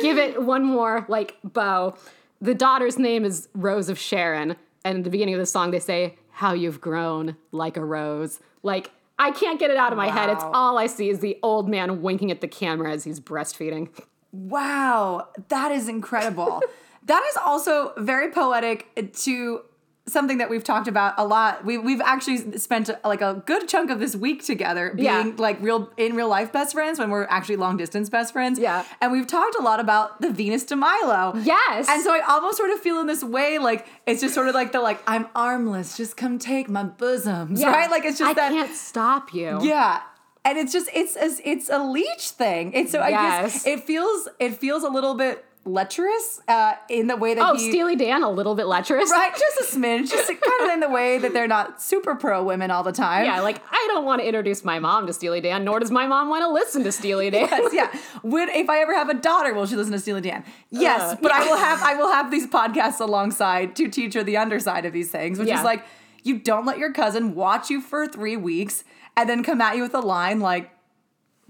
give 0.00 0.16
it 0.16 0.40
one 0.40 0.64
more 0.64 1.04
like 1.08 1.36
bow. 1.42 1.96
The 2.40 2.54
daughter's 2.54 2.98
name 3.00 3.24
is 3.24 3.48
Rose 3.52 3.88
of 3.88 3.98
Sharon, 3.98 4.54
and 4.84 4.98
at 4.98 5.04
the 5.04 5.10
beginning 5.10 5.34
of 5.34 5.40
the 5.40 5.46
song 5.46 5.72
they 5.72 5.80
say, 5.80 6.14
"How 6.30 6.52
you've 6.52 6.80
grown 6.80 7.36
like 7.50 7.76
a 7.76 7.84
rose." 7.84 8.38
Like 8.62 8.92
I 9.18 9.30
can't 9.30 9.60
get 9.60 9.70
it 9.70 9.76
out 9.76 9.92
of 9.92 9.96
my 9.96 10.08
head. 10.08 10.30
It's 10.30 10.42
all 10.42 10.76
I 10.76 10.86
see 10.86 11.08
is 11.08 11.20
the 11.20 11.38
old 11.42 11.68
man 11.68 12.02
winking 12.02 12.30
at 12.30 12.40
the 12.40 12.48
camera 12.48 12.90
as 12.92 13.04
he's 13.04 13.20
breastfeeding. 13.20 13.88
Wow, 14.32 15.28
that 15.48 15.70
is 15.70 15.88
incredible. 15.88 16.60
that 17.04 17.24
is 17.30 17.36
also 17.36 17.92
very 17.96 18.30
poetic 18.32 19.12
to 19.22 19.62
something 20.06 20.36
that 20.38 20.50
we've 20.50 20.62
talked 20.64 20.86
about 20.86 21.14
a 21.16 21.24
lot. 21.26 21.64
We 21.64 21.78
we've 21.78 22.00
actually 22.02 22.58
spent 22.58 22.90
like 23.04 23.22
a 23.22 23.42
good 23.46 23.66
chunk 23.68 23.90
of 23.90 24.00
this 24.00 24.14
week 24.14 24.44
together 24.44 24.92
being 24.94 25.04
Yeah. 25.06 25.32
like 25.38 25.62
real 25.62 25.90
in 25.96 26.14
real 26.14 26.28
life 26.28 26.52
best 26.52 26.74
friends 26.74 26.98
when 26.98 27.08
we're 27.08 27.24
actually 27.24 27.56
long 27.56 27.76
distance 27.78 28.10
best 28.10 28.32
friends. 28.34 28.58
Yeah. 28.58 28.84
And 29.00 29.12
we've 29.12 29.26
talked 29.26 29.56
a 29.58 29.62
lot 29.62 29.80
about 29.80 30.20
the 30.20 30.30
Venus 30.30 30.64
de 30.64 30.76
Milo. 30.76 31.32
Yes. 31.42 31.88
And 31.88 32.02
so 32.02 32.12
I 32.12 32.20
almost 32.28 32.58
sort 32.58 32.70
of 32.70 32.80
feel 32.80 33.00
in 33.00 33.06
this 33.06 33.24
way 33.24 33.58
like 33.58 33.86
it's 34.06 34.20
just 34.20 34.34
sort 34.34 34.48
of 34.48 34.54
like 34.54 34.72
the 34.72 34.80
like 34.80 35.00
I'm 35.06 35.26
armless, 35.34 35.96
just 35.96 36.16
come 36.18 36.38
take 36.38 36.68
my 36.68 36.82
bosoms, 36.84 37.64
right? 37.64 37.90
Like 37.90 38.04
it's 38.04 38.18
just 38.18 38.30
I 38.30 38.34
that 38.34 38.52
can't 38.52 38.74
stop 38.74 39.32
you. 39.32 39.58
yeah. 39.62 40.00
And 40.44 40.58
it's 40.58 40.74
just 40.74 40.90
it's 40.92 41.16
it's, 41.16 41.40
it's 41.42 41.70
a 41.70 41.78
leech 41.82 42.28
thing. 42.28 42.74
It's 42.74 42.92
so 42.92 43.00
I 43.00 43.10
guess 43.10 43.66
it 43.66 43.84
feels 43.84 44.28
it 44.38 44.58
feels 44.58 44.82
a 44.82 44.90
little 44.90 45.14
bit 45.14 45.42
lecherous 45.64 46.40
uh, 46.48 46.74
in 46.88 47.06
the 47.06 47.16
way 47.16 47.34
that 47.34 47.42
Oh, 47.50 47.54
he 47.56 47.70
Steely 47.70 47.96
Dan, 47.96 48.22
a 48.22 48.30
little 48.30 48.54
bit 48.54 48.66
lecherous. 48.66 49.10
right 49.10 49.32
just 49.36 49.60
a 49.74 49.76
smidge, 49.76 50.10
just 50.10 50.28
kind 50.28 50.62
of 50.62 50.70
in 50.70 50.80
the 50.80 50.88
way 50.88 51.18
that 51.18 51.32
they're 51.32 51.48
not 51.48 51.80
super 51.80 52.14
pro 52.14 52.42
women 52.44 52.70
all 52.70 52.82
the 52.82 52.92
time. 52.92 53.24
Yeah, 53.24 53.40
like 53.40 53.60
I 53.70 53.84
don't 53.92 54.04
want 54.04 54.20
to 54.20 54.26
introduce 54.26 54.64
my 54.64 54.78
mom 54.78 55.06
to 55.06 55.12
Steely 55.12 55.40
Dan, 55.40 55.64
nor 55.64 55.80
does 55.80 55.90
my 55.90 56.06
mom 56.06 56.28
want 56.28 56.42
to 56.42 56.48
listen 56.48 56.84
to 56.84 56.92
Steely 56.92 57.30
Dan. 57.30 57.48
Yes, 57.50 57.72
yeah. 57.74 58.00
Would 58.22 58.48
if 58.50 58.68
I 58.68 58.80
ever 58.80 58.94
have 58.94 59.08
a 59.08 59.14
daughter, 59.14 59.54
will 59.54 59.66
she 59.66 59.76
listen 59.76 59.92
to 59.92 59.98
Steely 59.98 60.20
Dan? 60.20 60.44
Yes, 60.70 61.00
Uh, 61.00 61.16
but 61.20 61.32
I 61.32 61.44
will 61.46 61.56
have 61.56 61.82
I 61.82 61.94
will 61.96 62.12
have 62.12 62.30
these 62.30 62.46
podcasts 62.46 63.00
alongside 63.00 63.74
to 63.76 63.88
teach 63.88 64.14
her 64.14 64.22
the 64.22 64.36
underside 64.36 64.84
of 64.84 64.92
these 64.92 65.10
things, 65.10 65.38
which 65.38 65.48
Yeah. 65.48 65.58
is 65.58 65.64
like 65.64 65.84
you 66.22 66.38
don't 66.38 66.64
let 66.64 66.78
your 66.78 66.92
cousin 66.92 67.34
watch 67.34 67.70
you 67.70 67.80
for 67.80 68.06
three 68.06 68.36
weeks 68.36 68.84
and 69.16 69.28
then 69.28 69.42
come 69.44 69.60
at 69.60 69.76
you 69.76 69.82
with 69.82 69.94
a 69.94 70.00
line 70.00 70.40
like, 70.40 70.70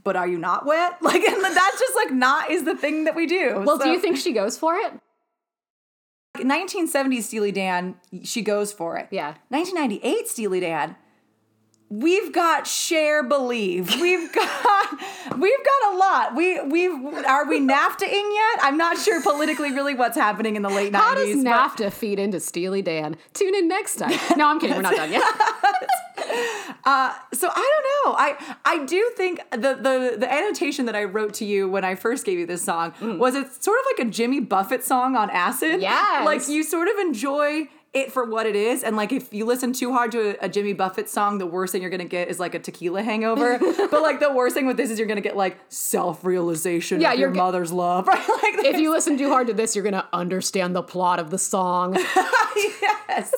"But 0.04 0.16
are 0.16 0.28
you 0.28 0.38
not 0.38 0.66
wet?" 0.66 0.98
Like, 1.02 1.22
and 1.22 1.42
that's 1.42 1.80
just 1.80 1.96
like 1.96 2.12
not 2.12 2.50
is 2.50 2.64
the 2.64 2.76
thing 2.76 3.04
that 3.04 3.14
we 3.14 3.26
do. 3.26 3.62
Well, 3.66 3.78
do 3.78 3.88
you 3.88 3.98
think 3.98 4.16
she 4.16 4.32
goes 4.32 4.56
for 4.56 4.76
it? 4.76 4.92
1970s 6.36 7.22
Steely 7.22 7.52
Dan? 7.52 7.94
She 8.24 8.42
goes 8.42 8.72
for 8.72 8.96
it. 8.96 9.08
Yeah. 9.10 9.34
1998 9.48 10.28
Steely 10.28 10.60
Dan. 10.60 10.96
We've 11.90 12.32
got 12.32 12.66
Cher 12.66 13.22
believe. 13.22 14.00
We've 14.00 14.32
got 14.32 14.90
we've 15.38 15.64
got 15.64 15.92
a 15.92 15.96
lot. 15.96 16.34
We 16.34 16.60
we 16.62 16.86
are 16.88 17.46
we 17.46 17.60
NAFTAing 17.60 18.34
yet? 18.34 18.60
I'm 18.62 18.76
not 18.76 18.98
sure 18.98 19.22
politically 19.22 19.70
really 19.72 19.94
what's 19.94 20.16
happening 20.16 20.56
in 20.56 20.62
the 20.62 20.70
late 20.70 20.92
90s. 20.92 20.96
How 20.96 21.14
does 21.14 21.44
but- 21.44 21.44
NAFTA 21.44 21.92
feed 21.92 22.18
into 22.18 22.40
Steely 22.40 22.82
Dan? 22.82 23.16
Tune 23.34 23.54
in 23.54 23.68
next 23.68 23.96
time. 23.96 24.18
No, 24.36 24.48
I'm 24.48 24.58
kidding. 24.58 24.74
We're 24.74 24.82
not 24.82 24.96
done 24.96 25.12
yet. 25.12 25.22
Uh, 26.86 27.14
so 27.32 27.48
I 27.50 27.54
don't 27.54 28.12
know. 28.12 28.18
I 28.18 28.56
I 28.64 28.84
do 28.84 29.12
think 29.16 29.40
the 29.52 29.74
the 29.74 30.16
the 30.18 30.30
annotation 30.30 30.84
that 30.86 30.94
I 30.94 31.04
wrote 31.04 31.32
to 31.34 31.44
you 31.44 31.68
when 31.68 31.82
I 31.84 31.94
first 31.94 32.26
gave 32.26 32.38
you 32.38 32.46
this 32.46 32.62
song 32.62 32.92
mm. 33.00 33.18
was 33.18 33.34
it's 33.34 33.64
sort 33.64 33.78
of 33.78 33.86
like 33.96 34.06
a 34.06 34.10
Jimmy 34.10 34.40
Buffett 34.40 34.84
song 34.84 35.16
on 35.16 35.30
acid. 35.30 35.80
yeah 35.80 36.22
Like 36.24 36.46
you 36.48 36.62
sort 36.62 36.88
of 36.88 36.98
enjoy 36.98 37.68
it 37.94 38.12
for 38.12 38.24
what 38.24 38.44
it 38.44 38.56
is, 38.56 38.82
and 38.82 38.96
like 38.96 39.12
if 39.12 39.32
you 39.32 39.44
listen 39.44 39.72
too 39.72 39.92
hard 39.92 40.12
to 40.12 40.36
a, 40.42 40.46
a 40.46 40.48
Jimmy 40.48 40.72
Buffett 40.72 41.08
song, 41.08 41.38
the 41.38 41.46
worst 41.46 41.72
thing 41.72 41.80
you're 41.80 41.90
gonna 41.90 42.04
get 42.04 42.28
is 42.28 42.40
like 42.40 42.54
a 42.54 42.58
tequila 42.58 43.02
hangover. 43.02 43.58
but 43.90 44.02
like 44.02 44.20
the 44.20 44.32
worst 44.32 44.54
thing 44.54 44.66
with 44.66 44.76
this 44.76 44.90
is 44.90 44.98
you're 44.98 45.08
gonna 45.08 45.20
get 45.20 45.36
like 45.36 45.58
self 45.68 46.24
realization 46.24 47.00
Yeah, 47.00 47.12
of 47.12 47.18
your 47.18 47.30
mother's 47.30 47.72
love. 47.72 48.06
Right? 48.14 48.28
Like 48.28 48.64
if 48.64 48.78
you 48.78 48.90
listen 48.90 49.16
too 49.16 49.28
hard 49.30 49.46
to 49.46 49.54
this, 49.54 49.74
you're 49.74 49.84
gonna 49.84 50.08
understand 50.12 50.74
the 50.76 50.82
plot 50.82 51.18
of 51.18 51.30
the 51.30 51.38
song. 51.38 51.94
yes. 52.56 53.32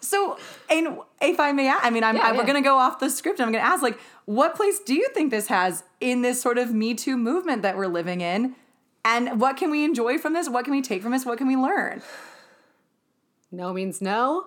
So, 0.00 0.38
and 0.70 0.98
if 1.20 1.40
I 1.40 1.52
may, 1.52 1.68
I 1.68 1.90
mean, 1.90 2.04
I'm, 2.04 2.16
Yeah, 2.16 2.28
I, 2.28 2.32
we're 2.32 2.44
going 2.44 2.62
to 2.62 2.68
go 2.68 2.76
off 2.76 3.00
the 3.00 3.08
script. 3.08 3.40
And 3.40 3.46
I'm 3.46 3.52
to 3.54 3.58
ask, 3.58 3.82
like, 3.82 3.98
what 4.26 4.54
place 4.54 4.78
do 4.78 4.94
you 4.94 5.08
think 5.14 5.30
this 5.30 5.46
has 5.48 5.82
in 5.98 6.20
this 6.20 6.42
sort 6.42 6.58
of 6.58 6.74
Me 6.74 6.92
Too 6.94 7.16
movement 7.16 7.62
that 7.62 7.76
we're 7.76 7.86
living 7.86 8.20
in? 8.20 8.54
And 9.04 9.40
what 9.40 9.56
can 9.56 9.70
we 9.70 9.82
enjoy 9.82 10.18
from 10.18 10.34
this? 10.34 10.48
What 10.48 10.64
can 10.66 10.72
we 10.72 10.82
take 10.82 11.02
from 11.02 11.12
this? 11.12 11.24
What 11.24 11.38
can 11.38 11.46
we 11.46 11.56
learn? 11.56 12.02
No 13.54 13.72
means 13.72 14.00
no. 14.00 14.46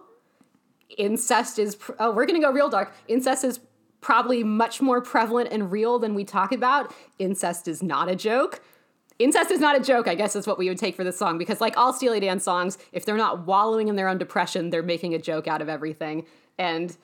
Incest 0.97 1.59
is. 1.59 1.75
Pr- 1.75 1.93
oh, 1.99 2.11
we're 2.11 2.25
gonna 2.25 2.39
go 2.39 2.51
real 2.51 2.69
dark. 2.69 2.93
Incest 3.07 3.43
is 3.43 3.59
probably 4.01 4.43
much 4.43 4.81
more 4.81 5.01
prevalent 5.01 5.51
and 5.51 5.71
real 5.71 5.99
than 5.99 6.13
we 6.13 6.23
talk 6.23 6.51
about. 6.51 6.93
Incest 7.19 7.67
is 7.67 7.81
not 7.81 8.09
a 8.09 8.15
joke. 8.15 8.61
Incest 9.19 9.49
is 9.49 9.59
not 9.59 9.75
a 9.75 9.83
joke, 9.83 10.07
I 10.07 10.13
guess 10.13 10.35
is 10.35 10.45
what 10.45 10.59
we 10.59 10.69
would 10.69 10.77
take 10.77 10.95
for 10.95 11.03
this 11.03 11.17
song 11.17 11.37
because, 11.37 11.59
like 11.59 11.75
all 11.75 11.91
Steely 11.91 12.19
Dan 12.19 12.39
songs, 12.39 12.77
if 12.91 13.03
they're 13.03 13.17
not 13.17 13.47
wallowing 13.47 13.87
in 13.87 13.95
their 13.95 14.07
own 14.07 14.17
depression, 14.17 14.69
they're 14.69 14.83
making 14.83 15.13
a 15.15 15.19
joke 15.19 15.47
out 15.47 15.61
of 15.61 15.69
everything. 15.69 16.25
And 16.57 16.95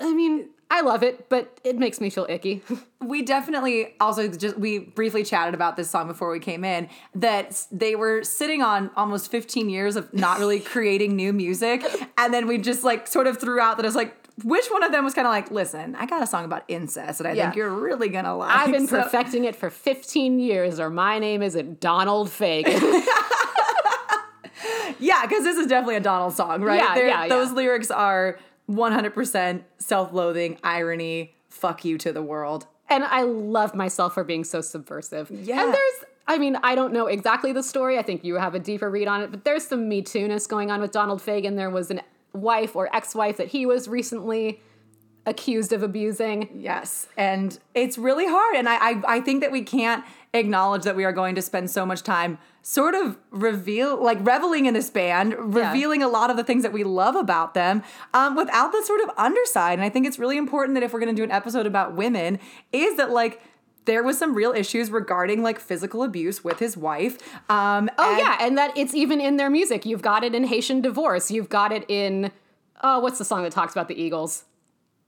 I 0.00 0.14
mean, 0.14 0.48
I 0.74 0.80
love 0.80 1.02
it, 1.02 1.28
but 1.28 1.60
it 1.64 1.76
makes 1.76 2.00
me 2.00 2.08
feel 2.10 2.26
icky. 2.28 2.62
We 3.02 3.22
definitely 3.22 3.94
also 4.00 4.28
just 4.28 4.56
we 4.56 4.78
briefly 4.78 5.24
chatted 5.24 5.54
about 5.54 5.76
this 5.76 5.90
song 5.90 6.06
before 6.06 6.30
we 6.30 6.38
came 6.38 6.64
in 6.64 6.88
that 7.16 7.66
they 7.72 7.96
were 7.96 8.22
sitting 8.22 8.62
on 8.62 8.90
almost 8.96 9.28
15 9.28 9.68
years 9.68 9.96
of 9.96 10.14
not 10.14 10.38
really 10.38 10.60
creating 10.74 11.16
new 11.16 11.32
music 11.32 11.84
and 12.16 12.32
then 12.32 12.46
we 12.46 12.58
just 12.58 12.84
like 12.84 13.08
sort 13.08 13.26
of 13.26 13.38
threw 13.40 13.58
out 13.58 13.76
that 13.78 13.84
it's 13.86 13.96
like 13.96 14.14
which 14.44 14.66
one 14.68 14.84
of 14.84 14.92
them 14.92 15.02
was 15.04 15.14
kind 15.14 15.26
of 15.26 15.32
like 15.32 15.50
listen 15.50 15.96
I 15.96 16.06
got 16.06 16.22
a 16.22 16.28
song 16.28 16.44
about 16.44 16.62
incest 16.68 17.18
and 17.18 17.26
I 17.28 17.32
Yeah. 17.32 17.46
think 17.46 17.56
you're 17.56 17.70
really 17.74 18.08
gonna 18.08 18.36
like 18.36 18.56
I've 18.56 18.70
been 18.70 18.86
So- 18.86 19.02
perfecting 19.02 19.46
it 19.46 19.56
for 19.56 19.68
15 19.68 20.38
years, 20.38 20.78
or 20.78 20.88
my 20.88 21.18
name 21.18 21.42
isn't 21.42 21.80
Donald 21.80 22.28
Fagen. 22.28 23.02
Yeah, 25.00 25.26
because 25.26 25.42
this 25.42 25.56
is 25.56 25.66
definitely 25.66 25.96
a 25.96 26.00
Donald 26.00 26.34
song, 26.34 26.62
right? 26.62 26.78
Yeah, 26.80 26.94
They're- 26.94 27.08
yeah, 27.08 27.22
yeah. 27.24 27.28
Those 27.28 27.50
lyrics 27.50 27.90
are 27.90 28.38
100% 28.70 29.62
self-loathing, 29.78 30.58
irony, 30.62 31.34
fuck 31.48 31.84
you 31.84 31.98
to 31.98 32.12
the 32.12 32.22
world. 32.22 32.66
And 32.88 33.04
I 33.04 33.22
love 33.22 33.74
myself 33.74 34.14
for 34.14 34.24
being 34.24 34.44
so 34.44 34.60
subversive. 34.60 35.30
Yeah. 35.30 35.64
And 35.64 35.74
there's, 35.74 36.04
I 36.26 36.38
mean, 36.38 36.56
I 36.62 36.74
don't 36.74 36.92
know 36.92 37.06
exactly 37.06 37.52
the 37.52 37.62
story. 37.62 37.98
I 37.98 38.02
think 38.02 38.24
you 38.24 38.34
have 38.34 38.54
a 38.54 38.58
deeper 38.58 38.90
read 38.90 39.08
on 39.08 39.22
it, 39.22 39.30
but 39.30 39.44
there's 39.44 39.66
some 39.66 39.88
Me 39.88 40.02
Too-ness 40.02 40.46
going 40.46 40.70
on 40.70 40.80
with 40.80 40.92
Donald 40.92 41.20
Fagen. 41.20 41.56
There 41.56 41.70
was 41.70 41.90
an 41.90 42.00
wife 42.32 42.74
or 42.76 42.94
ex-wife 42.94 43.36
that 43.36 43.48
he 43.48 43.66
was 43.66 43.88
recently 43.88 44.60
accused 45.26 45.72
of 45.72 45.82
abusing. 45.82 46.48
Yes, 46.54 47.06
and 47.16 47.58
it's 47.74 47.96
really 47.98 48.26
hard, 48.26 48.56
and 48.56 48.68
I, 48.68 48.74
I 48.74 49.02
I 49.06 49.20
think 49.20 49.40
that 49.42 49.52
we 49.52 49.62
can't 49.62 50.04
acknowledge 50.34 50.82
that 50.84 50.96
we 50.96 51.04
are 51.04 51.12
going 51.12 51.34
to 51.34 51.42
spend 51.42 51.70
so 51.70 51.84
much 51.84 52.02
time 52.02 52.38
sort 52.62 52.94
of 52.94 53.18
reveal 53.30 54.02
like 54.02 54.18
reveling 54.20 54.66
in 54.66 54.74
this 54.74 54.88
band, 54.88 55.34
revealing 55.38 56.02
a 56.02 56.08
lot 56.08 56.30
of 56.30 56.36
the 56.36 56.44
things 56.44 56.62
that 56.62 56.72
we 56.72 56.84
love 56.84 57.16
about 57.16 57.54
them, 57.54 57.82
um, 58.14 58.34
without 58.36 58.72
the 58.72 58.82
sort 58.84 59.00
of 59.00 59.10
underside. 59.18 59.74
And 59.74 59.82
I 59.82 59.88
think 59.88 60.06
it's 60.06 60.18
really 60.18 60.38
important 60.38 60.74
that 60.76 60.82
if 60.82 60.92
we're 60.92 61.00
going 61.00 61.14
to 61.14 61.20
do 61.20 61.24
an 61.24 61.30
episode 61.32 61.66
about 61.66 61.94
women, 61.94 62.38
is 62.72 62.96
that 62.96 63.10
like. 63.10 63.40
There 63.84 64.04
was 64.04 64.16
some 64.16 64.36
real 64.36 64.52
issues 64.52 64.92
regarding 64.92 65.42
like 65.42 65.58
physical 65.58 66.04
abuse 66.04 66.44
with 66.44 66.60
his 66.60 66.76
wife. 66.76 67.18
Um, 67.50 67.90
Oh 67.98 68.10
and- 68.10 68.18
yeah, 68.20 68.36
and 68.40 68.56
that 68.56 68.78
it's 68.78 68.94
even 68.94 69.20
in 69.20 69.38
their 69.38 69.50
music. 69.50 69.84
You've 69.84 70.02
got 70.02 70.22
it 70.22 70.36
in 70.36 70.44
Haitian 70.44 70.82
Divorce. 70.82 71.32
You've 71.32 71.48
got 71.48 71.72
it 71.72 71.84
in, 71.90 72.30
oh, 72.84 73.00
what's 73.00 73.18
the 73.18 73.24
song 73.24 73.42
that 73.42 73.50
talks 73.50 73.72
about 73.72 73.88
the 73.88 74.00
Eagles? 74.00 74.44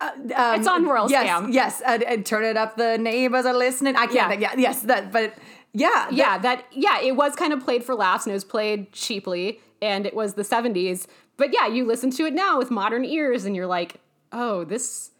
Um, 0.01 0.31
It's 0.31 0.67
on 0.67 0.87
World 0.87 1.11
yes, 1.11 1.27
Scam. 1.27 1.53
Yes, 1.53 1.81
and, 1.87 2.03
and 2.03 2.27
turn 2.27 2.45
it 2.45 2.57
up. 2.57 2.77
The 2.77 2.99
neighbors 2.99 3.47
are 3.47 3.55
listening. 3.55 3.97
I 3.97 4.07
can't. 4.07 4.41
Yeah. 4.41 4.53
Yeah. 4.55 4.61
Yes. 4.61 4.83
That. 4.83 5.13
But 5.13 5.35
yeah. 5.75 6.09
yeah 6.11 6.39
that 6.39 6.65
yeah 6.71 7.01
it 7.01 7.17
was 7.17 7.35
kind 7.35 7.53
of 7.53 7.63
played 7.63 7.85
for 7.85 7.95
laughs 7.95 8.25
and 8.27 8.31
it 8.31 8.35
was 8.35 8.45
played 8.45 8.93
cheaply 8.93 9.61
and 9.83 10.07
it 10.07 10.15
was 10.15 10.35
the 10.35 10.43
70s 10.43 11.07
but 11.37 11.53
yeah 11.53 11.67
you 11.67 11.85
listen 11.85 12.11
to 12.13 12.25
it 12.25 12.33
now 12.33 12.57
with 12.59 12.71
modern 12.71 13.05
ears 13.05 13.45
and 13.45 13.57
you're 13.57 13.67
like 13.67 14.01
oh 14.33 14.65
this 14.65 15.11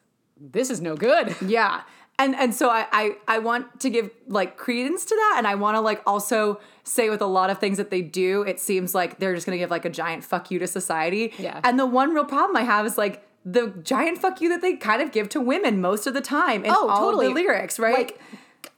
this 0.41 0.71
is 0.71 0.81
no 0.81 0.97
good 0.97 1.35
Yeah. 1.47 1.83
And 2.17 2.37
and 2.37 2.55
so 2.55 2.71
I, 2.71 2.87
I 2.93 3.17
I 3.27 3.39
want 3.41 3.81
to 3.81 3.91
give 3.91 4.09
like 4.29 4.57
credence 4.57 5.05
to 5.07 5.17
that 5.17 5.35
and 5.39 5.49
I 5.49 5.57
want 5.57 5.75
to 5.75 5.81
like 5.81 6.01
also 6.07 6.61
say 6.85 7.11
with 7.11 7.21
a 7.21 7.27
lot 7.27 7.51
of 7.51 7.59
things 7.59 7.77
that 7.79 7.91
they 7.91 8.03
do, 8.03 8.43
it 8.43 8.61
seems 8.61 8.95
like 8.95 9.19
they're 9.19 9.35
just 9.35 9.47
gonna 9.47 9.59
give 9.59 9.73
like 9.73 9.85
a 9.85 9.91
giant 9.91 10.23
fuck 10.23 10.49
you 10.53 10.61
to 10.61 10.69
society. 10.69 11.35
Yeah. 11.39 11.61
And 11.65 11.77
the 11.77 11.87
one 11.87 12.15
real 12.15 12.25
problem 12.25 12.57
I 12.57 12.63
have 12.63 12.87
is 12.87 12.97
like 12.97 13.27
the 13.45 13.69
giant 13.83 14.19
fuck 14.19 14.41
you 14.41 14.49
that 14.49 14.63
they 14.63 14.75
kind 14.77 15.03
of 15.03 15.13
give 15.13 15.29
to 15.31 15.41
women 15.41 15.81
most 15.81 16.07
of 16.07 16.15
the 16.15 16.21
time 16.21 16.65
in 16.65 16.71
Oh, 16.71 16.89
all 16.89 16.99
totally. 17.11 17.29
the 17.29 17.35
lyrics, 17.35 17.79
right? 17.79 17.95
like 17.97 18.21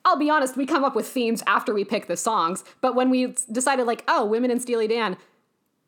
i'll 0.05 0.17
be 0.19 0.29
honest 0.29 0.57
we 0.57 0.67
come 0.67 0.83
up 0.85 0.97
with 0.97 1.07
themes 1.07 1.43
after 1.47 1.73
we 1.73 1.85
pick 1.85 2.07
the 2.09 2.17
songs 2.17 2.65
but 2.81 2.95
when 2.97 3.09
we 3.11 3.35
decided 3.53 3.87
like 3.87 4.03
oh 4.09 4.25
women 4.25 4.51
in 4.51 4.59
steely 4.59 4.89
dan 4.89 5.17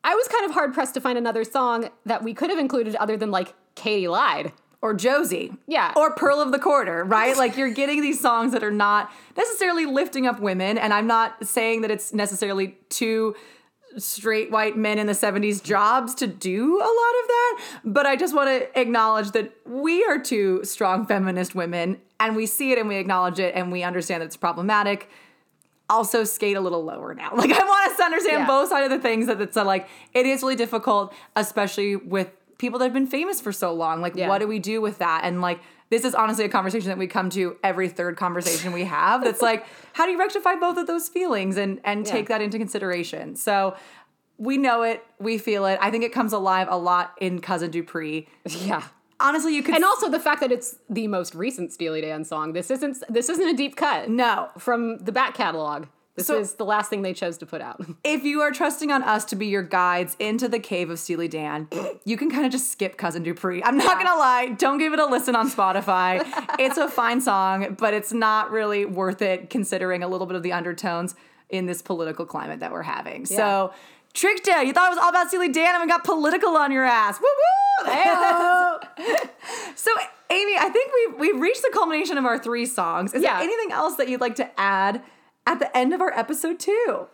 i 0.05 0.15
was 0.15 0.27
kind 0.29 0.45
of 0.45 0.51
hard 0.51 0.73
pressed 0.73 0.93
to 0.93 1.01
find 1.01 1.17
another 1.17 1.43
song 1.43 1.89
that 2.05 2.23
we 2.23 2.33
could 2.33 2.49
have 2.49 2.59
included 2.59 2.95
other 2.95 3.17
than 3.17 3.29
like 3.31 3.53
katy 3.75 4.07
lied 4.07 4.53
or 4.81 4.93
Josie. 4.93 5.51
Yeah. 5.67 5.91
Or 5.97 6.13
Pearl 6.13 6.39
of 6.39 6.53
the 6.53 6.57
Quarter, 6.59 7.03
right? 7.03 7.35
like 7.35 7.57
you're 7.57 7.69
getting 7.73 8.01
these 8.01 8.17
songs 8.21 8.53
that 8.53 8.63
are 8.63 8.71
not 8.71 9.11
necessarily 9.35 9.85
lifting 9.85 10.25
up 10.25 10.39
women. 10.39 10.77
And 10.77 10.93
I'm 10.93 11.05
not 11.05 11.45
saying 11.45 11.81
that 11.81 11.91
it's 11.91 12.13
necessarily 12.13 12.77
two 12.87 13.35
straight 13.97 14.51
white 14.51 14.77
men 14.77 14.99
in 14.99 15.07
the 15.07 15.13
70s 15.13 15.63
jobs 15.63 16.13
to 16.15 16.27
do 16.27 16.77
a 16.77 16.79
lot 16.79 16.83
of 16.85 17.27
that. 17.27 17.61
But 17.85 18.05
I 18.05 18.15
just 18.15 18.35
want 18.35 18.49
to 18.49 18.79
acknowledge 18.79 19.31
that 19.31 19.51
we 19.65 20.03
are 20.05 20.19
two 20.19 20.63
strong 20.63 21.05
feminist 21.05 21.55
women 21.55 21.99
and 22.19 22.35
we 22.35 22.45
see 22.45 22.71
it 22.71 22.77
and 22.77 22.87
we 22.87 22.95
acknowledge 22.97 23.39
it 23.39 23.55
and 23.55 23.71
we 23.71 23.83
understand 23.83 24.21
that 24.21 24.27
it's 24.27 24.37
problematic 24.37 25.09
also 25.91 26.23
skate 26.23 26.55
a 26.55 26.61
little 26.61 26.83
lower 26.85 27.15
now. 27.15 27.31
Like 27.35 27.51
I 27.51 27.63
want 27.63 27.91
us 27.91 27.97
to 27.97 28.03
understand 28.03 28.39
Yeah. 28.41 28.47
both 28.47 28.69
sides 28.69 28.85
of 28.85 28.91
the 28.91 28.99
things 29.01 29.25
that 29.25 29.41
it's 29.41 29.57
uh, 29.57 29.65
like 29.65 29.87
it 30.13 30.27
is 30.27 30.43
really 30.43 30.55
difficult, 30.55 31.13
especially 31.35 31.95
with 31.95 32.29
people 32.59 32.77
that 32.79 32.85
have 32.85 32.93
been 32.93 33.07
famous 33.07 33.41
for 33.41 33.51
so 33.51 33.73
long. 33.73 33.99
Like 34.01 34.15
Yeah. 34.15 34.27
what 34.29 34.37
do 34.37 34.47
we 34.47 34.59
do 34.59 34.81
with 34.81 34.99
that? 34.99 35.21
And 35.23 35.41
like 35.41 35.61
this 35.89 36.03
is 36.05 36.13
honestly 36.15 36.45
a 36.45 36.49
conversation 36.49 36.89
that 36.89 36.97
we 36.97 37.07
come 37.07 37.29
to 37.31 37.57
every 37.63 37.89
third 37.89 38.15
conversation 38.17 38.71
we 38.73 38.83
have. 38.85 39.23
That's 39.23 39.41
like 39.41 39.65
how 39.93 40.05
do 40.05 40.11
you 40.11 40.19
rectify 40.19 40.55
both 40.55 40.77
of 40.77 40.87
those 40.87 41.09
feelings 41.09 41.57
and 41.57 41.79
and 41.83 42.05
Yeah. 42.05 42.11
take 42.11 42.27
that 42.27 42.41
into 42.41 42.57
consideration? 42.57 43.35
So 43.35 43.75
we 44.37 44.57
know 44.57 44.83
it, 44.83 45.03
we 45.19 45.37
feel 45.37 45.65
it. 45.65 45.77
I 45.81 45.91
think 45.91 46.03
it 46.03 46.13
comes 46.13 46.31
alive 46.31 46.67
a 46.69 46.77
lot 46.77 47.13
in 47.19 47.39
Cousin 47.41 47.71
Dupree. 47.71 48.27
Yeah. 48.49 48.83
Honestly, 49.21 49.53
you 49.53 49.61
could 49.63 49.75
And 49.75 49.83
also 49.83 50.09
the 50.09 50.19
fact 50.19 50.39
that 50.39 50.49
it's 50.49 50.77
the 50.89 51.07
most 51.09 51.35
recent 51.35 51.73
Steely 51.73 51.99
Dan 51.99 52.23
song. 52.23 52.53
This 52.53 52.71
isn't 52.71 53.03
this 53.09 53.27
isn't 53.27 53.49
a 53.49 53.53
deep 53.53 53.75
cut. 53.75 54.09
no. 54.09 54.49
From 54.57 54.99
the 54.99 55.11
back 55.11 55.33
catalog. 55.33 55.87
This 56.19 56.27
So- 56.27 56.37
is 56.39 56.53
the 56.53 56.65
last 56.65 56.89
thing 56.89 57.01
they 57.01 57.13
chose 57.13 57.37
to 57.39 57.45
put 57.45 57.61
out. 57.61 57.81
if 58.03 58.23
you 58.23 58.41
are 58.41 58.51
trusting 58.51 58.91
on 58.91 59.01
us 59.03 59.25
to 59.25 59.35
be 59.35 59.47
your 59.47 59.63
guides 59.63 60.15
into 60.19 60.47
the 60.47 60.59
cave 60.59 60.89
of 60.89 60.99
Steely 60.99 61.27
Dan, 61.27 61.67
you 62.05 62.15
can 62.17 62.29
kind 62.29 62.45
of 62.45 62.51
just 62.51 62.71
skip 62.71 62.97
Cousin 62.97 63.23
Dupree. 63.23 63.63
I'm 63.63 63.77
not 63.77 63.97
gonna 63.97 64.17
lie, 64.19 64.49
don't 64.57 64.77
give 64.77 64.93
it 64.93 64.99
a 64.99 65.05
listen 65.05 65.35
on 65.35 65.49
Spotify. 65.49 66.25
it's 66.59 66.77
a 66.77 66.87
fine 66.89 67.21
song, 67.21 67.75
but 67.79 67.93
it's 67.93 68.13
not 68.13 68.51
really 68.51 68.85
worth 68.85 69.21
it 69.21 69.49
considering 69.49 70.03
a 70.03 70.07
little 70.07 70.27
bit 70.27 70.35
of 70.35 70.43
the 70.43 70.51
undertones 70.53 71.15
in 71.49 71.65
this 71.65 71.81
political 71.81 72.25
climate 72.25 72.59
that 72.59 72.71
we're 72.71 72.83
having. 72.83 73.25
So 73.25 73.73
tricked 74.13 74.47
you. 74.47 74.55
You 74.57 74.73
thought 74.73 74.87
it 74.87 74.95
was 74.95 74.99
all 74.99 75.09
about 75.09 75.29
Steely 75.29 75.49
Dan 75.49 75.73
and 75.75 75.81
we 75.83 75.87
got 75.87 76.03
political 76.03 76.55
on 76.57 76.71
your 76.71 76.83
ass. 76.85 77.19
Woo 77.19 77.27
woo! 77.27 77.89
so 79.75 79.91
Amy, 80.31 80.53
I 80.57 80.69
think 80.69 80.91
we've 80.93 81.19
we've 81.19 81.41
reached 81.41 81.61
the 81.61 81.71
culmination 81.73 82.17
of 82.17 82.25
our 82.25 82.37
three 82.37 82.65
songs. 82.65 83.13
Is 83.13 83.23
Yeah. 83.23 83.35
there 83.39 83.43
anything 83.43 83.71
else 83.71 83.95
that 83.95 84.09
you'd 84.09 84.21
like 84.21 84.35
to 84.35 84.59
add 84.59 85.01
at 85.45 85.59
the 85.59 85.75
end 85.75 85.93
of 85.93 86.01
our 86.01 86.11
episode 86.17 86.59
two? 86.59 87.07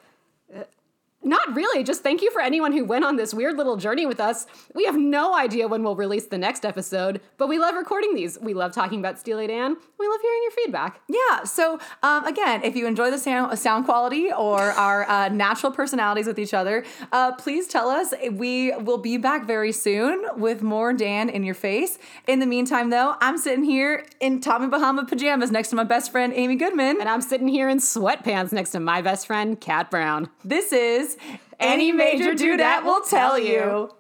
Not 1.26 1.56
really. 1.56 1.84
Just 1.84 2.04
thank 2.04 2.22
you 2.22 2.30
for 2.32 2.40
anyone 2.40 2.72
who 2.72 2.86
went 2.86 3.04
on 3.04 3.16
this 3.16 3.34
weird 3.34 3.58
little 3.58 3.78
journey 3.78 4.06
with 4.06 4.20
us. 4.20 4.46
We 4.76 4.86
have 4.86 4.96
no 4.96 5.36
idea 5.36 5.68
when 5.68 5.82
we'll 5.82 5.96
release 5.96 6.28
the 6.28 6.38
next 6.38 6.64
episode, 6.66 7.20
but 7.38 7.50
we 7.50 7.58
love 7.58 7.74
recording 7.74 8.14
these. 8.14 8.38
We 8.40 8.54
love 8.54 8.72
talking 8.74 9.00
about 9.00 9.18
Steely 9.18 9.48
Dan. 9.48 9.76
We 10.00 10.08
love 10.08 10.22
hearing 10.22 10.42
your 10.44 10.52
feedback. 10.52 11.02
Yeah. 11.10 11.44
So 11.44 11.80
um, 12.04 12.26
again, 12.26 12.64
if 12.64 12.76
you 12.76 12.86
enjoy 12.86 13.10
the 13.10 13.18
sound, 13.18 13.58
sound 13.58 13.86
quality 13.86 14.32
or 14.32 14.62
our 14.62 15.10
uh, 15.10 15.30
natural 15.30 15.72
personalities 15.72 16.28
with 16.28 16.38
each 16.38 16.54
other, 16.54 16.86
uh, 17.12 17.32
please 17.34 17.68
tell 17.68 17.90
us. 17.90 18.14
We 18.32 18.76
will 18.78 19.00
be 19.00 19.18
back 19.18 19.48
very 19.48 19.72
soon 19.72 20.28
with 20.38 20.62
more 20.62 20.94
Dan 20.94 21.30
in 21.30 21.44
your 21.44 21.56
face. 21.56 21.98
In 22.28 22.38
the 22.38 22.46
meantime, 22.46 22.92
though, 22.92 23.16
I'm 23.20 23.40
sitting 23.40 23.64
here 23.64 24.06
in 24.20 24.42
Tommy 24.42 24.68
Bahama 24.68 25.06
pajamas 25.06 25.50
next 25.50 25.70
to 25.70 25.76
my 25.76 25.84
best 25.84 26.12
friend 26.12 26.34
Amy 26.36 26.56
Goodman. 26.56 26.98
And 27.00 27.10
I'm 27.10 27.22
sitting 27.22 27.48
here 27.48 27.68
in 27.68 27.80
sweatpants 27.80 28.52
next 28.52 28.70
to 28.72 28.80
my 28.80 29.02
best 29.02 29.26
friend, 29.26 29.60
Kat 29.60 29.90
Brown. 29.90 30.30
this 30.44 31.15
is 31.16 31.40
any 31.60 31.92
major 31.92 32.34
dudette 32.34 32.84
will 32.84 33.02
tell 33.02 33.38
you. 33.40 33.92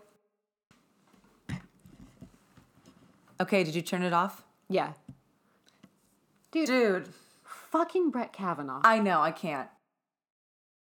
Okay, 3.40 3.64
did 3.64 3.76
you 3.76 3.82
turn 3.82 4.04
it 4.04 4.14
off? 4.14 4.44
Yeah. 4.70 4.94
Dude, 6.52 6.68
Dude, 6.68 7.10
fucking 7.44 8.10
Brett 8.10 8.32
Kavanaugh. 8.32 8.82
I 8.84 9.00
know 9.00 9.20
I 9.22 9.32
can't. 9.32 9.68